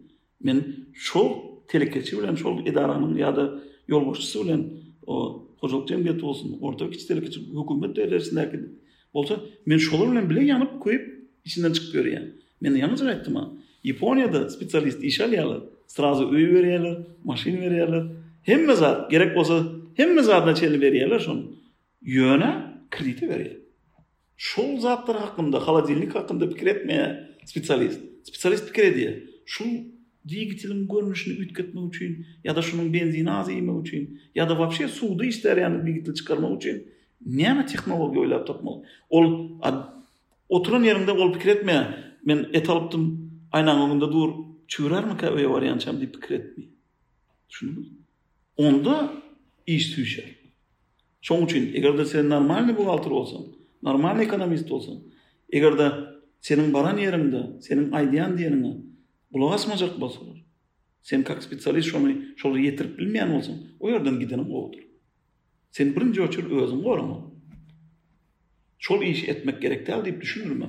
Men 0.44 0.60
şol 0.94 1.32
telekeçi 1.70 2.18
bilen 2.18 2.36
şol 2.44 2.60
idaranyň 2.70 3.18
ya 3.24 3.30
da 3.38 3.44
ýolbaşçysy 3.90 4.44
bilen 4.44 4.62
o 5.08 5.18
gozuk 5.62 5.88
tembet 5.88 6.22
bolsun, 6.22 6.58
orta 6.62 6.90
kiçi 6.90 7.08
telekeçi 7.08 7.40
hökümet 7.60 7.96
derejesindäki 7.98 8.58
bolsa, 9.14 9.36
men 9.66 9.78
şol 9.78 10.12
bilen 10.12 10.30
bile 10.30 10.42
ýanyp 10.50 10.72
köýüp 10.86 11.04
içinden 11.46 11.72
çykyp 11.78 11.96
ýörýär. 11.96 12.14
Yani. 12.16 12.30
Men 12.62 12.76
ýany 12.82 12.96
zor 13.00 13.08
aýtdym. 13.14 13.38
Ýaponiýada 13.92 14.42
spesialist 14.56 15.04
iş 15.04 15.18
alýar, 15.26 15.62
strazy 15.88 16.24
öý 16.26 16.46
berýärler, 16.56 16.96
maşin 17.24 17.56
berýärler. 17.66 18.04
hem 18.44 18.76
zat 18.76 19.12
gerek 19.12 19.36
bolsa, 19.36 19.56
hemme 19.96 20.22
zatda 20.24 20.56
çeli 20.56 20.78
berýärler 20.86 21.20
şol 21.20 21.38
ýöne 22.06 22.52
kredit 22.90 23.22
berýär. 23.24 23.58
Şol 24.38 24.80
zatlar 24.80 25.18
hakkında, 25.18 25.68
halatilik 25.68 26.16
hakkında 26.16 26.50
pikir 26.50 26.68
etmeýär 26.68 27.28
spesialist. 27.46 28.02
Spesialist 28.24 28.66
pikir 28.68 28.84
edýär. 28.92 29.14
Şu 29.46 29.66
двигателем 30.30 30.88
görnüşünü 30.88 31.44
ütketmek 31.44 31.96
üçin, 31.96 32.26
yada 32.44 32.58
da 32.58 32.62
şunun 32.62 32.94
benzini 32.94 33.32
az 33.32 33.50
yemek 33.52 33.88
üçin, 33.88 34.22
yada 34.36 34.56
da 34.56 34.60
вообще 34.64 34.88
suwdy 34.88 35.28
işler 35.28 35.58
ýany 35.58 35.78
двигатель 35.86 36.16
çykarmak 36.20 36.58
üçin 36.62 36.78
näme 37.40 37.64
technologiýa 37.72 38.22
ýolap 38.26 38.46
tapmaly? 38.50 38.80
Ol 39.10 39.24
oturan 40.50 40.84
ýerimde 40.84 41.12
ol 41.12 41.34
pikir 41.34 41.50
etmeýär. 41.56 41.86
Men 42.26 42.48
etalypdym 42.54 43.06
ayna 43.52 43.74
öňünde 43.86 44.10
dur, 44.12 44.30
çürärmi 44.68 45.18
ka 45.18 45.28
we 45.36 45.44
wariantçam 45.44 45.96
diýip 46.02 46.14
pikir 46.16 46.36
etmi. 46.40 46.64
Şunu 47.50 47.86
onda 48.58 49.14
iş 49.68 49.98
süýşer. 49.98 50.28
Şoň 51.22 51.46
üçin 51.46 51.74
eger 51.74 51.98
de 51.98 52.06
sen 52.06 52.30
normalny 52.30 52.78
bugalter 52.78 53.12
bolsaň, 53.12 53.46
normal 53.84 54.22
ekonomist 54.22 54.70
bolsaň, 54.70 54.98
eger 55.50 55.78
de 55.80 55.92
senin 56.42 56.74
baran 56.74 56.98
yerinde, 56.98 57.42
senin 57.62 57.92
aýdyan 57.92 58.32
diýerini 58.38 58.72
Bulağa 59.34 59.54
asmacak 59.54 60.02
basılır. 60.02 60.44
Sen 61.02 61.24
kak 61.24 61.44
spesialist 61.44 61.90
şunu 61.90 62.18
şunu 62.38 62.60
yetirip 62.60 63.00
bilmeyen 63.00 63.30
olsun. 63.30 63.76
O 63.80 63.90
yerden 63.90 64.20
gidenin 64.20 64.50
oğudur. 64.50 64.80
Sen 65.72 65.96
birinci 65.96 66.22
uçur 66.22 66.52
özün 66.52 66.84
koruma. 66.84 67.32
Şol 68.80 69.02
iş 69.04 69.30
etmek 69.30 69.62
gerek 69.62 69.88
değil 69.88 70.06
deyip 70.06 70.22
düşünürüm 70.22 70.66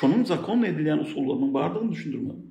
hemen. 0.00 0.24
zakon 0.24 0.62
edilen 0.62 0.98
usullarının 0.98 1.54
bağırdığını 1.54 1.92
düşündürüm 1.92 2.22
hemen. 2.30 2.42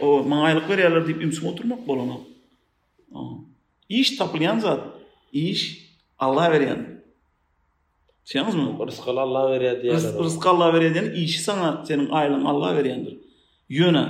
O 0.00 0.22
manaylık 0.24 0.68
ver 0.68 1.06
deyip 1.08 1.44
oturmak 1.44 1.88
bolana. 1.88 2.14
İş 3.88 4.10
tapılayan 4.16 4.58
zat, 4.58 4.90
iş 5.32 5.86
Allah 6.18 6.52
veriyendir. 6.52 6.95
Çeňizmi? 8.26 8.64
Rızqala 8.86 9.20
Allah 9.26 9.44
berýär 9.54 9.76
diýerler. 9.82 10.12
Rızqala 10.26 10.54
Allah 10.64 10.72
berýär 10.76 10.94
diýen 10.94 11.08
işi 11.24 11.40
sana 11.48 11.68
senin 11.88 12.08
aýlyň 12.20 12.42
Allah 12.52 12.70
berýändir. 12.78 13.14
Ýöne 13.70 14.02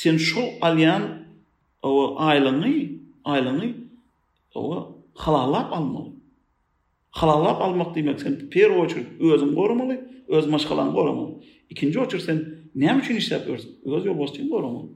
sen 0.00 0.16
şol 0.16 0.48
alyan 0.68 1.02
o 1.82 1.92
aýlyny, 2.30 2.72
aýlyny 3.34 3.68
o 4.54 4.64
halallap 5.24 5.72
almaly. 5.78 6.10
Halallap 7.20 7.62
almak 7.66 7.94
diýmek 7.96 8.18
sen 8.24 8.34
per 8.54 8.70
üçin 8.84 9.06
özüň 9.20 9.52
gormaly, 9.54 9.96
öz 10.36 10.46
maşgalany 10.46 10.90
gormaly. 10.98 11.32
Ikinji 11.70 11.98
üçin 12.06 12.18
sen 12.26 12.36
näme 12.82 13.00
üçin 13.02 13.16
işläp 13.22 13.44
öz 13.54 13.62
ýol 14.06 14.18
başyny 14.18 14.48
gormaly. 14.50 14.88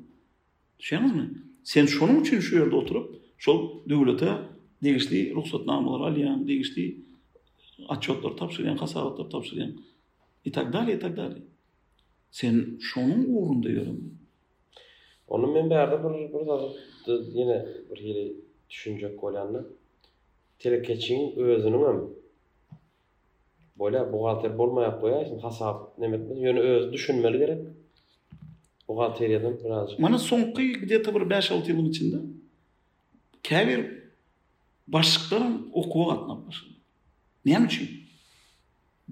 Düşünmezmi? 0.80 1.24
Sen 1.72 1.84
şonuň 1.98 2.20
üçin 2.20 2.40
şu 2.40 2.56
ýerde 2.56 2.74
oturup 2.74 3.06
şol 3.44 3.58
döwlete 3.88 4.30
degişli 4.84 5.34
ruhsatnamalary 5.34 6.10
alyan, 6.12 6.48
degişli 6.48 6.84
отчетлар 7.86 8.32
тапшырген, 8.36 8.76
қасағаттар 8.80 9.28
тапшырген, 9.30 9.76
и 10.44 10.50
так 10.52 10.70
далее, 10.70 10.96
и 10.96 11.00
так 11.00 11.14
далее. 11.16 11.42
Sen 12.30 12.78
şonun 12.80 13.24
uğrunda 13.28 13.68
Onu 15.28 15.46
men 15.52 15.70
berdi 15.70 16.04
bir 16.04 16.32
bir 16.32 17.34
yine 17.38 17.58
bir 17.90 17.98
yeri 17.98 18.36
düşünjek 18.70 19.22
bolanny. 19.22 19.58
Telekeçin 20.58 21.22
özünüň 21.36 21.84
hem 21.88 21.98
bolar 23.76 24.04
buhalter 24.12 24.50
bolmaýar 24.60 24.94
goýar, 25.02 25.24
şin 25.28 25.38
hasap 25.38 25.98
nemetme 25.98 26.34
ýöne 26.34 26.58
öz 26.60 26.92
düşünmeli 26.92 27.38
gerek. 27.38 27.60
Buhalteriýadan 28.88 29.64
biraz. 29.64 29.98
Mana 29.98 30.18
soňky 30.18 30.80
gidete 30.80 31.14
bir 31.14 31.20
5-6 31.20 31.64
ýylyň 31.64 31.88
içinde 31.88 32.18
käbir 33.42 33.80
başlyklaryň 34.92 35.54
okuwa 35.72 36.14
gatnaşmak. 36.14 36.77
Näme 37.44 37.66
üçin? 37.66 37.88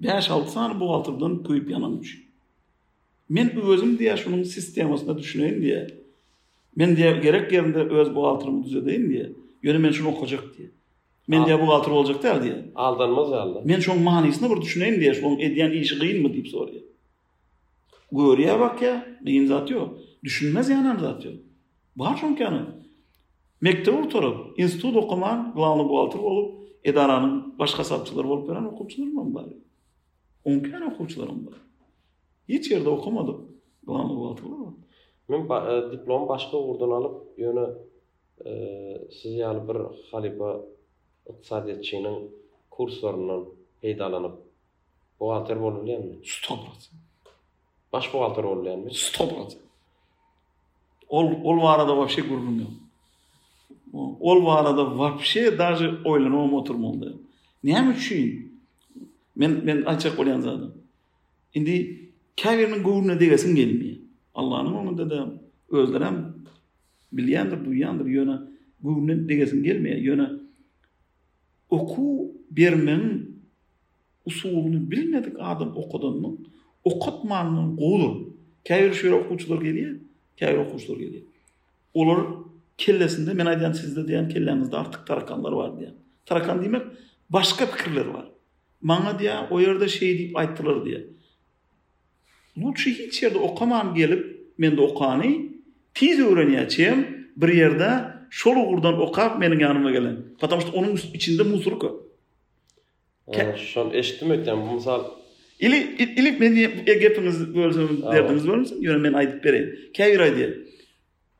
5-6 0.01 0.47
sany 0.47 0.75
bu 0.79 0.93
altyrdan 0.95 1.37
köýüp 1.43 1.69
ýanam 1.73 1.95
Men 3.29 3.51
bu 3.55 3.61
özüm 3.73 3.97
diýe 3.99 4.17
şunun 4.17 4.43
sistemasyna 4.43 5.11
düşüneýin 5.11 5.55
diýe. 5.61 5.81
Men 6.75 6.95
diýe 6.95 7.21
gerek 7.21 7.51
yerinde 7.51 7.79
öz 7.79 8.15
bu 8.15 8.27
altyrymy 8.27 8.61
düzeleýin 8.65 9.33
diýe. 9.63 9.77
men 9.79 9.91
şunu 9.91 10.09
okajak 10.09 10.43
diýe. 10.57 10.69
Men 11.27 11.43
diýe 11.45 11.57
bu 11.67 11.73
altyr 11.73 11.91
boljak 11.91 12.21
täl 12.23 12.41
diýe. 12.43 12.59
Aldanmaz 12.75 13.31
aldan. 13.31 13.65
Men 13.67 13.79
şonuň 13.79 14.03
manysyny 14.03 14.49
bir 14.49 14.55
düşüneýin 14.61 14.99
diýe, 15.01 15.13
şonuň 15.21 15.39
edýän 15.47 15.71
işi 15.81 15.95
gyýyn 15.95 16.21
mı 16.21 16.27
diýip 16.33 16.47
soraýar. 16.53 16.85
Görýä 18.11 18.59
bak 18.59 18.81
ya, 18.81 18.93
gyýyn 19.25 19.45
zat 19.53 19.71
ýok. 19.71 19.89
Düşünmez 20.23 20.69
ýanam 20.69 20.99
zat 20.99 21.25
ýok. 21.25 21.39
Bar 21.95 22.15
şonuň 22.17 22.37
kanyny. 22.37 23.89
oturup, 24.05 24.59
institut 24.59 24.95
okuman, 24.95 25.53
glavny 25.55 25.89
bu 25.89 25.99
altyr 25.99 26.19
olup, 26.19 26.66
edaranın 26.87 27.59
başka 27.59 27.83
sapçıları 27.83 28.27
olup 28.27 28.49
veren 28.49 28.63
okupçılar 28.65 29.05
mı 29.07 29.21
onlar? 29.21 29.45
Onken 30.45 30.81
okupçılar 30.81 31.27
onlar. 31.27 31.53
Hiç 32.49 32.71
yerde 32.71 32.89
okumadım. 32.89 33.51
Lan 33.89 34.17
o 34.17 34.29
vatı 34.31 34.43
var 34.51 34.57
mı? 34.57 34.75
E, 35.89 35.91
diplom 35.91 36.27
başka 36.27 36.57
uğurdan 36.57 36.91
alıp 36.91 37.39
yönü 37.39 37.73
e, 38.45 38.51
sizi 39.21 39.35
yani 39.37 39.67
bir 39.69 39.75
halifa 40.11 40.59
iktisadiyetçinin 41.29 42.31
kurslarından 42.69 43.45
heydalanıp 43.81 44.39
bu 45.19 45.27
vatır 45.27 45.57
bol 45.61 45.73
bol 45.73 45.77
bol 45.77 45.87
bol 45.87 45.87
bol 45.87 45.87
bol 45.87 45.87
bol 45.87 45.89
bol 48.43 49.55
bol 51.43 51.87
bol 51.87 52.29
bol 52.29 52.59
bol 52.59 52.65
ol 53.93 54.45
varada 54.45 54.97
vapşe 54.99 55.57
daži 55.57 55.89
oylan 56.05 56.33
o 56.37 56.47
motor 56.47 56.75
mondi. 56.75 57.13
Niyam 57.63 57.89
uçuyin? 57.91 58.59
Men, 59.35 59.51
men 59.65 59.81
açak 59.81 60.19
olyan 60.19 60.39
zadam. 60.39 60.71
Indi 61.53 62.03
kevirinin 62.35 62.83
gurnu 62.83 63.19
degesin 63.19 63.55
gelmiyya. 63.55 63.95
Allah'ın 64.35 64.73
onu 64.73 64.97
da 64.97 65.09
da 65.09 65.31
özlerem 65.71 66.33
bilyandir, 67.13 67.65
duyyandir, 67.65 68.05
yöna 68.05 68.47
gurnu 68.83 69.29
degesin 69.29 69.63
gelmiyya, 69.63 69.97
Ýöne 69.97 70.39
oku 71.69 72.31
bermen 72.51 73.25
usulunu 74.25 74.91
bilmedik 74.91 75.33
adam 75.39 75.73
okudan 75.75 76.13
mı? 76.13 76.37
Okutmanın 76.83 77.77
gulur. 77.77 78.27
Kevir 78.65 78.93
şöyre 78.93 79.15
okuçular 79.15 79.61
geliyy, 79.61 79.95
kevir 80.37 80.57
okuçular 80.57 80.97
geliyy. 80.97 81.23
Olur 81.93 82.43
kellesinde 82.77 83.33
men 83.39 83.47
aýdan 83.51 83.75
sizde 83.77 84.03
diýen 84.07 84.27
kellerinizde 84.33 84.77
artyk 84.81 85.03
tarakanlar 85.09 85.55
bar 85.61 85.73
diýen. 85.79 85.93
Tarakan 86.29 86.61
diýmek 86.63 86.89
başga 87.37 87.67
pikirler 87.73 88.09
bar. 88.15 88.25
Maňa 88.89 89.13
diýe 89.21 89.35
o 89.51 89.59
ýerde 89.63 89.87
şeý 89.97 90.11
diýip 90.19 90.37
aýtdylar 90.43 90.79
diýe. 90.87 91.01
Luçy 92.57 92.93
hiç 93.01 93.21
ýerde 93.23 93.41
okamam 93.49 93.93
gelip 93.95 94.23
men 94.57 94.77
de 94.77 94.81
okany 94.81 95.33
tez 95.93 96.19
öwrenýäçem 96.27 97.03
bir 97.37 97.53
ýerde 97.57 97.89
şol 98.39 98.57
ugurdan 98.63 99.01
okap 99.07 99.37
meniň 99.41 99.61
ýanyma 99.65 99.91
gelen. 99.97 100.15
Patamyş 100.41 100.69
onuň 100.73 101.01
içinde 101.17 101.43
musruk. 101.43 101.83
Şol 103.73 103.93
eşdim 103.93 104.31
etem 104.31 104.61
bu 104.61 104.75
mysal 104.75 105.01
ili 105.59 105.77
ili 106.19 106.31
men 106.41 106.53
ýa 106.85 106.95
gepiňiz 107.03 107.37
bolsa 107.55 107.81
derdiňiz 108.13 108.45
bolmasa 108.49 108.75
ýöne 108.85 109.01
men 109.05 109.13
aýdyp 109.21 109.39
kaya 109.47 109.63
Käwir 109.97 110.19
aýdyp 110.27 110.66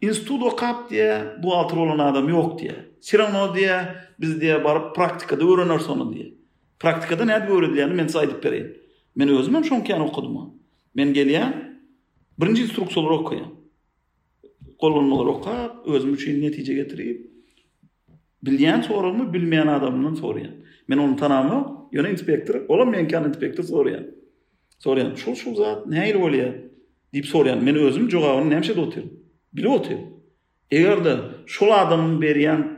Instudo 0.02 0.56
kap 0.56 0.90
diye 0.90 1.22
bu 1.44 1.56
altır 1.56 1.78
olan 1.78 2.00
adam 2.00 2.30
yok 2.30 2.60
diye. 2.60 2.76
Sirano 3.02 3.56
diye 3.56 3.80
biz 4.20 4.42
diye 4.42 4.64
barıp 4.64 4.96
praktikada 4.96 5.46
öğrenir 5.46 5.80
sonu 5.80 6.14
diye. 6.14 6.34
Praktikada 6.80 7.26
ne 7.26 7.34
adı 7.34 7.54
öğrenir 7.54 7.76
yani 7.78 7.94
men 7.94 8.08
saydıp 8.08 8.68
Men 9.16 9.30
özümem 9.30 9.66
şu 9.66 9.76
okudum 10.04 10.38
o. 10.38 10.54
Men 10.96 11.14
geliyen 11.14 11.82
birinci 12.40 12.64
instruksiyonları 12.64 13.14
okuyam. 13.14 13.52
Kolonmaları 14.80 15.28
okuyan, 15.28 15.74
özüm 15.86 16.14
için 16.14 16.42
netice 16.42 16.74
getireyim. 16.74 17.32
Bilyen 18.44 18.82
soru 18.82 19.14
mu 19.14 19.34
bilmeyen 19.34 19.68
adamını 19.68 20.16
soruyan. 20.16 20.52
Men 20.88 20.98
onu 20.98 21.16
tanamı 21.16 21.88
yöne 21.92 22.10
inspektör, 22.12 22.66
olam 22.70 22.90
men 22.90 23.08
kan 23.08 23.28
inspektör 23.30 23.64
soruyan. 23.64 24.04
Soruyan, 24.80 25.16
şul 25.16 25.36
şul 25.36 25.56
zat, 25.56 25.88
ney 25.88 26.00
ney 26.00 26.14
ney 26.14 26.22
ney 26.22 26.32
ney 26.34 26.34
ney 27.66 27.76
ney 27.76 28.62
ney 28.62 28.62
ney 28.62 29.17
Bili 29.54 29.68
o 29.70 29.84
Eger 30.72 31.06
de 31.06 31.16
şol 31.46 31.72
adamın 31.72 32.22
beriyan 32.22 32.78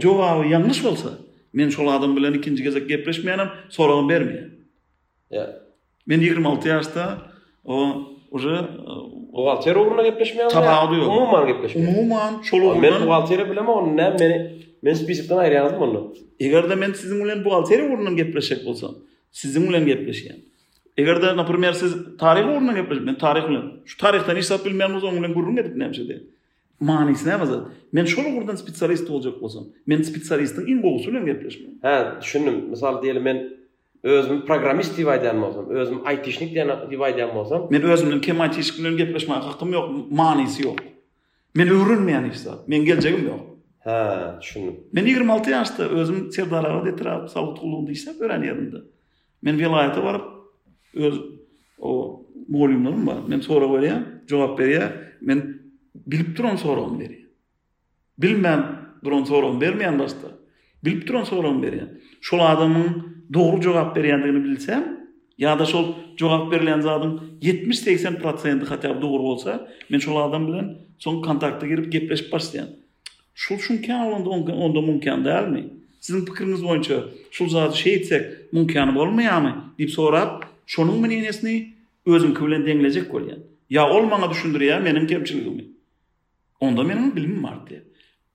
cevabı 0.00 0.48
yanlış 0.48 0.84
olsa, 0.84 1.08
men 1.52 1.68
şol 1.68 1.88
adam 1.88 2.16
bilen 2.16 2.32
ikinci 2.32 2.62
gezek 2.62 2.88
gepreşmeyenem, 2.88 3.50
sonra 3.68 3.94
onu 3.94 4.26
Men 6.06 6.20
26 6.20 6.68
yaşta 6.68 7.18
o 7.64 7.90
uzu... 8.30 8.56
O 9.32 9.44
valtiyer 9.44 9.76
uğruna 9.76 9.86
Umuman 9.86 11.46
gepreşmeyen? 11.46 11.94
Umuman, 11.94 12.42
şol 12.42 12.76
Men 13.96 14.16
Men 14.82 14.94
spisipten 14.94 15.36
ayrı 15.36 15.54
yazdım 15.54 15.82
onu. 15.82 16.14
Eger 16.40 16.70
de 16.70 16.74
men 16.74 16.92
sizin 16.92 17.24
ulen 17.24 17.44
bu 17.44 17.50
valtiyer 17.50 18.38
Sizin 19.32 19.72
ulen 19.72 19.86
Eger 20.96 21.22
de, 21.22 21.32
naprimer, 21.36 21.72
siz 21.72 21.94
tarih 22.20 22.46
orna 22.52 22.72
gepe, 22.76 22.94
men 23.00 23.16
tarih 23.18 23.48
bilen, 23.48 23.70
şu 23.88 23.96
tarihten 23.98 24.36
iş 24.36 24.46
sat 24.46 24.64
bilmeyen 24.66 24.94
oz, 24.94 25.04
ongelen 25.04 25.32
gurrun 25.34 25.56
edip 25.56 25.76
ne 25.76 25.84
emse 25.84 26.08
de. 26.08 26.20
Manis 26.80 27.26
ne 27.26 27.32
emse 27.32 27.52
Men 27.92 28.04
şu 28.04 28.22
gurdan 28.22 28.56
spitsarist 28.56 29.10
olcak 29.10 29.42
olsam, 29.42 29.64
men 29.86 30.02
spitsaristin 30.02 30.66
in 30.66 30.82
gogusu 30.82 31.10
ile 31.10 31.18
gepe, 31.20 31.32
gepe, 31.32 31.48
gepe, 31.82 32.12
gepe, 32.80 33.00
gepe, 33.02 33.20
men 33.20 33.50
Özüm 34.14 34.40
programist 34.46 34.96
diýip 34.98 35.06
aýdan 35.12 35.36
bolsam, 35.42 35.68
özüm 35.78 35.98
IT-şnik 36.10 36.48
diýip 36.56 37.02
aýdan 37.08 37.28
bolsam, 37.34 37.68
men 37.70 37.82
özümden 37.92 38.20
kim 38.20 38.40
IT-şnik 38.44 38.78
bilen 38.78 38.96
gepleşmäge 39.00 39.44
hakym 39.50 39.70
ýok, 39.76 39.92
manysy 40.20 40.64
ýok. 40.64 40.80
Men 41.54 41.70
öwrünmeýän 41.70 42.24
iş 42.32 42.40
zat, 42.42 42.64
men 42.68 42.82
geljegim 42.84 43.28
ýok. 43.28 43.44
Ha, 43.86 44.02
düşündim. 44.40 44.74
Men 44.92 45.06
26 45.06 45.50
ýaşda 45.52 45.86
özüm 46.00 46.18
serdaraga 46.32 46.84
detirap, 46.86 47.30
sawtulugynda 47.30 47.94
işläp 47.94 48.18
öwrenýärdim. 48.26 48.82
Men 49.42 49.60
Belaýata 49.62 50.02
baryp 50.04 50.24
öz 50.94 51.18
o 51.78 52.22
molyumlarım 52.48 53.06
var. 53.06 53.16
Men 53.26 53.40
sora 53.42 53.64
berýär, 53.64 54.02
jogap 54.28 54.58
berýär. 54.58 54.90
Men 55.20 55.62
bilip 55.94 56.36
duran 56.38 56.56
soragyny 56.56 56.98
berýär. 57.04 57.16
Bilmän 58.22 58.60
duran 59.04 59.24
soragyny 59.24 59.60
bermeýän 59.60 59.98
başda. 59.98 60.28
Bilip 60.84 61.06
duran 61.08 61.24
soragyny 61.24 61.62
berýär. 61.64 61.88
Şol 62.20 62.40
adamyň 62.52 62.86
dogry 63.34 63.62
jogap 63.66 63.96
berýändigini 63.96 64.42
bilsem, 64.44 64.82
ýa-da 65.40 65.64
şol 65.72 65.84
jogap 66.20 66.50
berilen 66.52 66.80
zadyň 66.86 67.12
70 67.42 67.78
80 67.78 68.64
hatda 68.70 68.94
dogry 69.02 69.22
bolsa, 69.30 69.68
men 69.90 69.98
şol 69.98 70.16
adam 70.28 70.46
bilen 70.48 70.66
soň 71.04 71.16
kontakta 71.26 71.66
girip 71.66 71.92
gepleşip 71.92 72.32
başlaýan. 72.32 72.70
Şol 73.34 73.56
şunkä 73.58 73.92
alanda 73.94 74.28
onda, 74.30 74.52
onda 74.52 74.80
mümkin 74.80 75.24
däl 75.28 75.68
Sizin 76.00 76.24
pikiriniz 76.24 76.62
boýunça 76.62 76.96
şol 77.30 77.48
zady 77.48 77.74
şeýtsek 77.84 78.22
mümkin 78.52 78.90
bolmaýarmy? 78.98 79.52
diýip 79.78 79.88
sorap, 79.90 80.51
şonun 80.66 81.00
meniyesini 81.00 81.74
özüm 82.06 82.34
kibilen 82.34 82.66
dengilecek 82.66 83.10
kolyan. 83.12 83.38
Ya 83.70 83.90
ol 83.90 84.10
bana 84.10 84.30
düşündür 84.30 84.60
ya 84.60 84.80
menin 84.80 85.06
kemçiligim. 85.06 85.76
Onda 86.60 86.82
menin 86.84 87.16
bilimim 87.16 87.44
var 87.44 87.66
diye. 87.70 87.82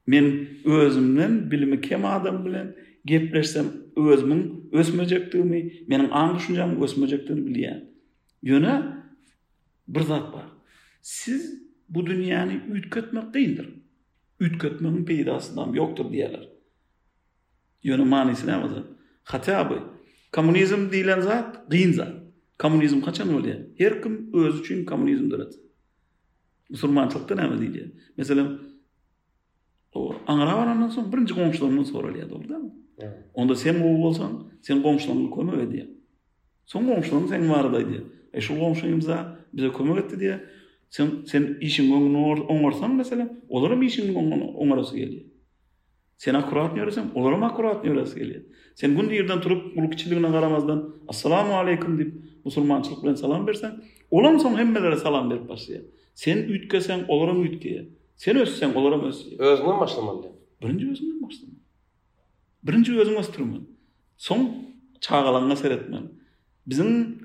Men 0.07 0.47
özümden 0.65 1.51
bilimi 1.51 1.81
kem 1.81 2.05
adam 2.05 2.45
bilen 2.45 2.75
gepleşsem 3.05 3.65
özümün 3.95 4.69
ösmeyecektiğimi, 4.71 5.57
meniň 5.89 6.09
an 6.11 6.35
düşüncem 6.35 6.81
ösmeyecektiğini 6.83 7.39
bilýär. 7.49 7.79
Ýöne 8.43 8.75
bir 9.87 9.99
zat 10.01 10.33
var. 10.33 10.45
Siz 11.01 11.63
bu 11.89 11.99
dünýäni 11.99 12.73
ütkötmek 12.73 13.33
değildir. 13.33 13.69
Ütkötmenin 14.39 15.05
peydasından 15.05 15.73
yoktur 15.73 16.05
diýerler. 16.05 16.47
Ýöne 17.83 18.05
manisi 18.05 18.47
ne 18.47 18.57
vardır? 18.61 18.83
Hatta 19.23 19.59
Kommunizm 20.35 20.87
diýilen 20.91 21.21
zat 21.23 21.61
giň 21.71 21.93
zat. 21.95 22.15
Kommunizm 22.59 22.99
gaçan 23.05 23.29
bolýa. 23.31 23.59
Her 23.79 24.01
kim 24.01 24.15
öz 24.35 24.59
üçin 24.59 24.83
kommunizm 24.85 25.29
derat. 25.31 25.53
Musulmançylykda 26.69 27.35
näme 27.39 27.59
diýdi? 27.61 27.83
Meselem 28.19 28.49
o 29.95 30.01
angrawaranyň 30.33 30.89
soň 30.97 31.05
birinji 31.13 31.37
gomşulygyny 31.37 31.85
soralýar 31.91 32.29
dolda. 32.33 32.57
Hmm. 32.59 33.13
Onda 33.33 33.55
sen 33.55 33.79
bu 33.83 33.91
bolsaň, 34.03 34.33
sen 34.67 34.81
gomşulygyny 34.83 35.29
kömek 35.37 35.61
edýä. 35.67 35.85
Soň 36.71 36.89
gomşulygyň 36.91 37.29
sen 37.31 37.45
warda 37.53 37.79
diýdi. 37.85 37.99
E 38.37 38.41
şu 38.41 38.59
gomşulygymyza 38.61 39.17
bize 39.53 39.69
kömek 39.77 39.97
etdi 40.03 40.15
diýä. 40.23 40.35
Sen 40.95 41.07
sen 41.31 41.43
işiň 41.67 41.87
gomşulygyny 41.93 42.45
oňarsan 42.55 42.91
meselem, 42.99 43.29
olaryň 43.55 43.83
işiň 43.91 44.13
gomşulygyny 44.17 44.53
oňarasy 44.65 44.95
gelýär. 45.01 45.25
Sen 46.17 46.33
akurat 46.35 46.75
nöresin? 46.75 47.11
Olur 47.15 47.31
mu 47.33 47.45
akurat 47.45 47.83
nöresi 47.83 48.19
geliyor? 48.19 48.41
Sen 48.75 48.95
bunu 48.97 49.13
yerden 49.13 49.41
turup 49.41 49.75
buluk 49.75 49.93
içiliğine 49.93 50.31
karamazdan 50.31 50.95
Assalamu 51.07 51.53
aleyküm 51.53 51.97
deyip 51.99 52.15
musulmançılık 52.45 53.03
bilen 53.03 53.15
salam 53.15 53.47
versen 53.47 53.83
olan 54.11 54.37
son 54.37 54.57
hemmelere 54.57 54.95
salam 54.97 55.29
verip 55.31 55.49
başlayan. 55.49 55.83
Sen 56.15 56.37
ütkesen 56.37 57.05
olur 57.07 57.31
mu 57.31 57.45
Sen 58.15 58.35
özsen 58.37 58.73
olur 58.73 58.91
mu 58.91 59.05
özsüye? 59.07 59.35
Özünden 59.41 59.79
başlamalı. 59.79 60.25
Yani. 60.25 60.35
Birinci 60.63 60.87
özünden 60.91 61.21
başlaman. 61.27 61.55
Birinci 62.63 62.99
özün 62.99 63.15
başlaman. 63.15 63.61
Son 64.17 64.49
çağalanına 65.01 65.55
seyretmen. 65.55 66.03
Bizim 66.67 67.19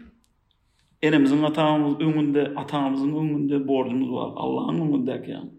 enemizin 1.02 1.42
atağımız 1.42 2.00
önünde, 2.00 2.42
atağımızın 2.56 3.14
önünde 3.16 3.68
borcumuz 3.68 4.12
var. 4.12 4.30
Allah'ın 4.36 4.80
önünde 4.80 5.24
ki 5.24 5.30
yani. 5.30 5.50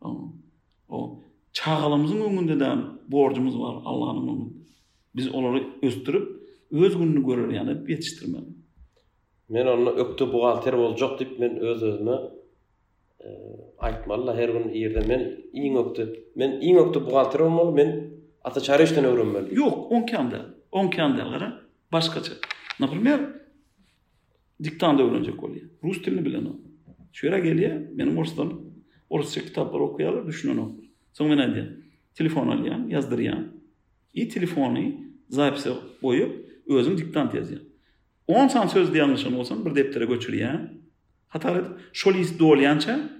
O. 0.00 0.32
o. 0.88 1.20
çağalımızın 1.52 2.20
ömründe 2.20 2.60
de 2.60 2.72
borcumuz 3.08 3.60
var 3.60 3.76
Allah'ın 3.84 4.16
onun. 4.28 4.64
Biz 5.16 5.28
onları 5.34 5.62
öztürüp 5.82 6.28
öz 6.70 6.98
gününü 6.98 7.26
görür 7.26 7.52
yani 7.52 7.90
yetiştirmem. 7.90 8.44
Men 9.48 9.66
onu 9.66 9.90
öptü 9.90 10.32
bu 10.32 10.46
alter 10.46 10.78
bol 10.78 10.96
joq 10.96 11.18
dip 11.18 11.38
men 11.38 11.56
öz 11.56 11.82
özüne 11.82 12.16
aytmalla 13.78 14.36
her 14.36 14.48
gün 14.48 14.68
yerde 14.68 15.00
men 15.08 15.20
iň 15.54 15.78
öptü. 15.78 16.24
Men 16.34 16.50
iň 16.52 16.76
öptü 16.78 17.06
bu 17.06 17.18
alter 17.18 17.40
bol 17.52 17.74
men 17.74 18.10
ata 18.44 18.60
çarışdan 18.60 19.04
öwrenmeli. 19.04 19.54
Yok, 19.54 19.92
on 19.92 20.06
kanda. 20.06 20.46
On 20.72 20.88
kanda 20.88 21.22
gara 21.22 21.60
başgaça. 21.92 22.32
Näbilmeýär? 22.80 23.20
diktanda 24.62 25.02
öwrenjek 25.02 25.34
bolýar. 25.34 25.68
Rus 25.84 26.04
dilini 26.04 26.24
bilen. 26.24 26.44
Şöra 27.12 27.38
gelýär, 27.38 27.94
men 27.94 28.16
Orsdan 28.16 28.52
Orsçy 29.10 29.40
kitaplar 29.40 29.80
okuyalar, 29.80 30.26
düşünen 30.26 30.56
okuyalar. 30.58 30.89
Sonra 31.12 31.34
ne 31.46 31.64
Telefon 32.14 32.48
alıyan, 32.48 32.88
yazdırıyan. 32.88 33.46
İyi 34.14 34.28
telefonu 34.28 34.94
zayipse 35.28 35.70
koyup, 36.00 36.60
özünü 36.66 36.98
diktant 36.98 37.34
yazıyan. 37.34 37.62
10 38.26 38.48
san 38.48 38.66
söz 38.66 38.94
de 38.94 39.00
bolsa 39.36 39.66
bir 39.66 39.74
deptere 39.74 40.04
göçüriyan. 40.04 40.68
Hatar 41.28 41.56
edip, 41.56 41.70
şu 41.92 42.14
list 42.14 42.38
doğulayanca, 42.40 43.10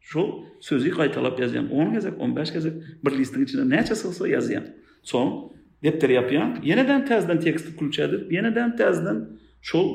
şu 0.00 0.44
sözü 0.60 0.90
kaytalap 0.90 1.40
yazıyan. 1.40 1.70
On 1.70 1.92
gezek, 1.92 2.14
on 2.20 2.36
beş 2.36 2.52
gezek, 2.52 2.72
bir 3.06 3.18
listin 3.18 3.44
içine 3.44 3.76
ne 3.76 3.84
çasılsa 3.84 4.28
yazıyan. 4.28 4.64
Son, 5.02 5.52
deptere 5.82 6.12
yapıyan. 6.12 6.58
Yeniden 6.64 7.06
tezden 7.06 7.40
tekstik 7.40 7.78
kulçedir, 7.78 8.30
yeniden 8.30 8.76
tezden 8.76 9.28
şu 9.62 9.88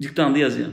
diktantı 0.00 0.38
yazıyan. 0.40 0.72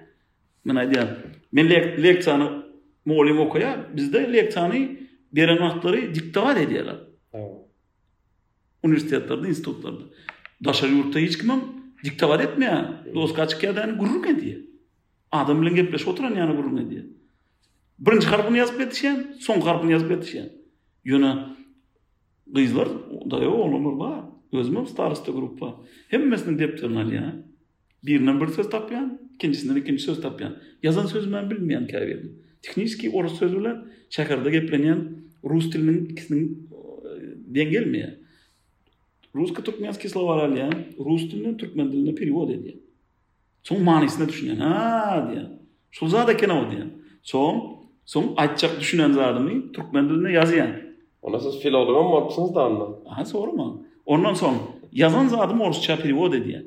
Men 0.63 0.77
aýdýan, 0.81 1.13
men 1.53 1.69
lek 1.69 1.95
lekçany 1.97 2.45
mowlim 3.09 3.39
okuya, 3.47 3.73
bizde 3.95 4.19
lekçany 4.33 4.81
beren 5.33 5.57
wagtlary 5.63 6.09
diktat 6.15 6.57
edýärler. 6.61 6.99
Ha. 7.33 7.41
Uniwersitetlerde, 8.85 9.47
institutlarda. 9.47 10.05
Daşa 10.65 10.87
ýurtda 10.89 11.21
hiç 11.23 11.37
kim 11.41 11.53
diktat 12.03 12.41
etmeýär. 12.47 13.07
Dost 13.15 13.35
gaçyp 13.35 13.61
geldi, 13.61 13.87
gurrun 13.99 14.23
edýär. 14.33 14.59
Adam 15.31 15.61
bilen 15.61 15.75
gepleşip 15.81 16.07
oturan 16.13 16.37
ýany 16.37 16.55
gurrun 16.59 16.77
edýär. 16.85 17.07
Birinji 17.99 18.29
harpyny 18.33 18.61
ýazyp 18.61 18.77
berdişen, 18.83 19.19
soň 19.47 19.65
harpyny 19.65 19.95
ýazyp 19.97 20.13
berdişen. 20.13 20.49
Ýöne 21.09 21.31
gyzlar, 22.57 22.93
da 23.31 23.41
ýa 23.41 23.49
olmaz 23.65 23.97
ba. 23.99 24.11
Özmem 24.51 24.85
starosta 24.85 25.31
gruppa. 25.31 25.73
Hemmesini 26.13 26.59
depdirnal 26.59 27.09
ýa. 27.17 27.27
Birini 28.03 28.33
bir 28.41 28.47
söz 28.51 28.65
tapýan, 28.67 29.09
ikincisinden 29.41 29.75
ikinci 29.75 30.03
söz 30.03 30.21
tapyan. 30.21 30.57
Yazan 30.83 31.05
sözü 31.05 31.29
men 31.29 31.49
bilmeyen 31.49 31.87
kaverdi. 31.87 32.31
Tekniski 32.61 33.09
oruz 33.09 33.33
sözü 33.37 33.57
bilen 33.59 33.85
çakarda 34.09 34.49
geplenyen 34.49 35.15
rus 35.43 35.71
dilinin 35.71 36.05
ikisinin 36.05 36.69
e, 37.65 37.79
mi? 37.79 38.17
Ruska 39.35 39.63
turkmenski 39.63 40.09
slovar 40.09 40.47
alyan, 40.49 40.73
rus 41.05 41.31
dilinin 41.31 41.57
turkmen 41.57 41.91
diline 41.91 42.15
perivod 42.15 42.49
ediyen. 42.49 42.79
Son 43.63 43.81
manisinde 43.83 44.29
düşünyen, 44.29 44.55
haa 44.55 45.29
diyen. 45.31 45.59
Son 45.91 46.07
zada 46.07 46.37
kena 46.37 46.67
o 46.67 46.71
diyen. 46.71 46.91
Son, 47.23 47.77
son 48.05 48.33
açak 48.37 48.79
düşünen 48.79 49.11
zadimi 49.11 49.71
turkmen 49.71 50.09
diline 50.09 50.31
yazyen. 50.31 50.95
Ola 51.21 51.39
siz 51.39 51.59
fil 51.61 51.73
olduğum 51.73 52.11
var 52.13 52.21
mısınız 52.23 52.55
da 52.55 52.63
anla. 52.63 52.89
Aha, 53.05 53.25
soru 53.25 53.79
Ondan 54.05 54.33
son, 54.33 54.57
yazan 54.91 55.27
zadim 55.27 55.59
Rusça 55.59 55.81
çapirivod 55.95 56.33
ediyen. 56.33 56.63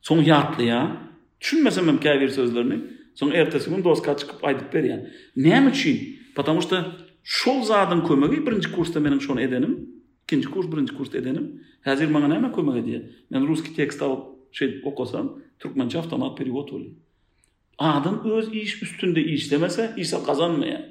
Son 0.00 0.22
yatlı 0.22 0.64
ya, 0.64 1.09
Tushunmasam 1.40 1.86
hem 1.88 2.00
kaver 2.00 2.28
sözlerini. 2.28 2.80
Son 3.14 3.30
ertesi 3.30 3.70
gün 3.70 3.84
dostqa 3.84 4.16
çıkıp 4.16 4.44
aytıp 4.44 4.74
ber 4.74 4.84
ya. 4.84 5.06
Näme 5.36 5.70
üçin? 5.70 6.20
Потому 6.36 6.60
что 6.62 6.76
şol 7.24 7.62
zadın 7.62 8.00
kömegi 8.06 8.46
birinci 8.46 8.72
kursda 8.72 8.98
meniñ 8.98 9.20
şonu 9.20 9.40
edenim. 9.40 9.90
Ikinci 10.24 10.50
kurs 10.50 10.72
birinci 10.72 10.94
kurs 10.94 11.14
edenim. 11.14 11.64
Häzir 11.84 12.08
maňa 12.14 12.28
näme 12.34 12.52
kömeg 12.54 12.76
edi? 12.76 13.12
Men 13.30 13.48
ruski 13.48 13.74
tekst 13.76 14.02
alıp 14.02 14.22
şey 14.52 14.80
okosam, 14.84 15.38
türkmençe 15.58 15.98
awtomat 15.98 16.38
perewod 16.38 16.68
bolýar. 16.68 16.92
Adam 17.78 18.20
öz 18.30 18.54
iş 18.54 18.82
üstünde 18.82 19.20
iş 19.24 19.50
demese, 19.52 19.94
işe 19.96 20.22
kazanmaya. 20.26 20.88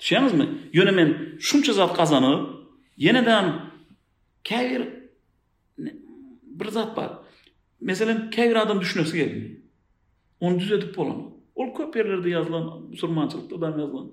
Düşeniz 0.00 0.34
mi? 0.34 0.48
Yöne 0.72 0.90
men 0.90 1.16
şun 1.40 1.62
çözat 1.62 1.94
kazanıp, 1.96 2.50
yeniden 2.96 3.60
kevir, 4.44 4.82
bir 6.58 6.68
zat 6.70 6.98
var. 6.98 7.12
Meselen 7.80 8.30
kegir 8.30 8.56
adam 8.56 8.80
düşünüyorsa 8.80 9.16
gelin. 9.16 9.64
Onu 10.40 10.58
düz 10.58 10.72
edip 10.72 10.98
olan. 10.98 11.16
Ol 11.54 11.74
köp 11.76 11.96
yerlerde 11.96 12.30
yazılan, 12.30 12.82
Müslümançılıkta 12.82 13.60
da 13.60 13.66
yazılan. 13.66 14.12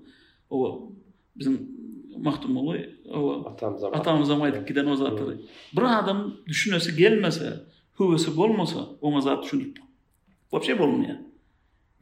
O 0.50 0.88
bizim 1.36 1.68
mahtum 2.16 2.56
oğlu, 2.56 2.76
o 3.10 3.50
atamıza 3.92 4.36
maydık 4.36 4.68
giden 4.68 4.86
o 4.86 4.96
zatları. 4.96 5.38
Bir 5.72 5.98
adam 6.02 6.36
düşünüyorsa 6.46 6.90
gelmese, 6.90 7.52
hüvesi 8.00 8.36
bolmasa, 8.36 8.86
ona 9.00 9.20
zat 9.20 9.44
düşünüp. 9.44 9.78
Bu 10.52 10.62
şey 10.62 10.78
bolmuyor. 10.78 11.16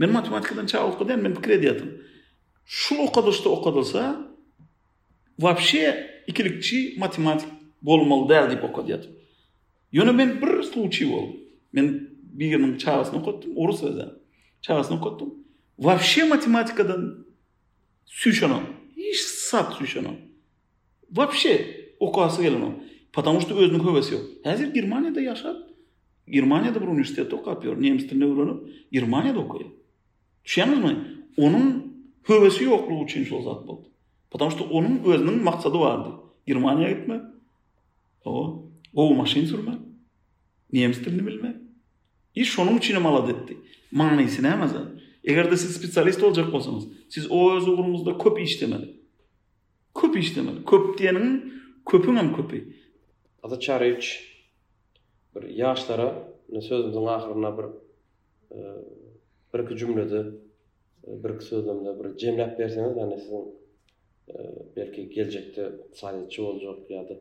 Ben 0.00 0.12
matematikadan 0.12 0.66
çağ 0.66 0.86
okudayım, 0.86 1.24
ben 1.24 1.34
fikir 1.34 1.50
ediyordum. 1.50 1.90
Şu 2.64 2.98
okadosta 2.98 3.50
okadosa, 3.50 4.26
вообще 5.40 6.06
ikilikçi 6.26 6.94
matematik 6.98 7.48
bolmalı 7.82 8.28
derdi 8.28 8.66
okadiyordum. 8.66 9.10
Yönü 9.92 10.18
ben 10.18 10.40
bir 10.42 10.46
случай 10.62 11.10
oldu. 11.14 11.36
Мен 11.72 12.08
бигенин 12.32 12.78
чагысын 12.78 13.16
окуттум, 13.18 13.56
орус 13.58 13.82
эле. 13.82 14.14
Чагысын 14.62 14.96
окуттум. 14.96 15.32
Вообще 15.78 16.24
математикадан 16.24 17.26
сүйшөнөм. 18.22 18.62
Иш 18.96 19.26
сап 19.26 19.74
сүйшөнөм. 19.78 20.16
Вообще 21.10 21.94
окуасы 22.00 22.42
келенем, 22.42 22.82
потому 23.12 23.40
что 23.40 23.54
өзүнүн 23.54 23.80
көбөсү 23.82 24.10
жок. 24.10 24.22
Азыр 24.44 24.70
Германияда 24.72 25.22
жашап, 25.22 25.56
Германияда 26.26 26.80
бир 26.80 26.88
университет 26.90 27.32
окуп 27.32 27.62
жүр, 27.64 27.78
немис 27.78 28.08
тилине 28.10 28.58
Германияда 28.92 29.40
окуйт. 29.40 29.68
Түшүнөсүңбү? 30.44 30.92
Онун 31.38 31.72
көбөсү 32.26 32.64
жок 32.64 32.88
болуу 32.88 33.04
үчүн 33.04 33.26
жолзат 33.26 33.66
Потому 34.30 34.50
что 34.50 34.64
онун 34.64 34.98
өзүнүн 35.04 35.42
максаты 35.42 35.78
барды. 35.78 36.10
Германияга 36.46 36.94
кетме. 36.96 37.20
Оо, 38.24 38.66
оо 38.94 39.14
машина 39.14 39.46
Niemis 40.72 41.04
dilini 41.04 41.26
bilme. 41.26 41.60
E 42.36 42.44
şonun 42.44 42.76
üçin 42.76 43.02
mal 43.02 43.16
adetdi. 43.24 43.56
Manisi 43.90 44.42
nämez? 44.42 44.72
Eger 45.24 45.50
de 45.50 45.56
siz 45.56 45.76
spesialist 45.76 46.22
boljak 46.22 46.52
bolsanız, 46.52 46.84
siz 47.08 47.30
o 47.30 47.56
öz 47.56 47.68
ugrunuzda 47.68 48.18
köp 48.18 48.40
işlemeli. 48.40 48.88
Köp 50.00 50.14
işlemeli. 50.16 50.60
Köp 50.70 50.84
diýenin 50.98 51.28
köpüň 51.86 52.16
hem 52.16 52.36
köpi. 52.36 52.58
Aza 53.42 53.60
Çarevç 53.60 54.06
bir 55.36 55.42
ýaşlara 55.62 56.08
ne 56.52 56.60
sözümden 56.60 57.06
ahyryna 57.14 57.50
bir 57.58 57.66
e, 58.54 58.58
bir 59.54 59.58
iki 59.62 59.76
cümlede 59.78 60.20
e, 61.08 61.24
bir 61.24 61.40
sözümde 61.40 61.90
bir 62.00 62.16
cemlep 62.16 62.58
berseniz 62.58 62.96
hani 62.96 63.16
sizin 63.20 63.44
e, 64.28 64.34
belki 64.76 65.08
gelecekte 65.08 65.72
sadece 65.94 66.42
boljak 66.42 66.90
ya 66.90 67.08
da 67.08 67.14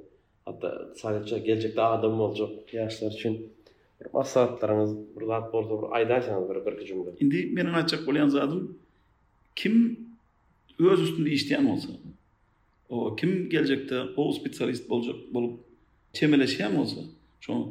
hatta 0.46 0.88
sadece 0.96 1.40
gelecekte 1.40 1.78
daha 1.78 1.90
adam 1.92 2.20
olacak 2.20 2.74
yaşlar 2.74 3.12
için 3.12 3.52
masraflarımız 4.14 4.98
burada 5.16 5.54
bolsa 5.54 5.88
bir 5.88 5.96
ayda 5.96 6.22
sen 6.22 6.50
bir 6.80 6.86
cümle. 6.86 7.10
Indi 7.20 7.46
men 7.54 7.66
açık 7.66 8.08
bolan 8.08 8.30
zadım 8.30 8.78
kim 9.56 10.00
öz 10.80 11.02
üstünde 11.02 11.30
işleyen 11.32 11.66
olsa 11.66 11.90
o 12.90 13.16
kim 13.16 13.50
gelecekte 13.50 14.02
o 14.18 14.32
spesyalist 14.32 14.92
olacak 14.92 15.16
bolup 15.34 15.60
temeleşen 16.14 16.76
olsa 16.76 17.02
şu 17.42 17.68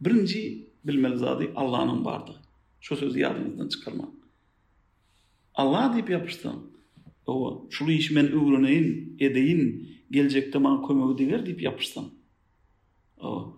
birinci 0.00 0.64
bilmeli 0.84 1.18
zadı 1.18 1.48
Allah'ın 1.56 2.04
vardı. 2.04 2.30
Şu 2.80 2.96
sözü 2.96 3.18
yadınızdan 3.18 3.68
çıkarmak. 3.68 4.08
Allah 5.54 5.92
deyip 5.94 6.10
yapıştın. 6.10 6.52
O 7.26 7.66
şunu 7.70 7.90
işmen 7.92 8.32
öğreneyin, 8.32 9.16
edeyin, 9.20 9.90
gelecekte 10.10 10.58
man 10.58 10.86
kömeği 10.86 11.18
diler 11.18 11.46
deyip 11.46 11.62
yapıştın. 11.62 12.12
o 13.24 13.56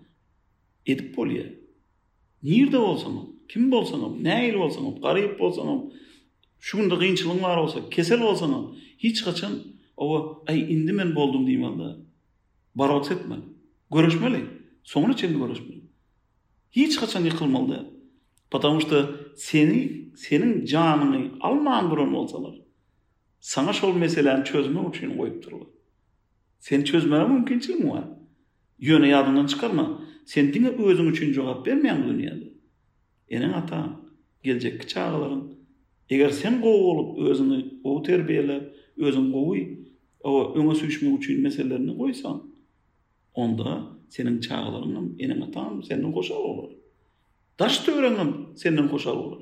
edip 0.86 1.16
bolýa. 1.16 1.44
Nirde 2.42 2.78
bolsam, 2.80 3.14
kim 3.48 3.70
bolsam, 3.72 4.18
näil 4.24 4.58
bolsam, 4.60 4.92
garyp 5.02 5.32
bolsam, 5.40 5.70
şunda 6.68 6.94
gynçylygyň 7.02 7.42
bar 7.46 7.58
bolsa, 7.62 7.78
kesel 7.90 8.20
bolsam, 8.26 8.74
hiç 8.98 9.24
gaçan 9.24 9.52
o 9.96 10.08
ay 10.46 10.58
indi 10.74 10.92
men 10.92 11.14
boldum 11.14 11.46
diýip 11.46 11.64
alda. 11.70 11.88
Barat 12.74 13.10
etme. 13.10 13.36
Görüşmeli. 13.92 14.40
Sonra 14.84 15.16
çendi 15.16 15.38
görüşmeli. 15.38 15.82
Hiç 16.70 16.98
gaçan 17.00 17.24
ýykylmaldy. 17.24 17.78
Потому 18.50 18.80
что 18.80 18.96
seni, 19.36 20.08
senin 20.16 20.64
canını 20.64 21.30
almağın 21.40 21.90
durum 21.90 22.14
olsalar, 22.14 22.54
sana 23.40 23.72
şol 23.72 23.94
meselelerin 23.96 24.42
çözme 24.44 24.80
uçuyun 24.80 25.18
koyup 25.18 25.42
durulur. 25.42 25.66
Sen 26.60 26.84
çözmene 26.84 27.24
mümkün 27.28 27.58
Yöne 28.78 29.08
yadından 29.08 29.46
çıkarma. 29.46 30.02
Sen 30.24 30.54
dine 30.54 30.68
özün 30.68 31.06
üçün 31.06 31.32
cevap 31.32 31.66
vermeyen 31.66 32.08
dünyada. 32.08 32.44
Enin 33.28 33.52
ata, 33.52 34.00
gelecek 34.42 34.80
kıçağların. 34.80 35.54
Eğer 36.10 36.30
sen 36.30 36.60
qoğu 36.60 36.90
olup 36.90 37.18
özünü 37.28 37.64
o 37.84 38.02
terbiyele, 38.02 38.74
özün 38.96 39.32
qoğu, 39.32 39.56
o 40.24 40.54
öne 40.54 40.74
sürüşmek 40.74 41.18
üçün 41.18 41.42
meselelerini 41.42 41.98
koysan, 41.98 42.50
onda 43.34 43.82
senin 44.08 44.40
çağlarının 44.40 45.16
enin 45.18 45.40
ata, 45.40 45.70
senin 45.88 46.12
koşal 46.12 46.36
olur. 46.36 46.70
Daş 47.58 47.86
da 47.86 47.92
öğrenim, 47.92 48.46
senin 48.56 48.88
koşal 48.88 49.16
olur. 49.16 49.40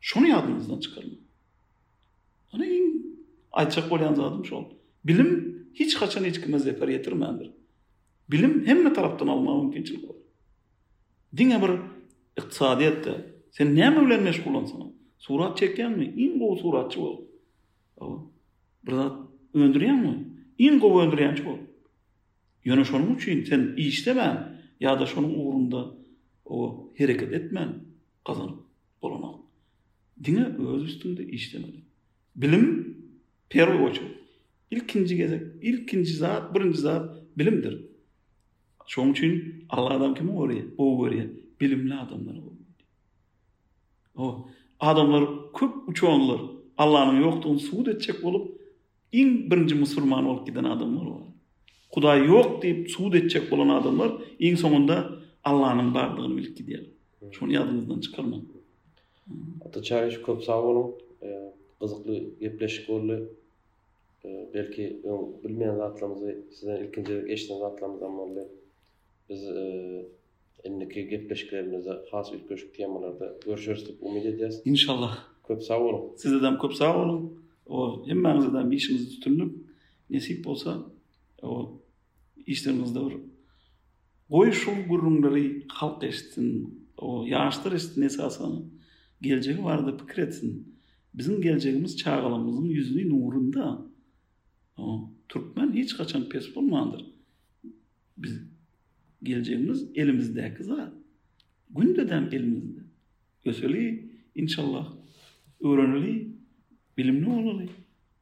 Şunu 0.00 0.26
yadınızdan 0.26 0.80
çıkarma. 0.80 1.10
Ana 2.52 2.66
in, 2.66 3.16
açak 3.52 3.92
olayan 3.92 4.14
zadım 4.14 4.44
şu 4.44 4.56
Bilim 5.04 5.54
hiç 5.74 5.94
kaçan 5.98 6.24
hiç 6.24 6.40
kime 6.40 6.58
zefer 6.58 6.88
yetirmendir. 6.88 7.50
Bilim 8.30 8.66
hem 8.66 8.94
taraftan 8.94 9.26
alma 9.26 9.62
mümkinçilik 9.62 10.04
var. 10.08 10.16
Dine 11.36 11.62
bir 11.62 11.70
iktisadiyyat 12.42 13.06
da. 13.06 13.26
Sen 13.50 13.76
ne 13.76 13.90
mi 13.90 14.16
meşgul 14.16 14.54
olan 14.54 14.64
sana? 14.64 14.84
Surat 15.18 15.58
çeken 15.58 15.98
mi? 15.98 16.14
İn 16.16 16.38
go 16.38 16.56
suratçı 16.56 17.00
bol. 17.00 17.20
Bir 18.86 18.92
zat 18.92 19.16
öndüriyen 19.54 20.00
mi? 20.02 20.28
İn 20.58 20.80
go 20.80 21.00
öndüriyen 21.02 21.34
çoğu. 21.34 21.58
Yöne 22.64 22.84
şonun 22.84 23.18
Sen 23.48 23.74
iyi 23.76 23.88
işte 23.88 24.16
ben. 24.16 24.60
Ya 24.80 25.00
da 25.00 25.06
şonun 25.06 25.34
uğrunda 25.38 25.94
o 26.46 26.90
hareket 26.98 27.32
etmen 27.32 27.74
kazan. 28.26 28.56
Dine 30.24 30.44
öz 30.68 30.84
üstünde 30.84 31.26
işte 31.26 31.58
Bilim 32.36 32.96
peri 33.50 33.82
oçu. 33.82 34.02
İlkinci 34.70 35.16
gezek, 35.16 35.42
ilkinci 35.62 36.12
zat, 36.12 36.54
birinci 36.54 36.78
zat 36.78 37.16
bilimdir. 37.38 37.86
Şoň 38.88 39.08
üçin 39.10 39.64
Allah 39.70 39.94
adam 39.94 40.14
kimi 40.14 40.32
gory? 40.32 40.64
O 40.78 40.96
gory 40.98 41.28
bilimli 41.60 41.94
adamlar 41.94 42.36
O 44.16 44.34
adamlar 44.80 45.24
köp 45.52 45.88
uçanlar. 45.88 46.40
Allah'ın 46.78 47.20
yokluğunu 47.20 47.58
suud 47.58 47.86
edecek 47.86 48.24
olup 48.24 48.60
in 49.12 49.50
birinci 49.50 49.74
musulman 49.74 50.26
olup 50.26 50.46
giden 50.46 50.64
adamlar 50.64 51.06
var. 51.06 51.22
Kuda 51.90 52.16
yok 52.16 52.62
deyip 52.62 52.90
suud 52.90 53.12
edecek 53.14 53.52
olan 53.52 53.68
adamlar 53.68 54.12
in 54.38 54.54
sonunda 54.56 55.10
Allah'ın 55.44 55.94
bardığını 55.94 56.36
bilip 56.36 56.56
gidiyor. 56.56 56.82
Şunu 57.32 57.52
yadınızdan 57.52 58.00
çıkarma. 58.00 58.36
Ata 59.66 59.82
çayış 59.82 60.22
köp 60.22 60.44
sağ 60.44 60.62
olun. 60.62 60.94
Kızıklı 61.80 62.14
e, 62.16 62.24
gepleşik 62.40 62.90
olu. 62.90 63.28
E, 64.24 64.50
belki 64.54 65.02
bilmeyen 65.44 65.76
zatlamızı 65.76 66.40
sizden 66.58 66.84
ilkinci 66.84 67.24
eşten 67.28 67.58
zatlamızdan 67.58 68.10
mollayın. 68.12 68.48
biz 69.28 69.42
indiki 70.64 71.00
e, 71.00 71.02
gepleşkilerimizde 71.02 71.90
has 72.10 72.32
ülkeşik 72.32 72.74
temalarda 72.74 73.34
görüşürüz 73.46 73.86
deyip 73.88 74.02
umid 74.02 74.24
edeyiz. 74.24 74.62
İnşallah. 74.64 75.18
Köp 75.48 75.62
sağ 75.62 75.78
olun. 75.80 76.12
Siz 76.16 76.32
adam 76.32 76.58
köp 76.60 76.74
sağ 76.74 76.96
olun. 77.04 77.42
O 77.66 78.04
emmeğiniz 78.08 78.44
adam 78.44 78.70
bir 78.70 78.76
işinizi 78.76 79.20
nesip 80.10 80.46
olsa 80.48 80.86
o 81.42 81.80
işlerinizde 82.46 83.00
var. 83.00 83.12
Oy 84.30 84.52
şu 84.52 84.70
gurrunları 84.88 85.62
halk 85.68 86.02
eşitsin, 86.04 86.78
o 86.98 87.24
yağıştır 87.26 87.72
eşitsin 87.72 88.02
esasını. 88.02 88.62
Geleceği 89.22 89.64
vardı 89.64 89.96
pikir 89.98 90.22
etsin. 90.22 90.74
Bizim 91.14 91.40
geljegimiz 91.42 91.96
çağalımızın 91.96 92.64
yüzünü 92.68 93.10
nurunda. 93.10 93.86
O, 94.78 95.10
Türkmen 95.28 95.72
hiç 95.72 95.96
kaçan 95.96 96.28
pes 96.28 96.56
bolmandyr. 96.56 97.04
Biz, 98.16 98.38
geleceğimiz 99.24 99.84
elimizde 99.94 100.54
kıza. 100.54 100.92
Gün 101.70 101.96
dedem 101.96 102.28
elimizde. 102.32 102.80
Gözeli 103.44 104.10
inşallah 104.34 104.92
öğrenili 105.64 106.28
bilimli 106.98 107.30
olalı. 107.30 107.62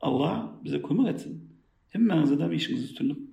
Allah 0.01 0.61
bize 0.65 0.83
kömür 0.83 1.09
etsin. 1.09 1.49
Hem 1.91 2.07
mağazadan 2.07 2.53
işimiz 2.53 2.89
tutunum. 2.95 3.29